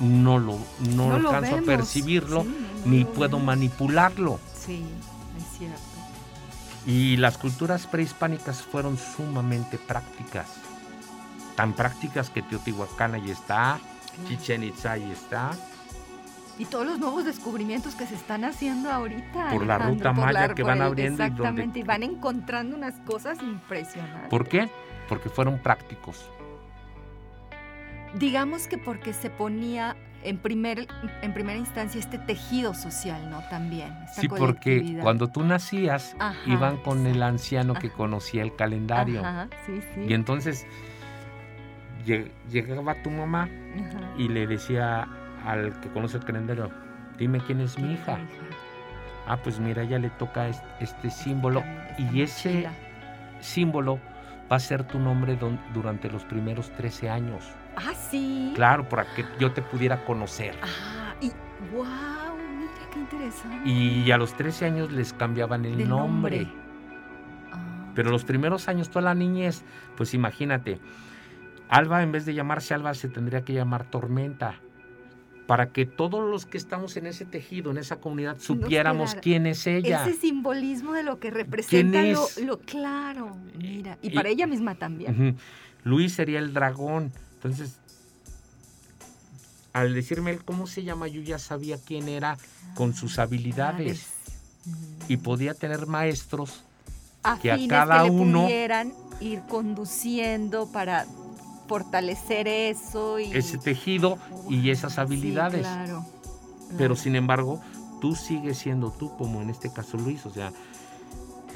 no 0.00 0.40
lo 0.40 0.58
no, 0.96 1.14
alcanzo 1.14 1.54
a 1.54 1.60
percibirlo 1.60 2.44
ni 2.84 3.04
puedo 3.04 3.38
manipularlo. 3.38 4.40
Sí, 4.58 4.82
es 5.38 5.58
cierto. 5.58 5.91
Y 6.86 7.16
las 7.16 7.38
culturas 7.38 7.86
prehispánicas 7.86 8.62
fueron 8.62 8.98
sumamente 8.98 9.78
prácticas. 9.78 10.48
Tan 11.56 11.74
prácticas 11.74 12.30
que 12.30 12.42
Teotihuacán 12.42 13.14
ahí 13.14 13.30
está, 13.30 13.78
Chichen 14.26 14.64
Itza 14.64 14.92
ahí 14.92 15.10
está, 15.10 15.52
y 16.58 16.66
todos 16.66 16.86
los 16.86 16.98
nuevos 16.98 17.24
descubrimientos 17.24 17.94
que 17.94 18.06
se 18.06 18.14
están 18.14 18.44
haciendo 18.44 18.90
ahorita. 18.90 19.50
Por 19.50 19.66
la 19.66 19.78
ruta 19.78 20.12
maya 20.12 20.54
que 20.54 20.62
van 20.62 20.82
abriendo. 20.82 21.22
Exactamente, 21.22 21.78
y, 21.80 21.82
van 21.82 22.02
encontrando 22.02 22.76
unas 22.76 22.94
cosas 23.00 23.42
impresionantes. 23.42 24.28
¿Por 24.28 24.46
qué? 24.46 24.68
Porque 25.08 25.28
fueron 25.28 25.58
prácticos. 25.58 26.30
Digamos 28.14 28.66
que 28.66 28.76
porque 28.76 29.14
se 29.14 29.30
ponía 29.30 29.96
en, 30.22 30.38
primer, 30.38 30.86
en 31.22 31.34
primera 31.34 31.58
instancia 31.58 31.98
este 31.98 32.18
tejido 32.18 32.74
social, 32.74 33.30
¿no? 33.30 33.40
También. 33.50 33.94
sí, 34.12 34.28
porque 34.28 34.98
cuando 35.00 35.28
tú 35.28 35.44
nacías, 35.44 36.16
iban 36.46 36.78
con 36.78 37.06
el 37.06 37.22
anciano 37.22 37.74
que 37.74 37.90
conocía 37.90 38.42
el 38.42 38.54
calendario. 38.54 39.20
Ajá, 39.20 39.48
sí, 39.66 39.80
sí. 39.94 40.00
Y 40.08 40.14
entonces 40.14 40.66
llegaba 42.50 43.02
tu 43.02 43.10
mamá 43.10 43.48
y 44.18 44.28
le 44.28 44.46
decía 44.46 45.08
al 45.44 45.78
que 45.80 45.88
conoce 45.88 46.18
el 46.18 46.24
calendario, 46.24 46.70
dime 47.18 47.40
quién 47.46 47.60
es 47.60 47.78
mi 47.78 47.94
hija. 47.94 48.18
Ah, 49.26 49.36
pues 49.36 49.60
mira, 49.60 49.84
ya 49.84 49.98
le 49.98 50.10
toca 50.10 50.48
este 50.80 51.10
símbolo 51.10 51.62
y 51.96 52.22
ese 52.22 52.68
símbolo 53.40 54.00
va 54.50 54.56
a 54.56 54.60
ser 54.60 54.84
tu 54.84 54.98
nombre 54.98 55.38
durante 55.72 56.10
los 56.10 56.24
primeros 56.24 56.70
13 56.72 57.08
años. 57.08 57.44
Ah, 57.76 57.94
sí. 57.94 58.52
Claro, 58.54 58.88
para 58.88 59.06
que 59.14 59.24
yo 59.38 59.52
te 59.52 59.62
pudiera 59.62 60.04
conocer. 60.04 60.54
Ah, 60.62 61.14
y 61.20 61.28
wow, 61.72 62.36
mira 62.58 62.72
qué 62.92 62.98
interesante. 62.98 63.68
Y 63.68 64.10
a 64.10 64.18
los 64.18 64.34
13 64.34 64.66
años 64.66 64.92
les 64.92 65.12
cambiaban 65.12 65.64
el 65.64 65.88
nombre. 65.88 66.46
Ah. 67.52 67.90
Pero 67.94 68.10
los 68.10 68.24
primeros 68.24 68.68
años, 68.68 68.90
toda 68.90 69.02
la 69.02 69.14
niñez, 69.14 69.62
pues 69.96 70.14
imagínate, 70.14 70.78
Alba 71.68 72.02
en 72.02 72.12
vez 72.12 72.26
de 72.26 72.34
llamarse 72.34 72.74
Alba 72.74 72.92
se 72.94 73.08
tendría 73.08 73.44
que 73.44 73.54
llamar 73.54 73.84
Tormenta 73.84 74.60
para 75.46 75.72
que 75.72 75.86
todos 75.86 76.30
los 76.30 76.46
que 76.46 76.56
estamos 76.56 76.96
en 76.96 77.06
ese 77.06 77.24
tejido, 77.24 77.70
en 77.70 77.78
esa 77.78 77.96
comunidad, 77.96 78.38
supiéramos 78.38 79.14
quién 79.16 79.46
es 79.46 79.66
ella. 79.66 80.06
Ese 80.06 80.18
simbolismo 80.18 80.92
de 80.92 81.02
lo 81.02 81.18
que 81.18 81.30
representa 81.30 82.02
lo, 82.02 82.26
lo, 82.44 82.58
claro, 82.60 83.36
mira, 83.58 83.98
y, 84.02 84.10
para 84.10 84.28
ella 84.28 84.46
misma 84.46 84.74
también. 84.76 85.36
Luis 85.84 86.12
sería 86.14 86.38
el 86.38 86.54
dragón. 86.54 87.12
Entonces, 87.42 87.74
al 89.72 89.94
decirme 89.94 90.30
él 90.30 90.44
cómo 90.44 90.68
se 90.68 90.84
llama, 90.84 91.08
yo 91.08 91.20
ya 91.22 91.38
sabía 91.38 91.76
quién 91.76 92.08
era 92.08 92.38
con 92.74 92.94
sus 92.94 93.18
habilidades. 93.18 94.06
Y 95.08 95.16
podía 95.16 95.54
tener 95.54 95.86
maestros 95.88 96.62
que 97.40 97.50
a 97.50 97.58
cada 97.66 98.04
uno 98.04 98.42
pudieran 98.42 98.92
ir 99.20 99.40
conduciendo 99.48 100.70
para 100.70 101.06
fortalecer 101.66 102.46
eso 102.46 103.18
y 103.18 103.32
ese 103.32 103.58
tejido 103.58 104.18
y 104.48 104.70
esas 104.70 104.98
habilidades. 104.98 105.62
claro, 105.62 106.06
Pero 106.78 106.94
sin 106.94 107.16
embargo, 107.16 107.60
tú 108.00 108.14
sigues 108.14 108.58
siendo 108.58 108.92
tú, 108.92 109.16
como 109.16 109.42
en 109.42 109.50
este 109.50 109.72
caso 109.72 109.96
Luis, 109.96 110.26
o 110.26 110.30
sea, 110.30 110.52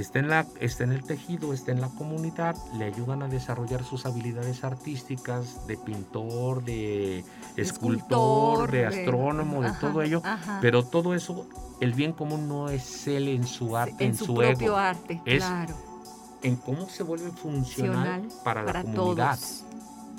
está 0.03 0.19
en, 0.19 0.29
la, 0.29 0.47
está 0.61 0.85
en 0.85 0.93
el 0.93 1.03
tejido, 1.03 1.53
está 1.53 1.73
en 1.73 1.81
la 1.81 1.89
comunidad, 1.89 2.57
le 2.77 2.85
ayudan 2.85 3.23
a 3.23 3.29
desarrollar 3.29 3.85
sus 3.85 4.05
habilidades 4.05 4.63
artísticas 4.65 5.67
de 5.67 5.77
pintor, 5.77 6.65
de 6.65 7.25
escultor, 7.57 8.71
de 8.71 8.87
astrónomo, 8.87 9.63
de, 9.63 9.73
todo 9.81 10.03
ello, 10.03 10.23
pero 10.61 10.85
todo 10.85 11.15
eso, 11.15 11.47
el 11.81 11.95
bien 11.95 12.13
común 12.13 12.49
no 12.49 12.69
es 12.69 13.07
él 13.07 13.29
en 13.29 13.47
su 13.47 13.77
arte, 13.77 14.05
en, 14.05 14.17
su, 14.17 14.35
propio 14.35 14.77
arte, 14.77 15.21
es 15.25 15.45
claro. 15.45 15.75
en 16.43 16.57
cómo 16.57 16.89
se 16.89 17.03
vuelve 17.03 17.31
funcional, 17.31 18.29
para, 18.45 18.63
la 18.63 18.83
comunidad, 18.83 19.39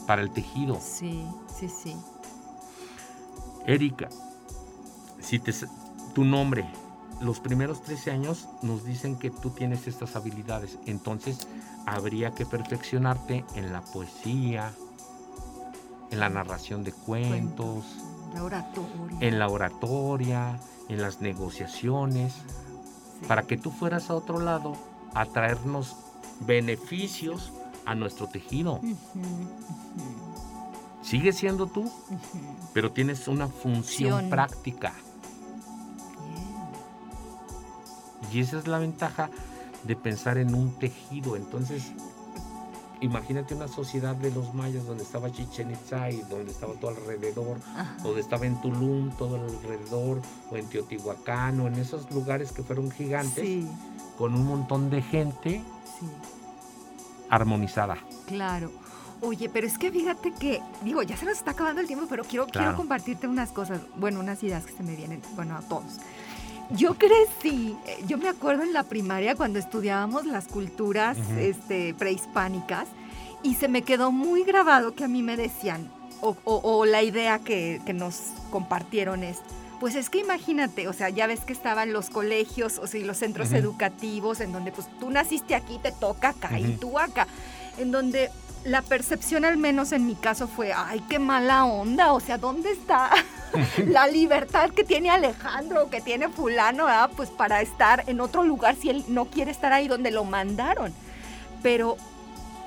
para 0.07 0.21
el 0.21 0.31
tejido. 0.31 0.79
Sí, 0.81 1.23
sí, 1.55 1.69
sí. 1.69 1.95
Erika, 3.67 4.09
si 5.19 5.39
te, 5.39 5.53
tu 6.15 6.23
nombre, 6.23 6.65
los 7.21 7.39
primeros 7.39 7.81
13 7.81 8.11
años 8.11 8.47
nos 8.61 8.83
dicen 8.85 9.17
que 9.17 9.29
tú 9.29 9.49
tienes 9.49 9.87
estas 9.87 10.15
habilidades, 10.15 10.77
entonces 10.85 11.47
habría 11.85 12.31
que 12.31 12.45
perfeccionarte 12.45 13.45
en 13.55 13.71
la 13.71 13.81
poesía, 13.81 14.73
en 16.11 16.19
la 16.19 16.29
narración 16.29 16.83
de 16.83 16.91
cuentos, 16.91 17.85
en 19.19 19.39
la 19.39 19.47
oratoria, 19.47 20.59
en 20.89 21.01
las 21.01 21.21
negociaciones, 21.21 22.33
para 23.27 23.43
que 23.43 23.57
tú 23.57 23.71
fueras 23.71 24.09
a 24.09 24.15
otro 24.15 24.39
lado 24.39 24.73
a 25.13 25.25
traernos 25.25 25.95
beneficios 26.41 27.51
a 27.85 27.95
nuestro 27.95 28.27
tejido. 28.27 28.79
Sigue 31.01 31.31
siendo 31.31 31.67
tú, 31.67 31.91
pero 32.73 32.91
tienes 32.91 33.27
una 33.27 33.47
función. 33.47 34.29
práctica. 34.29 34.93
Y 38.31 38.41
esa 38.41 38.59
es 38.59 38.67
la 38.67 38.79
ventaja 38.79 39.29
de 39.83 39.95
pensar 39.95 40.37
en 40.37 40.53
un 40.53 40.77
tejido. 40.79 41.35
Entonces, 41.35 41.91
imagínate 43.01 43.53
una 43.55 43.67
sociedad 43.67 44.15
de 44.15 44.31
los 44.31 44.53
mayas 44.53 44.85
donde 44.85 45.03
estaba 45.03 45.31
Chichen 45.31 45.71
Itza 45.71 46.09
y 46.09 46.21
donde 46.21 46.51
estaba 46.51 46.73
todo 46.73 46.91
alrededor, 46.91 47.57
donde 48.03 48.21
estaba 48.21 48.45
en 48.45 48.59
Tulum 48.61 49.11
todo 49.17 49.35
alrededor, 49.35 50.21
o 50.51 50.55
en 50.55 50.67
Teotihuacán, 50.67 51.59
o 51.59 51.67
en 51.67 51.75
esos 51.75 52.09
lugares 52.11 52.51
que 52.51 52.63
fueron 52.63 52.91
gigantes, 52.91 53.65
con 54.17 54.33
un 54.33 54.45
montón 54.45 54.89
de 54.89 55.01
gente 55.01 55.63
armonizada. 57.29 57.97
Claro. 58.25 58.71
Oye, 59.19 59.49
pero 59.49 59.65
es 59.65 59.79
que 59.79 59.91
fíjate 59.91 60.31
que, 60.31 60.61
digo, 60.83 61.01
ya 61.01 61.17
se 61.17 61.25
nos 61.25 61.37
está 61.37 61.51
acabando 61.51 61.81
el 61.81 61.87
tiempo, 61.87 62.05
pero 62.07 62.23
quiero, 62.23 62.45
quiero 62.45 62.75
compartirte 62.75 63.27
unas 63.27 63.51
cosas, 63.51 63.81
bueno, 63.95 64.19
unas 64.19 64.43
ideas 64.43 64.65
que 64.65 64.73
se 64.73 64.83
me 64.83 64.95
vienen, 64.95 65.21
bueno, 65.35 65.57
a 65.57 65.61
todos. 65.61 65.97
Yo 66.71 66.95
crecí, 66.95 67.77
eh, 67.85 68.03
yo 68.07 68.17
me 68.17 68.27
acuerdo 68.27 68.63
en 68.63 68.73
la 68.73 68.83
primaria 68.83 69.35
cuando 69.35 69.57
estudiábamos 69.57 70.25
las 70.25 70.47
culturas 70.47 71.17
este, 71.39 71.93
prehispánicas 71.93 72.87
y 73.41 73.55
se 73.55 73.69
me 73.69 73.83
quedó 73.83 74.11
muy 74.11 74.43
grabado 74.43 74.93
que 74.93 75.05
a 75.05 75.07
mí 75.07 75.23
me 75.23 75.37
decían, 75.37 75.89
o, 76.19 76.85
la 76.85 77.03
idea 77.03 77.39
que, 77.39 77.79
nos 77.93 78.19
compartieron 78.49 79.23
es, 79.23 79.37
pues 79.79 79.95
es 79.95 80.09
que 80.09 80.19
imagínate, 80.19 80.87
o 80.87 80.93
sea, 80.93 81.09
ya 81.09 81.27
ves 81.27 81.41
que 81.41 81.53
estaban 81.53 81.93
los 81.93 82.09
colegios, 82.09 82.79
o 82.79 82.87
sea, 82.87 83.05
los 83.05 83.17
centros 83.17 83.53
educativos 83.53 84.41
en 84.41 84.51
donde 84.51 84.71
pues 84.71 84.87
tú 84.99 85.09
naciste 85.11 85.55
aquí, 85.55 85.79
te 85.81 85.91
toca 85.91 86.29
acá 86.29 86.59
y 86.59 86.75
tú 86.77 86.97
acá, 86.97 87.27
en 87.77 87.91
donde 87.91 88.31
la 88.65 88.81
percepción 88.81 89.45
al 89.45 89.57
menos 89.57 89.91
en 89.91 90.07
mi 90.07 90.15
caso 90.15 90.47
fue, 90.47 90.73
ay, 90.73 91.01
qué 91.07 91.19
mala 91.19 91.65
onda, 91.65 92.13
o 92.13 92.19
sea, 92.19 92.37
¿dónde 92.37 92.71
está 92.71 93.11
la 93.87 94.07
libertad 94.07 94.71
que 94.71 94.83
tiene 94.83 95.09
Alejandro, 95.09 95.89
que 95.89 96.01
tiene 96.01 96.29
fulano, 96.29 96.87
pues 97.15 97.29
para 97.29 97.61
estar 97.61 98.03
en 98.07 98.19
otro 98.21 98.43
lugar 98.43 98.75
si 98.75 98.89
él 98.89 99.03
no 99.07 99.25
quiere 99.25 99.51
estar 99.51 99.73
ahí 99.73 99.87
donde 99.87 100.11
lo 100.11 100.23
mandaron? 100.23 100.93
Pero 101.63 101.97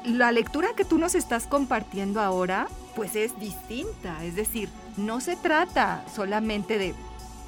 la 0.05 0.33
lectura 0.33 0.69
que 0.77 0.85
tú 0.85 0.99
nos 0.99 1.15
estás 1.15 1.47
compartiendo 1.47 2.21
ahora, 2.21 2.69
pues 2.97 3.17
es 3.17 3.39
distinta, 3.39 4.25
es 4.25 4.35
decir, 4.35 4.69
no 4.97 5.21
se 5.21 5.37
trata 5.37 6.05
solamente 6.15 6.79
de, 6.79 6.95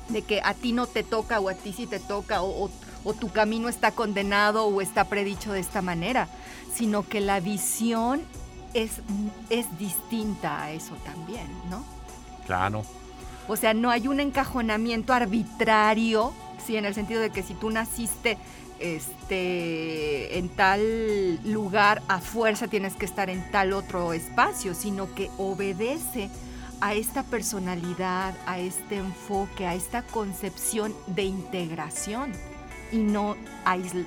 de 0.08 0.22
que 0.22 0.40
a 0.44 0.54
ti 0.54 0.72
no 0.72 0.86
te 0.86 1.02
toca 1.02 1.40
o 1.40 1.48
a 1.48 1.54
ti 1.54 1.72
sí 1.72 1.86
te 1.86 1.98
toca 1.98 2.42
o, 2.42 2.70
o 3.04 3.14
tu 3.14 3.30
camino 3.30 3.68
está 3.68 3.92
condenado 3.92 4.66
o 4.66 4.80
está 4.80 5.04
predicho 5.04 5.52
de 5.52 5.60
esta 5.60 5.82
manera, 5.82 6.28
sino 6.74 7.06
que 7.06 7.20
la 7.20 7.40
visión 7.40 8.22
es, 8.74 8.92
es 9.50 9.66
distinta 9.78 10.62
a 10.62 10.72
eso 10.72 10.94
también, 11.04 11.46
¿no? 11.70 11.84
Claro. 12.46 12.84
O 13.48 13.56
sea, 13.56 13.74
no 13.74 13.90
hay 13.90 14.08
un 14.08 14.20
encajonamiento 14.20 15.12
arbitrario, 15.12 16.32
sí, 16.64 16.76
en 16.76 16.84
el 16.84 16.94
sentido 16.94 17.20
de 17.20 17.30
que 17.30 17.42
si 17.42 17.54
tú 17.54 17.70
naciste 17.70 18.38
este, 18.78 20.38
en 20.38 20.48
tal 20.48 21.40
lugar, 21.44 22.02
a 22.08 22.20
fuerza 22.20 22.68
tienes 22.68 22.94
que 22.94 23.04
estar 23.04 23.30
en 23.30 23.48
tal 23.50 23.72
otro 23.72 24.12
espacio, 24.12 24.74
sino 24.74 25.14
que 25.14 25.30
obedece 25.38 26.30
a 26.80 26.94
esta 26.94 27.22
personalidad, 27.22 28.34
a 28.44 28.58
este 28.58 28.96
enfoque, 28.96 29.66
a 29.66 29.74
esta 29.74 30.02
concepción 30.02 30.92
de 31.06 31.22
integración 31.22 32.32
y 32.90 32.98
no, 32.98 33.36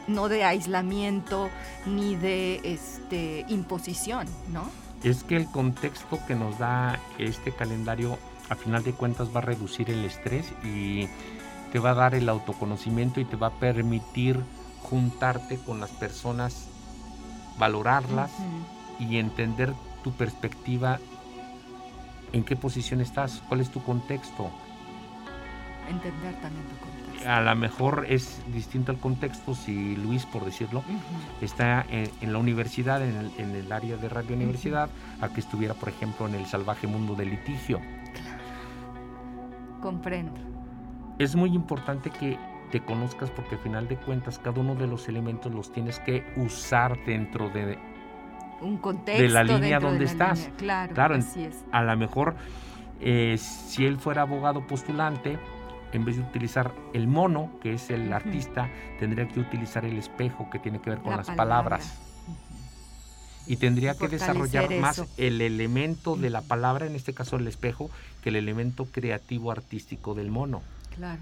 no 0.08 0.28
de 0.28 0.44
aislamiento 0.44 1.50
ni 1.86 2.18
de 2.18 2.60
este, 2.64 3.46
imposición, 3.48 4.28
¿no? 4.52 4.70
Es 5.04 5.24
que 5.24 5.38
el 5.38 5.46
contexto 5.46 6.20
que 6.28 6.36
nos 6.36 6.60
da 6.60 7.00
este 7.18 7.54
calendario 7.54 8.18
a 8.50 8.56
final 8.56 8.84
de 8.84 8.93
cuentas 8.93 9.30
va 9.36 9.39
a 9.39 9.43
reducir 9.43 9.89
el 9.89 10.04
estrés 10.06 10.54
y 10.64 11.08
te 11.72 11.80
va 11.80 11.91
a 11.91 11.96
dar 11.96 12.16
el 12.16 12.30
autoconocimiento 12.30 13.20
y 13.20 13.26
te 13.26 13.36
va 13.36 13.48
a 13.48 13.60
permitir 13.60 14.39
juntarte 14.84 15.58
con 15.58 15.80
las 15.80 15.91
personas, 15.91 16.68
valorarlas 17.58 18.32
y 19.00 19.18
entender 19.18 19.74
tu 20.04 20.12
perspectiva, 20.12 21.00
en 22.34 22.43
qué 22.43 22.56
posición 22.56 23.02
estás, 23.02 23.41
cuál 23.48 23.62
es 23.62 23.72
tu 23.72 23.84
contexto. 23.84 24.52
Entender 25.89 26.34
también 26.41 26.66
tu 26.66 26.78
contexto 26.78 27.06
a 27.26 27.41
lo 27.41 27.56
mejor 27.56 28.06
es 28.10 28.41
distinto 28.54 28.91
el 28.91 29.00
contexto 29.00 29.56
si 29.56 29.96
Luis, 29.96 30.26
por 30.26 30.46
decirlo, 30.46 30.84
está 31.41 31.86
en, 31.89 32.34
la 32.34 32.39
universidad, 32.39 33.02
en 33.04 33.56
el, 33.56 33.72
área 33.72 33.98
de 33.98 34.10
radio 34.10 34.36
universidad, 34.36 34.89
a 35.22 35.30
que 35.30 35.39
estuviera, 35.39 35.74
por 35.74 35.89
ejemplo, 35.89 36.28
en 36.28 36.36
el 36.36 36.46
salvaje 36.46 36.88
mundo 36.88 37.16
del 37.16 37.32
litigio. 37.32 37.82
Comprendo. 39.86 40.42
Es 41.20 41.36
muy 41.36 41.54
importante 41.54 42.10
que 42.10 42.40
te 42.72 42.80
conozcas 42.80 43.30
porque 43.30 43.54
al 43.54 43.62
final 43.62 43.88
de 43.88 43.98
cuentas 43.98 44.40
cada 44.40 44.60
uno 44.60 44.74
de 44.74 44.88
los 44.88 45.08
elementos 45.08 45.54
los 45.54 45.72
tienes 45.72 46.00
que 46.00 46.26
usar 46.38 46.98
dentro 47.06 47.52
de 47.52 47.78
un 48.62 48.78
contexto 48.78 49.22
de 49.22 49.30
la 49.30 49.44
línea 49.44 49.80
donde 49.80 50.06
estás. 50.06 50.50
Claro, 50.58 50.92
claro, 50.96 51.14
así 51.14 51.44
es. 51.44 51.64
A 51.72 51.84
lo 51.84 51.96
mejor 51.98 52.36
eh, 53.00 53.38
si 53.38 53.86
él 53.86 54.00
fuera 54.00 54.24
abogado 54.24 54.66
postulante, 54.66 55.38
en 55.92 56.04
vez 56.04 56.18
de 56.18 56.24
utilizar 56.24 56.74
el 56.94 57.08
mono, 57.08 57.52
que 57.62 57.74
es 57.74 57.92
el 57.92 58.12
artista, 58.12 58.72
tendría 58.98 59.28
que 59.28 59.40
utilizar 59.40 59.86
el 59.86 60.00
espejo, 60.00 60.50
que 60.50 60.58
tiene 60.58 60.82
que 60.82 60.90
ver 60.90 61.00
con 61.00 61.16
las 61.16 61.30
palabras. 61.30 62.14
Y 63.48 63.58
tendría 63.58 63.96
que 63.96 64.08
desarrollar 64.08 64.74
más 64.80 65.04
el 65.18 65.41
elemento 65.41 66.16
de 66.16 66.30
la 66.30 66.41
palabra, 66.41 66.86
en 66.86 66.96
este 66.96 67.14
caso 67.14 67.36
el 67.36 67.48
espejo, 67.48 67.89
que 68.24 68.30
el 68.30 68.36
elemento 68.36 68.86
creativo 68.86 69.52
artístico 69.52 70.14
del 70.16 70.32
mono. 70.32 70.62
Claro. 70.96 71.22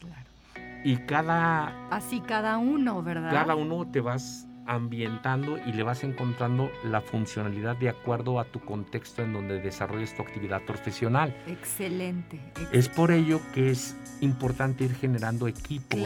Claro. 0.00 0.74
Y 0.84 0.96
cada... 1.06 1.88
Así 1.90 2.20
cada 2.20 2.58
uno, 2.58 3.02
¿verdad? 3.02 3.30
Cada 3.30 3.54
uno 3.54 3.86
te 3.90 4.00
vas 4.00 4.46
ambientando 4.66 5.58
y 5.58 5.72
le 5.72 5.82
vas 5.82 6.04
encontrando 6.04 6.70
la 6.84 7.00
funcionalidad 7.00 7.76
de 7.76 7.90
acuerdo 7.90 8.40
a 8.40 8.44
tu 8.44 8.60
contexto 8.60 9.22
en 9.22 9.32
donde 9.32 9.60
desarrolles 9.60 10.14
tu 10.16 10.22
actividad 10.22 10.62
profesional. 10.62 11.36
Excelente. 11.46 12.40
Es 12.72 12.88
por 12.88 13.10
ello 13.10 13.40
que 13.52 13.70
es 13.70 13.96
importante 14.20 14.84
ir 14.84 14.94
generando 14.94 15.48
equipos 15.48 16.00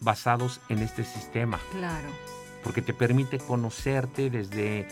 basados 0.00 0.60
en 0.68 0.78
este 0.78 1.04
sistema. 1.04 1.58
Claro. 1.72 2.08
Porque 2.62 2.82
te 2.82 2.92
permite 2.92 3.38
conocerte 3.38 4.30
desde 4.30 4.88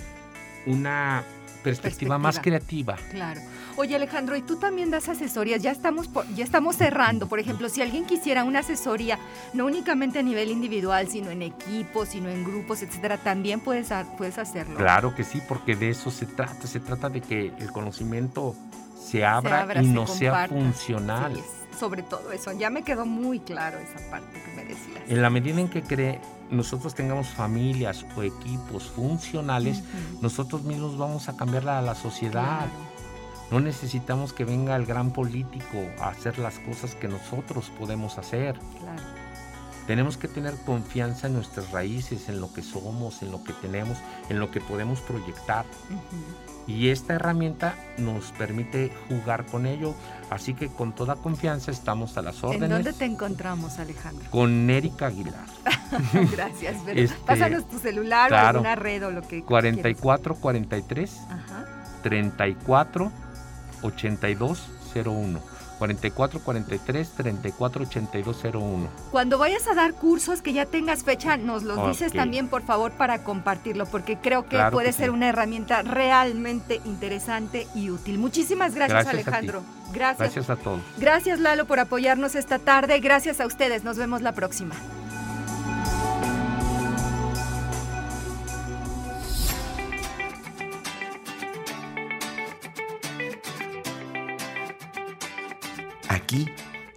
una 0.66 1.24
perspectiva, 1.62 2.16
más 2.16 2.38
creativa. 2.38 2.96
Claro. 3.10 3.40
Oye 3.76 3.96
Alejandro, 3.96 4.36
¿y 4.36 4.42
tú 4.42 4.56
también 4.56 4.90
das 4.90 5.08
asesorías? 5.08 5.60
Ya 5.60 5.72
estamos, 5.72 6.08
ya 6.34 6.44
estamos 6.44 6.76
cerrando. 6.76 7.28
Por 7.28 7.40
ejemplo, 7.40 7.68
si 7.68 7.82
alguien 7.82 8.06
quisiera 8.06 8.44
una 8.44 8.60
asesoría, 8.60 9.18
no 9.52 9.66
únicamente 9.66 10.20
a 10.20 10.22
nivel 10.22 10.50
individual, 10.50 11.08
sino 11.08 11.30
en 11.30 11.42
equipos, 11.42 12.10
sino 12.10 12.28
en 12.28 12.44
grupos, 12.44 12.82
etcétera, 12.82 13.18
también 13.18 13.60
puedes, 13.60 13.88
puedes 14.16 14.38
hacerlo. 14.38 14.76
Claro 14.76 15.14
que 15.14 15.24
sí, 15.24 15.42
porque 15.46 15.74
de 15.74 15.90
eso 15.90 16.10
se 16.10 16.26
trata. 16.26 16.66
Se 16.66 16.80
trata 16.80 17.08
de 17.08 17.20
que 17.20 17.52
el 17.58 17.72
conocimiento 17.72 18.54
se 18.98 19.24
abra, 19.24 19.82
y 19.82 19.86
no 19.88 20.06
sea 20.06 20.48
funcional. 20.48 21.42
Sobre 21.78 22.02
todo 22.02 22.32
eso. 22.32 22.52
Ya 22.52 22.70
me 22.70 22.82
quedó 22.82 23.06
muy 23.06 23.40
claro 23.40 23.78
esa 23.78 24.10
parte 24.10 24.42
que 24.42 24.52
me 24.52 24.64
decías. 24.64 25.02
En 25.08 25.22
la 25.22 25.30
medida 25.30 25.60
en 25.60 25.68
que 25.68 25.82
cree, 25.82 26.20
nosotros 26.50 26.94
tengamos 26.94 27.28
familias 27.28 28.04
o 28.16 28.22
equipos 28.22 28.84
funcionales, 28.84 29.82
nosotros 30.20 30.62
mismos 30.62 30.96
vamos 30.96 31.28
a 31.28 31.36
cambiar 31.36 31.68
a 31.68 31.82
la 31.82 31.94
sociedad. 31.94 32.66
No 33.50 33.60
necesitamos 33.60 34.32
que 34.32 34.44
venga 34.44 34.74
el 34.74 34.86
gran 34.86 35.12
político 35.12 35.78
a 36.00 36.08
hacer 36.08 36.38
las 36.38 36.58
cosas 36.58 36.94
que 36.94 37.08
nosotros 37.08 37.70
podemos 37.78 38.18
hacer. 38.18 38.58
Tenemos 39.86 40.16
que 40.16 40.26
tener 40.28 40.54
confianza 40.64 41.28
en 41.28 41.34
nuestras 41.34 41.70
raíces, 41.70 42.28
en 42.28 42.40
lo 42.40 42.52
que 42.52 42.62
somos, 42.62 43.22
en 43.22 43.30
lo 43.30 43.44
que 43.44 43.52
tenemos, 43.52 43.98
en 44.28 44.40
lo 44.40 44.50
que 44.50 44.60
podemos 44.60 45.00
proyectar. 45.00 45.64
Y 46.66 46.88
esta 46.88 47.14
herramienta 47.14 47.76
nos 47.96 48.32
permite 48.32 48.92
jugar 49.08 49.46
con 49.46 49.66
ello. 49.66 49.94
Así 50.30 50.54
que 50.54 50.68
con 50.68 50.92
toda 50.92 51.14
confianza 51.14 51.70
estamos 51.70 52.16
a 52.16 52.22
las 52.22 52.42
órdenes. 52.42 52.64
¿En 52.64 52.70
dónde 52.70 52.92
te 52.92 53.04
encontramos, 53.04 53.78
Alejandro? 53.78 54.28
Con 54.30 54.68
Erika 54.68 55.06
Aguilar. 55.06 55.46
Gracias. 56.32 56.76
Este, 56.88 57.16
pásanos 57.24 57.68
tu 57.68 57.78
celular 57.78 58.32
o 58.32 58.36
alguna 58.36 58.74
red 58.74 59.06
o 59.06 59.12
lo 59.12 59.22
que 59.22 59.44
44 59.44 60.34
43 60.34 61.20
34 62.02 63.12
8201. 63.82 65.55
44 65.78 66.40
43 66.40 67.10
34 67.10 67.82
8201. 67.84 68.88
Cuando 69.10 69.38
vayas 69.38 69.66
a 69.68 69.74
dar 69.74 69.94
cursos 69.94 70.42
que 70.42 70.52
ya 70.52 70.66
tengas 70.66 71.04
fecha, 71.04 71.36
nos 71.36 71.62
los 71.62 71.88
dices 71.88 72.12
también, 72.12 72.48
por 72.48 72.62
favor, 72.62 72.92
para 72.92 73.22
compartirlo, 73.22 73.86
porque 73.86 74.16
creo 74.16 74.46
que 74.46 74.58
puede 74.70 74.92
ser 74.92 75.10
una 75.10 75.28
herramienta 75.28 75.82
realmente 75.82 76.80
interesante 76.84 77.66
y 77.74 77.90
útil. 77.90 78.18
Muchísimas 78.18 78.74
gracias, 78.74 79.06
Alejandro. 79.06 79.62
Gracias. 79.92 80.18
Gracias 80.18 80.50
a 80.50 80.56
todos. 80.56 80.80
Gracias, 80.98 81.40
Lalo, 81.40 81.66
por 81.66 81.78
apoyarnos 81.78 82.34
esta 82.34 82.58
tarde. 82.58 82.98
Gracias 83.00 83.40
a 83.40 83.46
ustedes. 83.46 83.84
Nos 83.84 83.96
vemos 83.96 84.22
la 84.22 84.32
próxima. 84.32 84.74